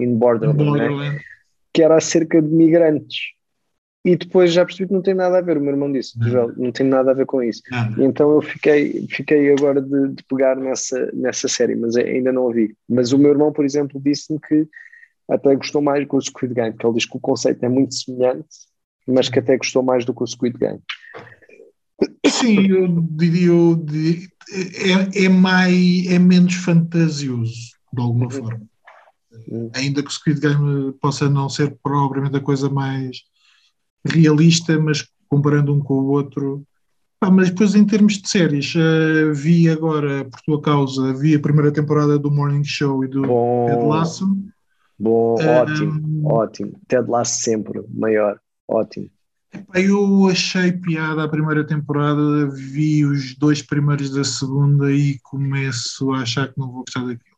in 0.00 0.16
Borderland, 0.16 0.58
né? 0.58 0.64
Borderland. 0.64 1.16
Né? 1.16 1.20
que 1.72 1.82
era 1.82 1.96
acerca 1.96 2.40
de 2.40 2.48
migrantes. 2.48 3.32
E 4.04 4.16
depois 4.16 4.52
já 4.52 4.64
percebi 4.64 4.88
que 4.88 4.94
não 4.94 5.02
tem 5.02 5.12
nada 5.12 5.38
a 5.38 5.40
ver, 5.42 5.58
o 5.58 5.60
meu 5.60 5.72
irmão 5.72 5.92
disse, 5.92 6.18
não, 6.18 6.48
não 6.56 6.72
tem 6.72 6.86
nada 6.86 7.10
a 7.10 7.14
ver 7.14 7.26
com 7.26 7.42
isso. 7.42 7.60
Não. 7.70 8.06
Então 8.06 8.30
eu 8.30 8.40
fiquei, 8.40 9.06
fiquei 9.10 9.52
agora 9.52 9.80
de, 9.80 10.08
de, 10.14 10.24
pegar 10.24 10.56
nessa, 10.56 11.10
nessa 11.12 11.48
série, 11.48 11.76
mas 11.76 11.96
ainda 11.96 12.32
não 12.32 12.48
a 12.48 12.52
vi. 12.52 12.74
Mas 12.88 13.12
o 13.12 13.18
meu 13.18 13.30
irmão, 13.30 13.52
por 13.52 13.64
exemplo, 13.64 14.00
disse-me 14.02 14.40
que 14.40 14.66
até 15.28 15.54
gostou 15.54 15.82
mais 15.82 16.06
do 16.06 16.20
Squid 16.20 16.54
Game, 16.54 16.72
porque 16.72 16.86
ele 16.86 16.94
diz 16.94 17.04
que 17.04 17.16
o 17.16 17.20
conceito 17.20 17.62
é 17.62 17.68
muito 17.68 17.94
semelhante, 17.94 18.48
mas 19.06 19.28
que 19.28 19.38
até 19.38 19.56
gostou 19.58 19.82
mais 19.82 20.04
do 20.04 20.14
que 20.14 20.22
o 20.22 20.26
Squid 20.26 20.56
Game. 20.58 20.80
Sim, 22.26 22.66
eu 22.68 23.06
diria, 23.10 23.48
eu 23.48 23.76
diria 23.76 24.28
é, 24.52 25.24
é, 25.24 25.28
mais, 25.28 26.06
é 26.06 26.18
menos 26.18 26.54
fantasioso, 26.54 27.70
de 27.92 28.02
alguma 28.02 28.24
uhum. 28.26 28.30
forma. 28.30 28.62
Uhum. 29.48 29.70
Ainda 29.74 30.02
que 30.02 30.08
o 30.08 30.12
Squid 30.12 30.40
Game 30.40 30.92
possa 30.94 31.28
não 31.28 31.48
ser 31.48 31.76
propriamente 31.82 32.36
a 32.36 32.40
coisa 32.40 32.68
mais 32.68 33.18
realista, 34.04 34.78
mas 34.78 35.06
comparando 35.28 35.72
um 35.72 35.80
com 35.80 35.94
o 35.94 36.08
outro. 36.08 36.64
Ah, 37.20 37.30
mas 37.30 37.50
depois, 37.50 37.74
em 37.74 37.84
termos 37.84 38.14
de 38.14 38.28
séries, 38.28 38.74
uh, 38.74 39.32
vi 39.34 39.68
agora, 39.68 40.24
por 40.24 40.40
tua 40.40 40.60
causa, 40.60 41.12
vi 41.12 41.34
a 41.34 41.40
primeira 41.40 41.70
temporada 41.70 42.18
do 42.18 42.30
Morning 42.30 42.64
Show 42.64 43.04
e 43.04 43.08
do 43.08 43.22
Bom. 43.22 43.66
Ted 43.66 43.84
Lasso. 43.84 44.36
Bom, 44.98 45.34
ótimo, 45.34 46.28
ótimo. 46.28 46.80
Ted 46.88 47.08
Lasso 47.08 47.42
sempre, 47.42 47.82
maior, 47.92 48.40
ótimo. 48.66 49.10
Eu 49.74 50.28
achei 50.28 50.72
piada 50.72 51.24
a 51.24 51.28
primeira 51.28 51.64
temporada, 51.64 52.48
vi 52.48 53.04
os 53.04 53.34
dois 53.36 53.62
primeiros 53.62 54.10
da 54.10 54.24
segunda 54.24 54.92
e 54.92 55.18
começo 55.22 56.12
a 56.12 56.20
achar 56.20 56.48
que 56.48 56.58
não 56.58 56.70
vou 56.70 56.84
gostar 56.84 57.00
daquilo. 57.00 57.36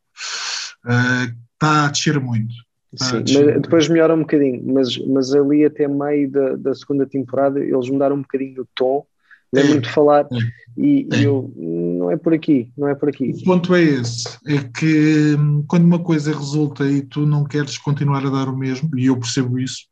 Está 1.54 1.82
uh, 1.82 1.86
a 1.86 1.88
descer 1.88 2.20
muito. 2.20 2.54
Tá 2.98 3.06
Sim, 3.06 3.16
mas 3.18 3.62
depois 3.62 3.88
melhora 3.88 4.14
um 4.14 4.20
bocadinho, 4.20 4.62
mas, 4.66 4.98
mas 5.06 5.34
ali 5.34 5.64
até 5.64 5.88
meio 5.88 6.30
da, 6.30 6.56
da 6.56 6.74
segunda 6.74 7.06
temporada 7.06 7.58
eles 7.58 7.88
mudaram 7.88 8.16
um 8.16 8.22
bocadinho 8.22 8.62
o 8.62 8.68
tom, 8.74 9.06
lembro-me 9.50 9.80
de 9.80 9.88
falar, 9.88 10.26
é, 10.30 10.36
e, 10.76 11.08
é. 11.10 11.26
eu 11.26 11.50
não 11.56 12.10
é 12.10 12.18
por 12.18 12.34
aqui, 12.34 12.70
não 12.76 12.88
é 12.88 12.94
por 12.94 13.08
aqui. 13.08 13.30
O 13.30 13.44
ponto 13.44 13.74
é 13.74 13.82
esse, 13.82 14.28
é 14.46 14.58
que 14.78 15.36
hum, 15.38 15.64
quando 15.66 15.84
uma 15.84 16.00
coisa 16.00 16.36
resulta 16.36 16.84
e 16.84 17.00
tu 17.00 17.24
não 17.24 17.44
queres 17.44 17.78
continuar 17.78 18.26
a 18.26 18.30
dar 18.30 18.48
o 18.48 18.56
mesmo, 18.56 18.90
e 18.98 19.06
eu 19.06 19.18
percebo 19.18 19.58
isso, 19.58 19.86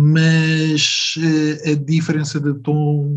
mas 0.00 1.14
uh, 1.16 1.72
a 1.72 1.74
diferença 1.74 2.38
de 2.38 2.54
tom. 2.60 3.10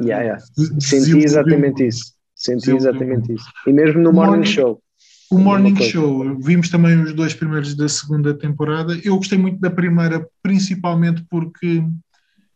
Yeah, 0.00 0.22
yeah. 0.22 0.44
Senti 0.78 1.18
exatamente 1.18 1.88
isso. 1.88 2.14
Senti 2.36 2.70
exatamente 2.70 3.32
isso. 3.32 3.44
E 3.66 3.72
mesmo 3.72 4.00
no 4.00 4.12
Morning, 4.12 4.30
morning 4.30 4.46
Show. 4.46 4.82
O 5.28 5.38
Morning 5.38 5.74
Show, 5.74 6.38
vimos 6.40 6.68
também 6.68 7.02
os 7.02 7.12
dois 7.12 7.34
primeiros 7.34 7.74
da 7.74 7.88
segunda 7.88 8.32
temporada. 8.32 8.96
Eu 9.02 9.16
gostei 9.16 9.36
muito 9.36 9.58
da 9.58 9.68
primeira, 9.68 10.24
principalmente 10.40 11.26
porque 11.28 11.82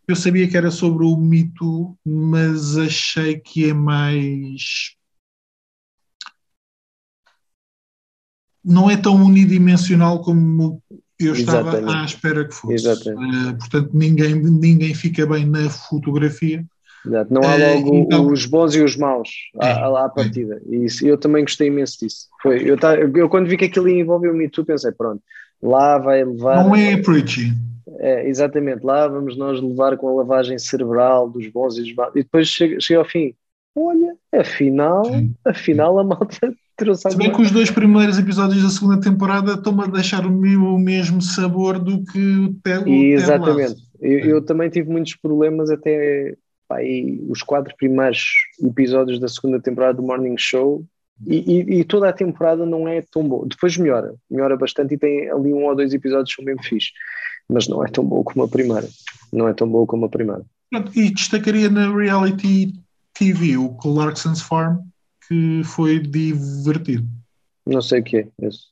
eu 0.06 0.14
sabia 0.14 0.46
que 0.46 0.56
era 0.56 0.70
sobre 0.70 1.04
o 1.04 1.16
mito, 1.16 1.98
mas 2.06 2.76
achei 2.76 3.40
que 3.40 3.70
é 3.70 3.74
mais. 3.74 4.94
Não 8.64 8.88
é 8.88 8.96
tão 8.96 9.16
unidimensional 9.16 10.22
como 10.22 10.80
eu 11.20 11.32
estava 11.32 11.70
Exatamente. 11.70 11.96
à 11.96 12.04
espera 12.04 12.44
que 12.44 12.54
fosse. 12.54 12.88
Uh, 12.88 13.58
portanto, 13.58 13.90
ninguém, 13.92 14.34
ninguém 14.34 14.94
fica 14.94 15.26
bem 15.26 15.44
na 15.44 15.68
fotografia. 15.68 16.64
Exato. 17.04 17.32
Não 17.32 17.42
há 17.42 17.58
eh, 17.58 17.74
logo 17.74 17.90
uh, 17.90 17.98
então, 17.98 18.26
os 18.26 18.46
bons 18.46 18.74
e 18.74 18.82
os 18.82 18.96
maus 18.96 19.30
é, 19.60 19.70
à, 19.70 20.04
à 20.04 20.08
partida. 20.08 20.60
E 20.66 20.84
isso, 20.84 21.06
eu 21.06 21.16
também 21.16 21.42
gostei 21.42 21.68
imenso 21.68 21.98
disso. 22.00 22.28
Foi, 22.42 22.62
eu, 22.68 22.76
tá, 22.76 22.94
eu 22.96 23.28
quando 23.28 23.48
vi 23.48 23.56
que 23.56 23.64
aquilo 23.64 23.88
envolveu 23.88 24.32
o 24.32 24.36
Me 24.36 24.48
Too, 24.48 24.64
pensei, 24.64 24.92
pronto, 24.92 25.22
lá 25.62 25.98
vai 25.98 26.24
levar. 26.24 26.64
Não 26.64 26.76
é 26.76 26.96
preachy. 26.96 27.52
É, 28.00 28.28
exatamente, 28.28 28.84
lá 28.84 29.08
vamos 29.08 29.36
nós 29.36 29.60
levar 29.60 29.96
com 29.96 30.08
a 30.08 30.22
lavagem 30.22 30.58
cerebral 30.58 31.28
dos 31.28 31.48
bons 31.48 31.78
e 31.78 31.82
dos 31.82 31.94
maus. 31.94 32.10
E 32.14 32.22
depois 32.22 32.48
chega 32.48 32.98
ao 32.98 33.04
fim. 33.04 33.34
Olha, 33.74 34.14
afinal, 34.32 35.02
afinal 35.44 35.98
a 35.98 36.04
malta 36.04 36.52
Se 36.96 37.16
bem 37.16 37.32
que 37.32 37.42
os 37.42 37.50
dois 37.50 37.70
primeiros 37.70 38.18
episódios 38.18 38.62
da 38.62 38.68
segunda 38.68 39.00
temporada 39.00 39.54
estão 39.54 39.80
a 39.80 39.86
deixar 39.86 40.24
o, 40.24 40.30
o 40.30 40.78
mesmo 40.78 41.20
sabor 41.20 41.78
do 41.78 42.04
que 42.04 42.18
o 42.18 42.54
Ted 42.62 42.88
Exatamente. 42.88 43.82
Eu, 44.00 44.18
eu, 44.20 44.44
também 44.44 44.70
tive 44.70 44.88
muitos 44.88 45.16
problemas 45.16 45.70
até 45.70 46.36
pá, 46.68 46.76
os 47.28 47.42
quatro 47.42 47.74
primeiros 47.76 48.22
episódios 48.62 49.18
da 49.18 49.26
segunda 49.26 49.60
temporada 49.60 49.94
do 49.94 50.04
Morning 50.04 50.36
Show 50.38 50.84
E, 51.26 51.36
e, 51.36 51.80
e, 51.80 51.84
toda 51.84 52.08
a 52.08 52.12
temporada 52.12 52.64
não 52.64 52.86
é 52.86 53.02
tão 53.02 53.26
boa. 53.26 53.44
Depois 53.48 53.76
melhora, 53.76 54.14
melhora 54.30 54.56
bastante 54.56 54.94
e 54.94 54.98
tem 54.98 55.28
ali 55.30 55.52
um 55.52 55.64
ou 55.64 55.74
dois 55.74 55.92
episódios 55.92 56.30
que 56.30 56.36
são 56.36 56.44
mesmo 56.44 56.62
fixe. 56.62 56.90
Mas 57.48 57.66
não 57.66 57.84
é 57.84 57.88
tão 57.88 58.04
boa 58.04 58.22
como 58.22 58.44
a 58.44 58.48
primeira. 58.48 58.86
Não 59.32 59.48
é 59.48 59.52
tão 59.52 59.68
boa 59.68 59.84
como 59.84 60.04
a 60.04 60.08
primeira. 60.08 60.44
E 60.94 61.10
destacaria 61.10 61.68
na 61.68 61.92
reality 61.92 62.72
TV 63.14 63.56
o 63.56 63.70
Clarkson's 63.70 64.40
Farm, 64.40 64.78
que 65.28 65.62
foi 65.64 65.98
divertido. 66.00 67.06
Não 67.66 67.82
sei 67.82 68.00
o 68.00 68.04
que 68.04 68.16
é 68.16 68.28
isso. 68.42 68.68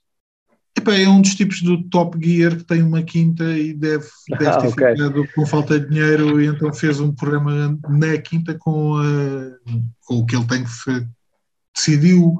Epá, 0.77 0.95
é 0.95 1.09
um 1.09 1.23
dos 1.23 1.35
tipos 1.35 1.63
do 1.63 1.83
Top 1.85 2.19
Gear 2.23 2.57
que 2.57 2.65
tem 2.65 2.83
uma 2.83 3.03
quinta 3.03 3.45
e 3.59 3.73
deve, 3.73 4.07
deve 4.29 4.47
ah, 4.47 4.59
ter 4.59 4.69
okay. 4.69 4.91
ficado 4.93 5.29
com 5.35 5.47
falta 5.47 5.81
de 5.81 5.89
dinheiro 5.89 6.41
e 6.41 6.47
então 6.47 6.73
fez 6.73 7.01
um 7.01 7.13
programa 7.13 7.79
na 7.89 8.19
quinta 8.19 8.55
com, 8.55 8.97
a, 8.97 9.73
com 10.05 10.19
o 10.19 10.27
que 10.27 10.37
ele 10.37 10.47
tem 10.47 10.65
que 10.65 10.71
decidiu, 11.75 12.39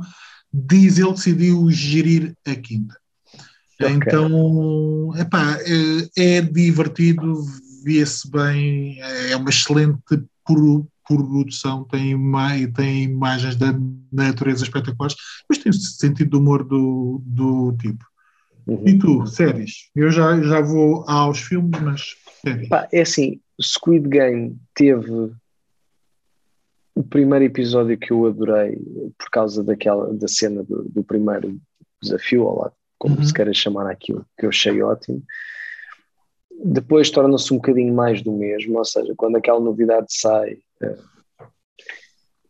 diz 0.53 0.99
ele, 0.99 1.13
decidiu 1.13 1.71
gerir 1.71 2.35
a 2.47 2.55
quinta. 2.55 2.97
Okay. 3.81 3.95
Então, 3.95 5.13
epá, 5.17 5.59
é, 6.17 6.39
é 6.39 6.41
divertido, 6.41 7.43
vê-se 7.85 8.31
bem, 8.31 8.99
é 9.01 9.37
uma 9.37 9.51
excelente 9.51 9.99
produção, 11.07 11.85
tem, 11.85 12.17
tem 12.75 13.05
imagens 13.05 13.57
da 13.57 13.75
natureza 14.13 14.65
espetaculares, 14.65 15.17
mas 15.49 15.59
tem 15.59 15.73
sentido 15.73 16.31
de 16.31 16.37
humor 16.37 16.65
do, 16.65 17.23
do 17.25 17.77
tipo. 17.81 18.05
Uhum. 18.67 18.83
E 18.87 18.99
tu, 18.99 19.27
séries? 19.27 19.91
Eu 19.95 20.11
já, 20.11 20.41
já 20.43 20.61
vou 20.61 21.05
aos 21.09 21.39
filmes, 21.41 21.81
mas 21.81 22.15
séries. 22.43 22.69
Pá, 22.69 22.89
é 22.93 23.03
assim, 23.03 23.41
Squid 23.61 24.09
Game 24.09 24.59
teve 24.75 25.33
o 26.95 27.03
primeiro 27.03 27.45
episódio 27.45 27.97
que 27.99 28.11
eu 28.11 28.27
adorei 28.27 28.77
por 29.19 29.31
causa 29.31 29.63
daquela 29.63 30.13
da 30.15 30.27
cena 30.27 30.65
do, 30.65 30.85
do 30.89 31.05
primeiro 31.05 31.61
desafio, 32.03 32.45
ou 32.45 32.61
lá, 32.61 32.73
como 32.99 33.17
uhum. 33.17 33.23
se 33.23 33.33
queira 33.33 33.53
chamar 33.53 33.89
aquilo, 33.89 34.27
que 34.39 34.47
eu 34.47 34.51
achei 34.51 34.83
ótimo. 34.83 35.23
Depois 36.65 37.11
torna-se 37.11 37.53
um 37.53 37.57
bocadinho 37.57 37.95
mais 37.95 38.23
do 38.23 38.33
mesmo, 38.33 38.79
ou 38.79 38.85
seja, 38.85 39.13
quando 39.17 39.37
aquela 39.37 39.61
novidade 39.61 40.07
sai. 40.09 40.59
É, 40.83 40.97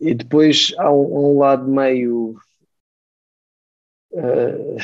e 0.01 0.15
depois 0.15 0.75
há 0.79 0.93
um, 0.93 1.33
um 1.33 1.39
lado 1.39 1.69
meio 1.71 2.37
Uh, 4.13 4.79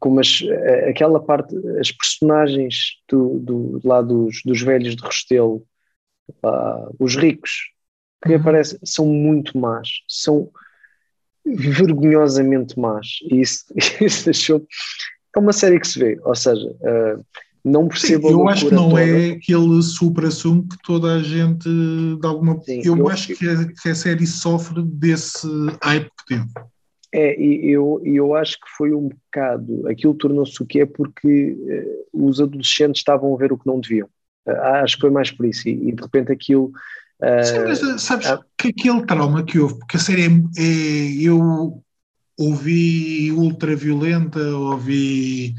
como 0.00 0.18
as, 0.18 0.40
aquela 0.88 1.22
parte, 1.22 1.54
as 1.78 1.92
personagens 1.92 2.96
do, 3.08 3.38
do, 3.38 3.80
lá 3.84 4.02
dos, 4.02 4.42
dos 4.44 4.60
velhos 4.60 4.96
de 4.96 5.04
Restelo, 5.04 5.64
os 6.98 7.14
ricos, 7.14 7.70
que 8.24 8.32
uhum. 8.32 8.40
aparecem, 8.40 8.78
são 8.82 9.06
muito 9.06 9.56
más, 9.56 9.88
são 10.08 10.50
vergonhosamente 11.44 12.78
más. 12.78 13.18
E 13.30 13.40
isso, 13.40 13.64
isso 14.00 14.30
achou. 14.30 14.66
É 15.36 15.38
uma 15.38 15.52
série 15.52 15.78
que 15.78 15.86
se 15.86 15.98
vê, 15.98 16.18
ou 16.22 16.34
seja, 16.34 16.66
uh, 16.66 17.24
não 17.64 17.88
percebo 17.88 18.28
Sim, 18.28 18.34
Eu 18.34 18.48
acho 18.48 18.68
que 18.68 18.74
não 18.74 18.90
toda. 18.90 19.00
é 19.00 19.30
aquele 19.30 19.82
supra-sumo 19.82 20.68
que 20.68 20.76
toda 20.84 21.14
a 21.14 21.22
gente 21.22 21.68
de 21.68 22.26
alguma. 22.26 22.60
Sim, 22.60 22.82
eu, 22.84 22.96
eu, 22.98 23.08
acho 23.08 23.34
que 23.34 23.48
a, 23.48 23.64
que 23.64 23.88
a 23.88 23.94
série 23.94 24.26
sofre 24.26 24.82
desse 24.82 25.48
hype 25.82 26.10
que 26.18 26.26
teve. 26.26 26.46
É, 27.10 27.40
e 27.40 27.70
eu, 27.70 28.02
eu 28.04 28.34
acho 28.34 28.54
que 28.56 28.66
foi 28.76 28.92
um 28.92 29.08
bocado, 29.08 29.88
aquilo 29.88 30.14
tornou-se 30.14 30.60
o 30.60 30.66
que 30.66 30.80
é 30.80 30.86
porque 30.86 31.52
uh, 32.12 32.26
os 32.26 32.40
adolescentes 32.40 33.00
estavam 33.00 33.32
a 33.32 33.38
ver 33.38 33.52
o 33.52 33.56
que 33.56 33.66
não 33.66 33.80
deviam. 33.80 34.08
Uh, 34.46 34.60
acho 34.82 34.96
que 34.96 35.02
foi 35.02 35.10
mais 35.10 35.30
por 35.30 35.46
isso, 35.46 35.68
e, 35.68 35.90
e 35.90 35.92
de 35.92 36.02
repente 36.02 36.32
aquilo. 36.32 36.72
Uh, 37.22 37.44
Sim, 37.44 37.58
mas 37.60 38.02
sabes 38.02 38.26
que 38.58 38.68
aquele 38.68 39.06
trauma 39.06 39.44
que 39.44 39.60
houve, 39.60 39.78
porque 39.78 39.96
a 39.96 40.00
série 40.00 40.24
é, 40.24 40.26
é 40.26 41.22
eu 41.22 41.80
ouvi 42.36 43.30
ultra 43.30 43.76
violenta, 43.76 44.40
ouvi 44.40 45.54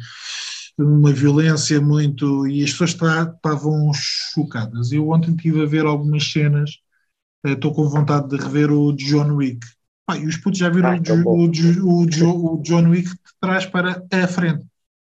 uma 0.77 1.11
violência 1.11 1.79
muito. 1.79 2.47
e 2.47 2.63
as 2.63 2.71
pessoas 2.71 2.91
estavam 2.91 3.91
chocadas. 3.93 4.91
Eu 4.91 5.09
ontem 5.09 5.31
estive 5.35 5.63
a 5.63 5.65
ver 5.65 5.85
algumas 5.85 6.29
cenas, 6.29 6.79
estou 7.45 7.73
com 7.73 7.89
vontade 7.89 8.29
de 8.29 8.37
rever 8.37 8.71
o 8.71 8.93
John 8.93 9.35
Wick 9.35 9.65
ah, 10.07 10.17
e 10.17 10.27
os 10.27 10.37
putos 10.37 10.59
já 10.59 10.69
viram 10.69 10.91
ah, 10.91 10.99
o, 11.25 11.45
o, 11.45 12.01
o, 12.03 12.61
John 12.61 12.89
Wick 12.89 13.09
de 13.09 13.17
trás 13.41 13.65
para 13.65 14.05
a 14.11 14.27
frente. 14.27 14.63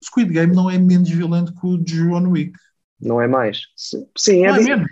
O 0.01 0.05
Squid 0.05 0.31
Game 0.31 0.55
não 0.55 0.69
é 0.69 0.77
menos 0.77 1.09
violento 1.09 1.53
que 1.53 1.67
o 1.67 1.77
John 1.77 2.29
Wick. 2.29 2.57
Não 2.99 3.21
é 3.21 3.27
mais. 3.27 3.61
Sim, 4.17 4.45
é, 4.45 4.47
não 4.47 4.55
é 4.55 4.63
menos. 4.63 4.91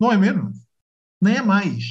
Não 0.00 0.12
é 0.12 0.16
menos. 0.16 0.56
Nem 1.20 1.36
é 1.36 1.42
mais. 1.42 1.84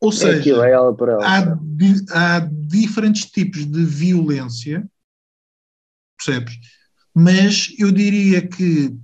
Ou 0.00 0.10
é 0.10 0.12
seja, 0.12 0.38
aquilo, 0.40 0.62
é 0.62 0.72
ela 0.72 0.94
por 0.94 1.08
ela. 1.08 1.24
Há, 1.24 2.36
há 2.36 2.40
diferentes 2.40 3.30
tipos 3.30 3.64
de 3.64 3.84
violência, 3.84 4.86
percebes? 6.16 6.58
Mas 7.14 7.72
eu 7.78 7.92
diria 7.92 8.46
que 8.46 8.94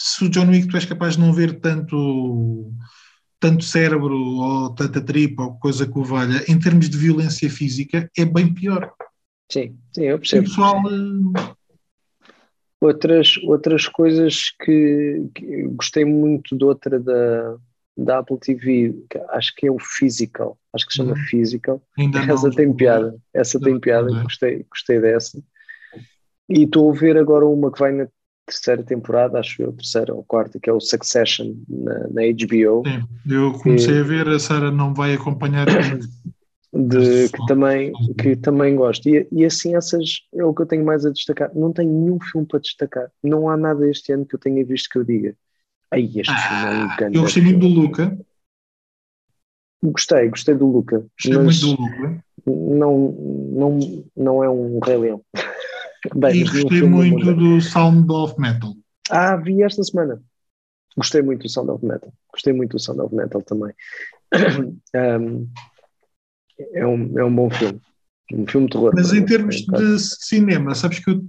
se 0.00 0.24
o 0.24 0.28
John 0.28 0.48
Wick 0.48 0.68
tu 0.68 0.76
és 0.76 0.84
capaz 0.84 1.14
de 1.14 1.20
não 1.20 1.32
ver 1.32 1.60
tanto 1.60 2.72
tanto 3.40 3.64
cérebro 3.64 4.16
ou 4.16 4.74
tanta 4.74 5.00
tripa 5.00 5.44
ou 5.44 5.58
coisa 5.58 5.86
que 5.86 5.98
o 5.98 6.02
valha, 6.02 6.44
em 6.48 6.58
termos 6.58 6.88
de 6.90 6.98
violência 6.98 7.48
física, 7.48 8.10
é 8.16 8.24
bem 8.24 8.52
pior. 8.52 8.92
Sim, 9.50 9.78
sim, 9.94 10.04
eu 10.04 10.18
percebo. 10.18 10.46
O 10.46 10.48
pessoal. 10.48 10.82
Eh, 10.90 11.54
outras, 12.80 13.36
outras 13.44 13.86
coisas 13.86 14.50
que, 14.64 15.28
que 15.34 15.62
gostei 15.68 16.04
muito 16.04 16.56
de 16.56 16.64
outra 16.64 16.98
da, 16.98 17.56
da 17.96 18.18
Apple 18.18 18.38
TV, 18.38 18.94
acho 19.30 19.54
que 19.54 19.66
é 19.66 19.70
o 19.70 19.78
Physical, 19.78 20.58
acho 20.72 20.86
que 20.86 20.92
se 20.92 20.98
chama 20.98 21.12
hum. 21.12 21.24
Physical. 21.28 21.82
Ainda 21.96 22.18
essa 22.20 22.48
não, 22.48 22.54
tem 22.54 22.72
piada, 22.74 23.16
essa 23.32 23.60
tem 23.60 23.78
piada, 23.78 24.22
gostei, 24.22 24.66
gostei 24.68 25.00
dessa. 25.00 25.42
E 26.48 26.64
estou 26.64 26.90
a 26.90 26.94
ver 26.94 27.16
agora 27.16 27.46
uma 27.46 27.70
que 27.70 27.78
vai 27.78 27.92
na 27.92 28.08
terceira 28.46 28.82
temporada, 28.82 29.38
acho 29.38 29.62
eu, 29.62 29.72
terceira 29.72 30.14
ou 30.14 30.24
quarta, 30.24 30.58
que 30.58 30.70
é 30.70 30.72
o 30.72 30.80
Succession 30.80 31.54
na, 31.68 31.98
na 32.08 32.22
HBO. 32.22 32.82
Sim, 32.86 33.04
eu 33.30 33.52
comecei 33.52 33.94
que, 33.94 34.00
a 34.00 34.04
ver, 34.04 34.28
a 34.28 34.38
Sara 34.38 34.70
não 34.70 34.94
vai 34.94 35.14
acompanhar. 35.14 35.66
de, 36.72 37.28
que, 37.28 37.46
também, 37.46 37.92
que 38.18 38.36
também 38.36 38.74
gosto. 38.74 39.08
E, 39.08 39.26
e 39.30 39.44
assim, 39.44 39.76
essas 39.76 40.22
é 40.34 40.44
o 40.44 40.54
que 40.54 40.62
eu 40.62 40.66
tenho 40.66 40.84
mais 40.84 41.04
a 41.04 41.10
destacar. 41.10 41.50
Não 41.54 41.72
tenho 41.72 41.90
nenhum 41.90 42.18
filme 42.20 42.46
para 42.46 42.60
destacar. 42.60 43.10
Não 43.22 43.48
há 43.48 43.56
nada 43.56 43.88
este 43.88 44.12
ano 44.12 44.26
que 44.26 44.34
eu 44.34 44.40
tenha 44.40 44.64
visto 44.64 44.88
que 44.90 44.98
eu 44.98 45.04
diga. 45.04 45.34
Aí, 45.90 46.06
este 46.16 46.30
ah, 46.30 46.36
filme 46.36 46.64
é 46.64 46.84
um 46.84 46.96
grande. 46.96 47.16
Eu 47.16 47.22
gostei 47.22 47.42
muito 47.42 47.60
do 47.60 47.68
Luca. 47.68 48.18
Gostei, 49.82 50.28
gostei 50.28 50.54
do 50.54 50.66
Luca. 50.66 51.06
Gostei 51.22 51.42
muito 51.42 51.60
do 51.60 51.82
Luca. 51.82 52.24
Não, 52.46 53.12
não, 53.52 54.04
não 54.16 54.44
é 54.44 54.50
um 54.50 54.78
Rei 54.80 54.96
Leão. 54.96 55.22
Bem, 56.14 56.36
e 56.36 56.44
gostei 56.44 56.82
muito 56.82 57.34
do 57.34 57.60
Sound 57.60 58.10
of 58.12 58.40
Metal. 58.40 58.74
Ah, 59.10 59.36
vi 59.36 59.62
esta 59.62 59.82
semana. 59.82 60.22
Gostei 60.96 61.22
muito 61.22 61.42
do 61.42 61.48
Sound 61.48 61.70
of 61.70 61.84
Metal. 61.84 62.12
Gostei 62.32 62.52
muito 62.52 62.72
do 62.72 62.78
Sound 62.78 63.00
of 63.00 63.14
Metal 63.14 63.42
também. 63.42 63.72
um, 64.94 65.48
é, 66.72 66.86
um, 66.86 67.18
é 67.18 67.24
um 67.24 67.34
bom 67.34 67.50
filme. 67.50 67.80
Um 68.32 68.46
filme 68.46 68.66
de 68.66 68.72
terror. 68.72 68.92
Mas 68.94 69.12
em 69.12 69.24
termos 69.24 69.56
de 69.56 69.98
cinema, 69.98 70.74
sabes 70.74 70.98
que 70.98 71.10
eu 71.10 71.24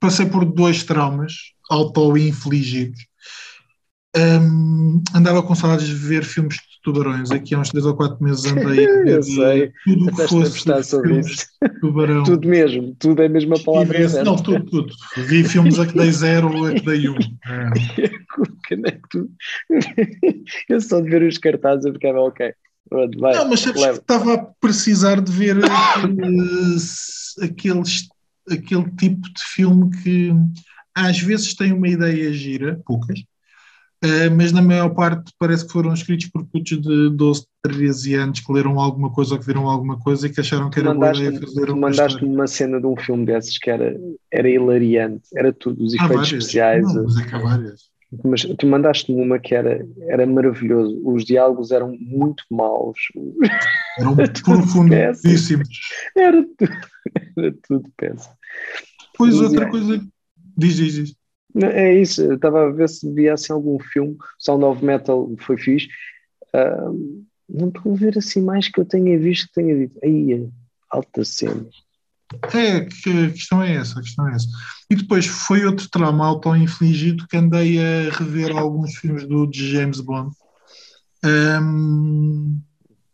passei 0.00 0.26
por 0.26 0.44
dois 0.44 0.84
traumas 0.84 1.32
auto-infligidos. 1.68 3.06
Um, 4.16 5.02
andava 5.14 5.42
com 5.42 5.54
saudades 5.54 5.86
de 5.86 5.94
ver 5.94 6.24
filmes 6.24 6.54
de 6.54 6.80
tubarões. 6.82 7.30
Aqui 7.30 7.54
há 7.54 7.58
uns 7.58 7.68
3 7.68 7.84
ou 7.84 7.94
4 7.94 8.22
meses 8.24 8.44
andei 8.46 8.88
a 8.88 9.02
ver 9.04 9.22
sei. 9.22 9.72
tudo 9.84 10.06
o 10.06 10.16
que 10.16 10.28
fosse 10.28 10.84
sobre 10.84 11.20
isso. 11.20 11.46
tubarão. 11.80 12.22
tudo 12.24 12.48
mesmo, 12.48 12.96
tudo 12.98 13.22
é 13.22 13.26
a 13.26 13.28
mesma 13.28 13.58
palavra. 13.62 14.00
Esse, 14.00 14.22
não, 14.22 14.36
tudo, 14.36 14.64
tudo. 14.64 14.94
Vi 15.26 15.44
filmes 15.44 15.78
a 15.78 15.86
que 15.86 15.98
dei 15.98 16.10
zero, 16.10 16.64
a 16.64 16.72
que 16.72 16.80
dei 16.80 17.08
um. 17.08 17.16
É. 18.68 18.88
eu 20.68 20.80
só 20.80 21.00
de 21.00 21.08
ver 21.08 21.22
os 21.22 21.38
cartazes 21.38 21.86
eu 21.86 21.92
ficava 21.92 22.18
ok. 22.18 22.52
Vai, 22.90 23.34
não, 23.34 23.48
mas 23.48 23.60
sabes 23.60 23.80
que 23.80 23.90
estava 23.90 24.34
a 24.34 24.38
precisar 24.60 25.20
de 25.20 25.30
ver 25.30 25.56
aquele, 25.64 26.90
aquele, 27.40 27.82
aquele 28.50 28.90
tipo 28.98 29.22
de 29.22 29.42
filme 29.54 29.90
que 30.02 30.32
às 30.94 31.20
vezes 31.20 31.54
tem 31.54 31.72
uma 31.72 31.88
ideia 31.88 32.32
gira, 32.32 32.80
poucas, 32.84 33.22
Uh, 34.04 34.30
mas 34.36 34.52
na 34.52 34.60
maior 34.60 34.90
parte 34.90 35.32
parece 35.38 35.66
que 35.66 35.72
foram 35.72 35.94
escritos 35.94 36.26
por 36.26 36.44
putos 36.44 36.80
de 36.80 37.10
12, 37.10 37.46
13 37.62 38.14
anos 38.14 38.40
que 38.40 38.52
leram 38.52 38.78
alguma 38.78 39.10
coisa 39.10 39.34
ou 39.34 39.40
que 39.40 39.46
viram 39.46 39.66
alguma 39.68 39.98
coisa 39.98 40.26
e 40.26 40.30
que 40.30 40.40
acharam 40.40 40.68
que 40.68 40.78
era 40.78 40.92
mandaste, 40.92 41.22
boa 41.22 41.34
ideia 41.34 41.46
fazer 41.46 41.70
uma 41.70 41.88
mandaste-me 41.88 42.34
uma 42.34 42.46
cena 42.46 42.78
de 42.78 42.86
um 42.86 42.96
filme 42.96 43.24
desses 43.24 43.58
que 43.58 43.70
era, 43.70 43.98
era 44.30 44.48
hilariante, 44.48 45.26
era 45.34 45.50
tudo, 45.52 45.82
os 45.82 45.94
efeitos 45.94 46.16
várias. 46.16 46.32
especiais. 46.32 46.94
Não, 46.94 47.04
mas 47.04 47.16
é 47.16 47.24
que 47.24 47.34
há 47.34 47.38
várias. 47.38 47.96
Mas 48.24 48.42
tu 48.42 48.66
mandaste-me 48.66 49.20
uma 49.20 49.38
que 49.38 49.54
era, 49.54 49.86
era 50.08 50.26
maravilhoso, 50.26 51.00
os 51.04 51.24
diálogos 51.24 51.70
eram 51.70 51.96
muito 51.98 52.44
maus. 52.50 52.98
Eram 53.98 54.14
profundíssimos. 54.44 55.68
Era 56.16 56.46
tudo, 56.56 56.72
era 57.36 57.54
tudo 57.66 57.92
péssimo. 57.96 58.34
Pois 59.18 59.40
outra 59.40 59.68
coisa, 59.68 60.00
diz, 60.56 60.76
diz, 60.76 60.94
diz. 60.94 61.16
É 61.62 61.94
isso, 61.94 62.22
eu 62.22 62.34
estava 62.34 62.66
a 62.66 62.70
ver 62.70 62.88
se 62.88 63.10
via 63.12 63.34
assim, 63.34 63.52
algum 63.52 63.78
filme. 63.78 64.16
Sound 64.38 64.64
of 64.64 64.84
Metal 64.84 65.30
foi 65.38 65.56
fixe. 65.56 65.88
Uh, 66.54 67.24
não 67.48 67.68
estou 67.68 67.92
a 67.92 67.96
ver 67.96 68.18
assim 68.18 68.42
mais 68.42 68.68
que 68.68 68.80
eu 68.80 68.84
tenha 68.84 69.18
visto 69.18 69.46
que 69.46 69.54
tenha 69.54 69.76
dito. 69.76 69.98
Aí, 70.02 70.48
alta 70.90 71.24
cena. 71.24 71.66
É, 72.52 72.80
que 72.80 73.26
a 73.26 73.30
questão 73.30 73.62
é 73.62 73.76
essa, 73.76 73.98
a 73.98 74.02
questão 74.02 74.28
é 74.28 74.34
essa. 74.34 74.48
E 74.90 74.96
depois 74.96 75.26
foi 75.26 75.64
outro 75.64 75.88
trauma 75.88 76.26
auto-infligido 76.26 77.26
que 77.28 77.36
andei 77.36 77.78
a 77.78 78.10
rever 78.10 78.56
alguns 78.56 78.96
filmes 78.96 79.26
do, 79.26 79.48
James 79.52 80.00
Bond. 80.00 80.34
Um, 81.24 82.60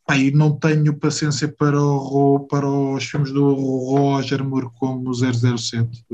aí 0.09 0.31
não 0.31 0.59
tenho 0.59 0.99
paciência 0.99 1.47
para, 1.47 1.81
o, 1.81 2.41
para 2.41 2.67
os 2.67 3.05
filmes 3.05 3.31
do 3.31 3.55
Roger 3.55 4.43
Moore 4.43 4.71
como 4.79 5.13
007. 5.15 6.05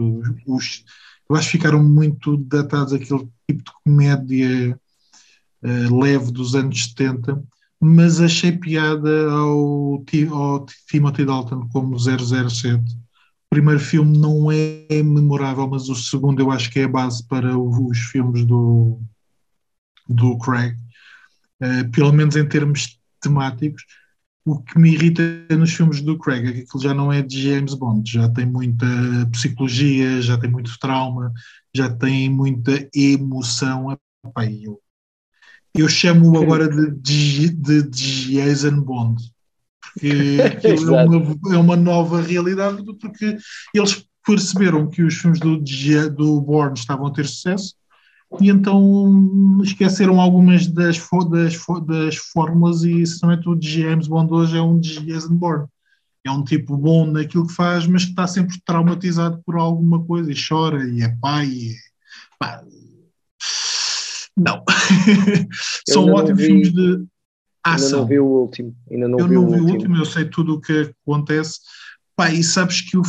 Os, 0.46 0.84
eu 1.28 1.36
acho 1.36 1.50
que 1.50 1.58
ficaram 1.58 1.82
muito 1.82 2.36
datados 2.36 2.92
aquele 2.92 3.28
tipo 3.48 3.62
de 3.62 3.72
comédia 3.84 4.80
uh, 5.62 6.00
leve 6.00 6.32
dos 6.32 6.54
anos 6.54 6.84
70 6.84 7.42
mas 7.80 8.20
achei 8.20 8.52
piada 8.52 9.30
ao, 9.30 10.04
ao 10.32 10.66
Timothy 10.88 11.24
Dalton 11.24 11.68
como 11.68 11.96
007. 11.98 12.74
O 12.76 13.50
primeiro 13.50 13.80
filme 13.80 14.18
não 14.18 14.50
é 14.50 15.02
memorável, 15.02 15.68
mas 15.68 15.88
o 15.88 15.94
segundo 15.94 16.40
eu 16.40 16.50
acho 16.50 16.70
que 16.70 16.80
é 16.80 16.84
a 16.84 16.88
base 16.88 17.26
para 17.26 17.56
os 17.56 17.98
filmes 17.98 18.44
do, 18.44 19.00
do 20.08 20.36
Craig, 20.38 20.76
uh, 21.62 21.90
pelo 21.92 22.12
menos 22.12 22.36
em 22.36 22.46
termos 22.46 22.98
temáticos. 23.20 23.84
O 24.48 24.62
que 24.62 24.78
me 24.78 24.94
irrita 24.94 25.22
nos 25.50 25.74
filmes 25.74 26.00
do 26.00 26.18
Craig 26.18 26.48
é 26.48 26.52
que 26.52 26.60
aquilo 26.60 26.82
já 26.82 26.94
não 26.94 27.12
é 27.12 27.20
de 27.20 27.42
James 27.42 27.74
Bond, 27.74 28.10
já 28.10 28.28
tem 28.30 28.46
muita 28.46 28.86
psicologia, 29.30 30.22
já 30.22 30.38
tem 30.38 30.50
muito 30.50 30.78
trauma, 30.78 31.30
já 31.74 31.90
tem 31.90 32.30
muita 32.30 32.88
emoção. 32.94 33.96
Epá, 34.24 34.46
eu 34.46 34.80
eu 35.76 35.86
chamo-o 35.86 36.40
agora 36.40 36.66
de, 36.68 37.50
de, 37.50 37.82
de, 37.82 38.32
Jason 38.32 38.80
Bond, 38.80 39.22
porque 39.82 40.38
é 40.64 40.74
uma, 40.74 41.54
é 41.54 41.56
uma 41.58 41.76
nova 41.76 42.22
realidade, 42.22 42.82
porque 42.98 43.36
eles 43.74 44.06
perceberam 44.26 44.88
que 44.88 45.02
os 45.02 45.14
filmes 45.14 45.38
do, 45.38 45.62
do 46.10 46.40
Bourne 46.40 46.78
estavam 46.78 47.06
a 47.06 47.12
ter 47.12 47.26
sucesso 47.26 47.74
e 48.40 48.50
então 48.50 49.60
esqueceram 49.62 50.20
algumas 50.20 50.66
das, 50.66 50.98
das, 51.30 51.56
das 51.86 52.16
fórmulas 52.16 52.82
e 52.82 53.06
somente 53.06 53.48
o 53.48 53.58
James 53.60 54.06
Bond 54.06 54.32
hoje 54.32 54.56
é 54.56 54.62
um 54.62 54.78
Jason 54.78 55.34
Bourne. 55.34 55.66
É 56.24 56.30
um 56.30 56.44
tipo 56.44 56.76
bom 56.76 57.06
naquilo 57.06 57.46
que 57.46 57.54
faz, 57.54 57.86
mas 57.86 58.04
que 58.04 58.10
está 58.10 58.26
sempre 58.26 58.60
traumatizado 58.64 59.40
por 59.46 59.56
alguma 59.56 60.04
coisa 60.04 60.30
e 60.30 60.36
chora 60.36 60.86
e 60.86 61.00
é 61.00 61.08
pai. 61.20 61.46
E, 61.46 61.76
pá, 62.38 62.62
não. 64.36 64.62
São 65.88 66.12
ótimos 66.12 66.40
vi, 66.40 66.46
filmes 66.46 66.72
de 66.72 67.04
ação. 67.64 67.86
Ainda 67.86 67.96
não 68.00 68.06
vi 68.06 68.18
o 68.18 68.26
último. 68.26 68.76
Ainda 68.90 69.08
não 69.08 69.18
eu 69.18 69.28
vi 69.28 69.34
não 69.34 69.48
vi 69.48 69.60
o 69.60 69.66
último, 69.66 69.96
eu 69.96 70.04
sei 70.04 70.26
tudo 70.26 70.54
o 70.54 70.60
que 70.60 70.92
acontece. 71.02 71.60
Pá, 72.14 72.30
e 72.30 72.44
sabes 72.44 72.82
que 72.82 72.98
o, 72.98 73.02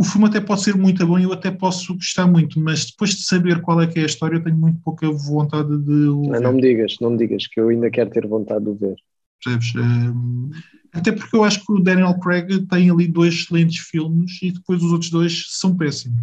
o 0.00 0.04
filme 0.04 0.26
até 0.26 0.40
pode 0.40 0.62
ser 0.62 0.74
muito 0.74 1.06
bom 1.06 1.18
e 1.18 1.24
eu 1.24 1.32
até 1.32 1.50
posso 1.50 1.94
gostar 1.94 2.26
muito, 2.26 2.58
mas 2.58 2.86
depois 2.86 3.10
de 3.10 3.22
saber 3.22 3.60
qual 3.60 3.82
é 3.82 3.86
que 3.86 3.98
é 3.98 4.02
a 4.02 4.06
história, 4.06 4.36
eu 4.36 4.42
tenho 4.42 4.56
muito 4.56 4.80
pouca 4.80 5.10
vontade 5.10 5.76
de 5.76 6.08
o 6.08 6.22
não, 6.22 6.40
não 6.40 6.52
me 6.54 6.62
digas, 6.62 6.96
não 7.00 7.10
me 7.10 7.18
digas, 7.18 7.46
que 7.46 7.60
eu 7.60 7.68
ainda 7.68 7.90
quero 7.90 8.08
ter 8.08 8.26
vontade 8.26 8.64
de 8.64 8.70
o 8.70 8.74
ver. 8.74 8.96
Percebes? 9.44 9.74
Um, 9.76 10.50
até 10.92 11.12
porque 11.12 11.36
eu 11.36 11.44
acho 11.44 11.64
que 11.64 11.72
o 11.72 11.80
Daniel 11.80 12.18
Craig 12.18 12.66
tem 12.66 12.90
ali 12.90 13.06
dois 13.06 13.34
excelentes 13.34 13.78
filmes 13.78 14.40
e 14.42 14.52
depois 14.52 14.82
os 14.82 14.90
outros 14.90 15.10
dois 15.10 15.44
são 15.50 15.76
péssimos 15.76 16.18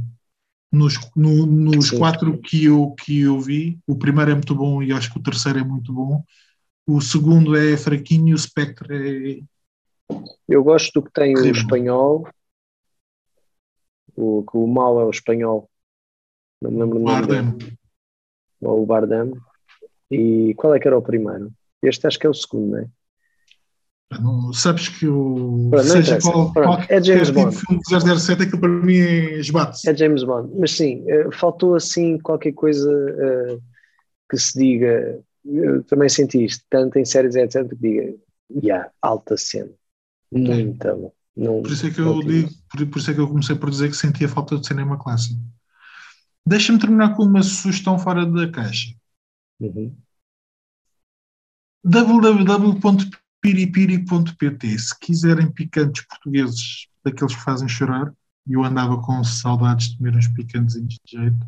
nos, 0.72 1.00
no, 1.16 1.46
nos 1.46 1.92
quatro 1.92 2.38
que 2.40 2.66
eu, 2.66 2.92
que 2.92 3.22
eu 3.22 3.40
vi, 3.40 3.80
o 3.88 3.96
primeiro 3.96 4.32
é 4.32 4.34
muito 4.34 4.54
bom 4.54 4.82
e 4.84 4.92
acho 4.92 5.12
que 5.12 5.20
o 5.20 5.24
terceiro 5.24 5.60
é 5.60 5.64
muito 5.64 5.94
bom. 5.94 6.24
O 6.86 7.02
segundo 7.02 7.56
é 7.56 7.76
fraquinho 7.78 8.30
e 8.30 8.34
o 8.34 8.38
Spectre 8.38 9.44
é. 10.12 10.16
Eu 10.48 10.64
gosto 10.64 10.94
do 10.94 11.04
que 11.06 11.12
tem 11.12 11.36
o 11.36 11.46
espanhol. 11.46 12.28
O, 14.18 14.44
que 14.44 14.58
o 14.58 14.68
mal 14.68 15.00
é 15.00 15.06
o 15.06 15.10
espanhol. 15.10 15.70
Não 16.62 16.72
me 16.72 16.80
lembro 16.80 17.00
o 17.00 17.04
Bardem. 17.04 17.58
Ou 18.62 18.84
o 18.84 18.86
Bardem. 18.86 19.34
E 20.10 20.54
qual 20.56 20.74
é 20.74 20.80
que 20.80 20.88
era 20.88 20.98
o 20.98 21.02
primeiro? 21.02 21.52
Este 21.84 22.08
acho 22.08 22.18
que 22.18 22.26
é 22.26 22.30
o 22.30 22.34
segundo, 22.34 22.72
não 22.72 22.80
é? 22.80 22.88
Não, 24.20 24.54
sabes 24.54 24.88
que 24.88 25.06
o. 25.06 25.68
Pronto, 25.70 25.86
seja 25.86 26.18
qual, 26.22 26.54
qual, 26.54 26.80
é 26.88 27.04
James 27.04 27.28
tipo 27.28 27.42
Bond. 27.42 27.56
Filme 27.58 28.20
007, 28.20 28.44
aquilo 28.44 28.60
para 28.60 28.70
mim 28.70 28.96
é 28.96 29.34
esbate 29.38 29.88
É 29.88 29.96
James 29.96 30.24
Bond. 30.24 30.54
Mas 30.58 30.72
sim, 30.72 31.04
eh, 31.08 31.30
faltou 31.34 31.76
assim 31.76 32.18
qualquer 32.20 32.54
coisa 32.54 32.90
uh, 32.90 33.62
que 34.30 34.38
se 34.38 34.58
diga. 34.58 35.20
Eu 35.44 35.84
também 35.84 36.08
senti 36.08 36.46
isto, 36.46 36.64
tanto 36.70 36.98
em 36.98 37.06
séries, 37.06 37.36
etc., 37.36 37.68
que 37.68 37.76
diga, 37.76 38.14
yeah, 38.64 38.90
alta 39.02 39.36
cena. 39.36 39.72
Muito 40.32 40.88
bom. 40.96 41.14
Não, 41.38 41.62
por 41.62 41.72
isso 41.72 41.86
é 41.86 41.92
que 41.92 42.00
eu 42.02 42.20
digo, 42.22 42.50
por, 42.70 42.88
por, 42.88 43.00
isso 43.00 43.12
é 43.12 43.14
que 43.14 43.20
eu 43.20 43.28
comecei 43.28 43.56
por 43.56 43.70
dizer 43.70 43.90
que 43.90 43.96
sentia 43.96 44.28
falta 44.28 44.58
de 44.58 44.66
cinema 44.66 44.98
clássico. 44.98 45.40
Deixa-me 46.46 46.80
terminar 46.80 47.16
com 47.16 47.24
uma 47.24 47.44
sugestão 47.44 48.00
fora 48.00 48.26
da 48.26 48.50
caixa. 48.50 48.94
Uhum. 49.60 49.96
www 51.84 52.80
piripiri.pt. 53.42 54.80
Se 54.80 55.00
quiserem 55.00 55.52
picantes 55.52 56.06
portugueses, 56.06 56.88
daqueles 57.04 57.36
que 57.36 57.42
fazem 57.42 57.68
chorar, 57.68 58.14
e 58.46 58.54
eu 58.54 58.64
andava 58.64 59.02
com 59.02 59.24
saudades 59.24 59.90
de 59.90 59.98
comer 59.98 60.16
uns 60.16 60.28
picantezinhos 60.28 61.00
de 61.06 61.18
jeito. 61.18 61.48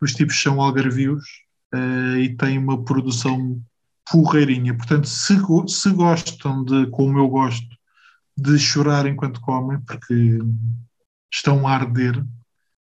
Os 0.00 0.12
tipos 0.12 0.40
são 0.40 0.60
algarvios 0.60 1.24
uh, 1.74 2.18
e 2.18 2.36
têm 2.36 2.58
uma 2.58 2.84
produção 2.84 3.62
porreirinha. 4.10 4.76
Portanto, 4.76 5.08
se, 5.08 5.34
se 5.68 5.90
gostam 5.90 6.64
de, 6.64 6.86
como 6.88 7.18
eu 7.18 7.28
gosto, 7.28 7.66
de 8.36 8.58
chorar 8.58 9.06
enquanto 9.06 9.40
comem, 9.40 9.80
porque 9.80 10.38
estão 11.32 11.66
a 11.66 11.72
arder, 11.72 12.24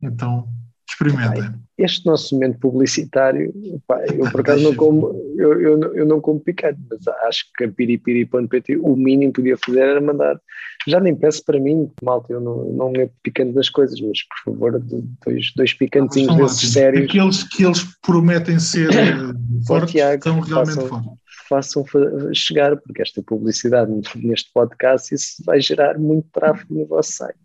então 0.02 0.48
experimentem 0.90 1.68
este 1.78 2.06
nosso 2.08 2.34
momento 2.34 2.58
publicitário, 2.60 3.54
pá, 3.88 4.04
eu 4.08 4.30
por 4.32 4.42
acaso 4.42 4.64
não 4.64 4.74
como, 4.76 5.14
eu, 5.38 5.62
eu, 5.62 5.94
eu, 5.94 6.06
não 6.06 6.20
como 6.20 6.40
picante, 6.40 6.80
mas 6.90 7.08
acho 7.26 7.46
que 7.56 7.66
a 7.66 7.72
piripiri.pt 7.72 8.78
o 8.78 8.96
mínimo 8.96 9.32
que 9.32 9.42
podia 9.42 9.58
fazer 9.58 9.82
era 9.82 10.02
mandar, 10.02 10.42
já 10.88 11.00
nem 11.00 11.16
peço 11.16 11.46
para 11.46 11.60
mim, 11.60 11.92
malta, 12.02 12.34
eu 12.34 12.42
não, 12.42 12.72
não 12.72 12.92
é 12.96 13.10
picante 13.22 13.54
das 13.54 13.70
coisas, 13.70 14.00
mas 14.02 14.20
por 14.24 14.54
favor, 14.54 14.82
dois, 15.26 15.54
dois 15.56 15.74
picantezinhos 15.74 16.36
desses 16.36 16.74
sérios. 16.74 17.10
Aqueles 17.10 17.44
que 17.44 17.64
eles 17.64 17.84
prometem 18.02 18.58
ser 18.58 18.90
eh, 18.92 19.34
fortes 19.68 19.92
Tiago, 19.92 20.24
são 20.24 20.40
realmente 20.40 20.76
façam, 20.76 20.88
fortes. 20.88 21.26
Façam 21.48 21.86
chegar, 22.34 22.76
porque 22.78 23.02
esta 23.02 23.22
publicidade 23.22 23.91
neste 24.16 24.52
podcast 24.52 25.14
isso 25.14 25.43
vai 25.45 25.62
gerar 25.62 25.98
muito 25.98 26.28
tráfego 26.32 26.74
no 26.74 26.86
vosso 26.86 27.14
site, 27.14 27.38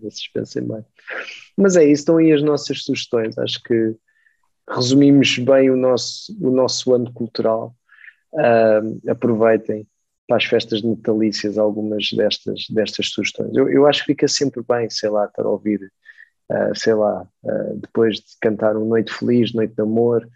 vocês 0.00 0.28
pensem 0.32 0.66
bem. 0.66 0.84
Mas 1.56 1.76
é 1.76 1.84
isso, 1.84 2.02
estão 2.02 2.18
aí 2.18 2.32
as 2.32 2.42
nossas 2.42 2.82
sugestões. 2.84 3.36
Acho 3.38 3.62
que 3.62 3.96
resumimos 4.68 5.38
bem 5.38 5.70
o 5.70 5.76
nosso, 5.76 6.36
o 6.40 6.50
nosso 6.50 6.94
ano 6.94 7.12
cultural. 7.12 7.74
Uh, 8.32 9.10
aproveitem 9.10 9.86
para 10.26 10.36
as 10.36 10.44
festas 10.44 10.82
natalícias 10.82 11.56
algumas 11.56 12.10
destas, 12.12 12.66
destas 12.68 13.08
sugestões. 13.08 13.56
Eu, 13.56 13.68
eu 13.70 13.86
acho 13.86 14.00
que 14.00 14.12
fica 14.12 14.28
sempre 14.28 14.62
bem, 14.62 14.88
sei 14.90 15.08
lá, 15.08 15.24
estar 15.24 15.42
a 15.42 15.48
ouvir, 15.48 15.80
uh, 16.50 16.78
sei 16.78 16.94
lá, 16.94 17.26
uh, 17.42 17.76
depois 17.76 18.16
de 18.16 18.24
cantar 18.40 18.76
um 18.76 18.84
Noite 18.84 19.12
Feliz, 19.12 19.54
Noite 19.54 19.74
de 19.74 19.82
Amor, 19.82 20.28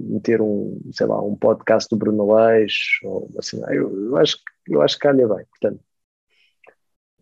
meter 0.00 0.40
um, 0.40 0.80
sei 0.92 1.06
lá, 1.06 1.22
um 1.22 1.34
podcast 1.34 1.88
do 1.90 1.98
Bruno 1.98 2.34
Leix, 2.34 2.72
ou 3.02 3.30
assim, 3.38 3.60
eu, 3.68 4.06
eu, 4.06 4.16
acho, 4.16 4.38
eu 4.68 4.82
acho 4.82 4.94
que 4.96 5.02
calha 5.02 5.26
bem. 5.26 5.44
Portanto, 5.50 5.80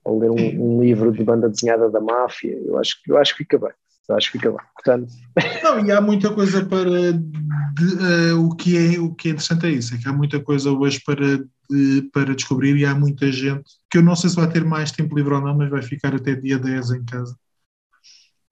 ou 0.04 0.18
ler 0.18 0.30
um, 0.30 0.76
um, 0.76 0.80
livro 0.80 1.12
de 1.12 1.24
banda 1.24 1.48
desenhada 1.48 1.90
da 1.90 2.00
máfia, 2.00 2.56
eu 2.64 2.78
acho, 2.78 2.96
eu 3.08 3.18
acho 3.18 3.32
que 3.32 3.38
fica 3.38 3.58
bem. 3.58 3.72
Eu 4.08 4.14
acho 4.14 4.30
que 4.30 4.38
fica 4.38 4.50
bem. 4.50 4.60
Portanto... 4.74 5.12
Não, 5.64 5.84
e 5.84 5.90
há 5.90 6.00
muita 6.00 6.32
coisa 6.32 6.64
para. 6.64 7.12
De, 7.12 8.32
uh, 8.32 8.46
o, 8.46 8.54
que 8.54 8.76
é, 8.76 9.00
o 9.00 9.12
que 9.12 9.28
é 9.28 9.32
interessante 9.32 9.66
é 9.66 9.70
isso, 9.70 9.94
é 9.94 9.98
que 9.98 10.08
há 10.08 10.12
muita 10.12 10.40
coisa 10.40 10.70
hoje 10.70 11.02
para, 11.04 11.38
de, 11.68 12.02
para 12.12 12.34
descobrir 12.34 12.76
e 12.76 12.86
há 12.86 12.94
muita 12.94 13.30
gente 13.32 13.64
que 13.90 13.98
eu 13.98 14.02
não 14.02 14.14
sei 14.14 14.30
se 14.30 14.36
vai 14.36 14.48
ter 14.48 14.64
mais 14.64 14.92
tempo 14.92 15.16
livre 15.16 15.34
ou 15.34 15.40
não, 15.40 15.56
mas 15.56 15.68
vai 15.68 15.82
ficar 15.82 16.14
até 16.14 16.34
dia 16.34 16.58
10 16.58 16.92
em 16.92 17.04
casa. 17.04 17.36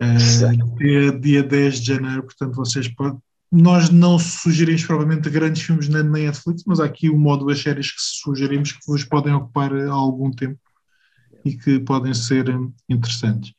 Uh, 0.02 0.76
dia, 0.76 1.12
dia 1.18 1.42
10 1.42 1.80
de 1.80 1.86
janeiro, 1.86 2.24
portanto 2.24 2.54
vocês 2.56 2.88
podem. 2.88 3.18
Nós 3.56 3.88
não 3.88 4.18
sugerimos 4.18 4.84
provavelmente 4.84 5.30
grandes 5.30 5.62
filmes 5.62 5.88
na 5.88 6.02
Netflix, 6.02 6.64
mas 6.66 6.80
há 6.80 6.86
aqui 6.86 7.08
o 7.08 7.16
modo 7.16 7.46
das 7.46 7.60
séries 7.60 7.92
que 7.92 8.00
sugerimos 8.00 8.72
que 8.72 8.84
vos 8.84 9.04
podem 9.04 9.32
ocupar 9.32 9.72
algum 9.86 10.32
tempo 10.32 10.58
e 11.44 11.56
que 11.56 11.78
podem 11.78 12.12
ser 12.12 12.46
interessantes. 12.88 13.54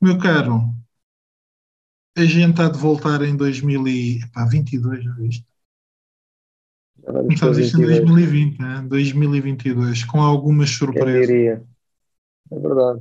Meu 0.00 0.18
caro, 0.18 0.74
a 2.16 2.24
gente 2.24 2.50
está 2.50 2.68
de 2.68 2.78
voltar 2.78 3.22
em 3.22 3.36
2022, 3.36 5.04
já 5.04 5.12
viste? 5.12 5.46
Começámos 7.04 7.58
isto 7.58 7.80
em 7.80 7.86
2020, 7.86 8.58
né? 8.58 8.84
2022, 8.88 10.04
com 10.04 10.20
algumas 10.20 10.70
surpresas. 10.70 11.28
Diria? 11.28 11.62
É 12.50 12.58
verdade. 12.58 13.00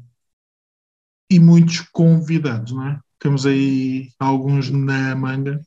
E 1.32 1.40
muitos 1.40 1.80
convidados, 1.80 2.74
não 2.74 2.88
é? 2.88 3.00
Temos 3.18 3.48
aí 3.48 4.12
alguns 4.20 4.70
na 4.70 5.16
manga. 5.16 5.60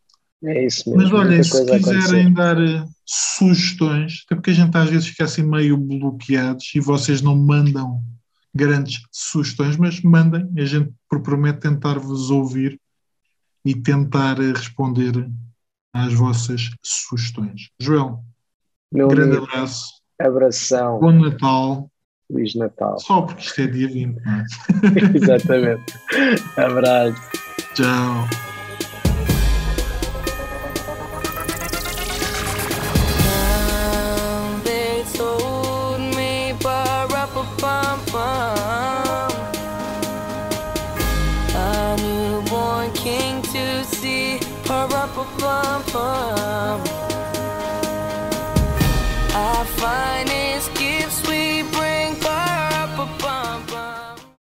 É 0.44 0.64
isso 0.66 0.88
mesmo. 0.88 1.02
Mas 1.02 1.12
olhem, 1.12 1.42
se 1.42 1.66
quiserem 1.66 2.32
dar, 2.32 2.56
sugestões, 3.04 4.22
até 4.24 4.34
porque 4.36 4.50
a 4.50 4.54
gente 4.54 4.76
às 4.76 4.88
vezes 4.88 5.08
fica 5.08 5.24
assim 5.24 5.42
meio 5.42 5.76
bloqueados 5.76 6.70
e 6.74 6.80
vocês 6.80 7.20
não 7.20 7.36
mandam 7.36 8.00
grandes 8.54 9.00
sugestões, 9.10 9.76
mas 9.76 10.00
mandem, 10.00 10.48
a 10.56 10.64
gente 10.64 10.92
promete 11.08 11.60
tentar 11.60 11.98
vos 11.98 12.30
ouvir 12.30 12.80
e 13.64 13.74
tentar 13.74 14.38
responder 14.38 15.28
às 15.92 16.12
vossas 16.14 16.70
sugestões. 16.82 17.68
Joel, 17.80 18.24
Meu 18.92 19.08
grande 19.08 19.36
amigo, 19.36 19.50
abraço, 19.52 19.86
Abração. 20.20 21.00
bom 21.00 21.12
Natal, 21.12 21.90
Feliz 22.28 22.54
Natal. 22.54 22.98
só 23.00 23.22
porque 23.22 23.42
isto 23.42 23.60
é 23.60 23.66
dia 23.66 23.88
20, 23.88 24.20
não 24.20 24.32
é? 24.32 24.44
Exatamente. 25.16 25.94
Abraço. 26.56 27.20
Tchau. 27.74 28.39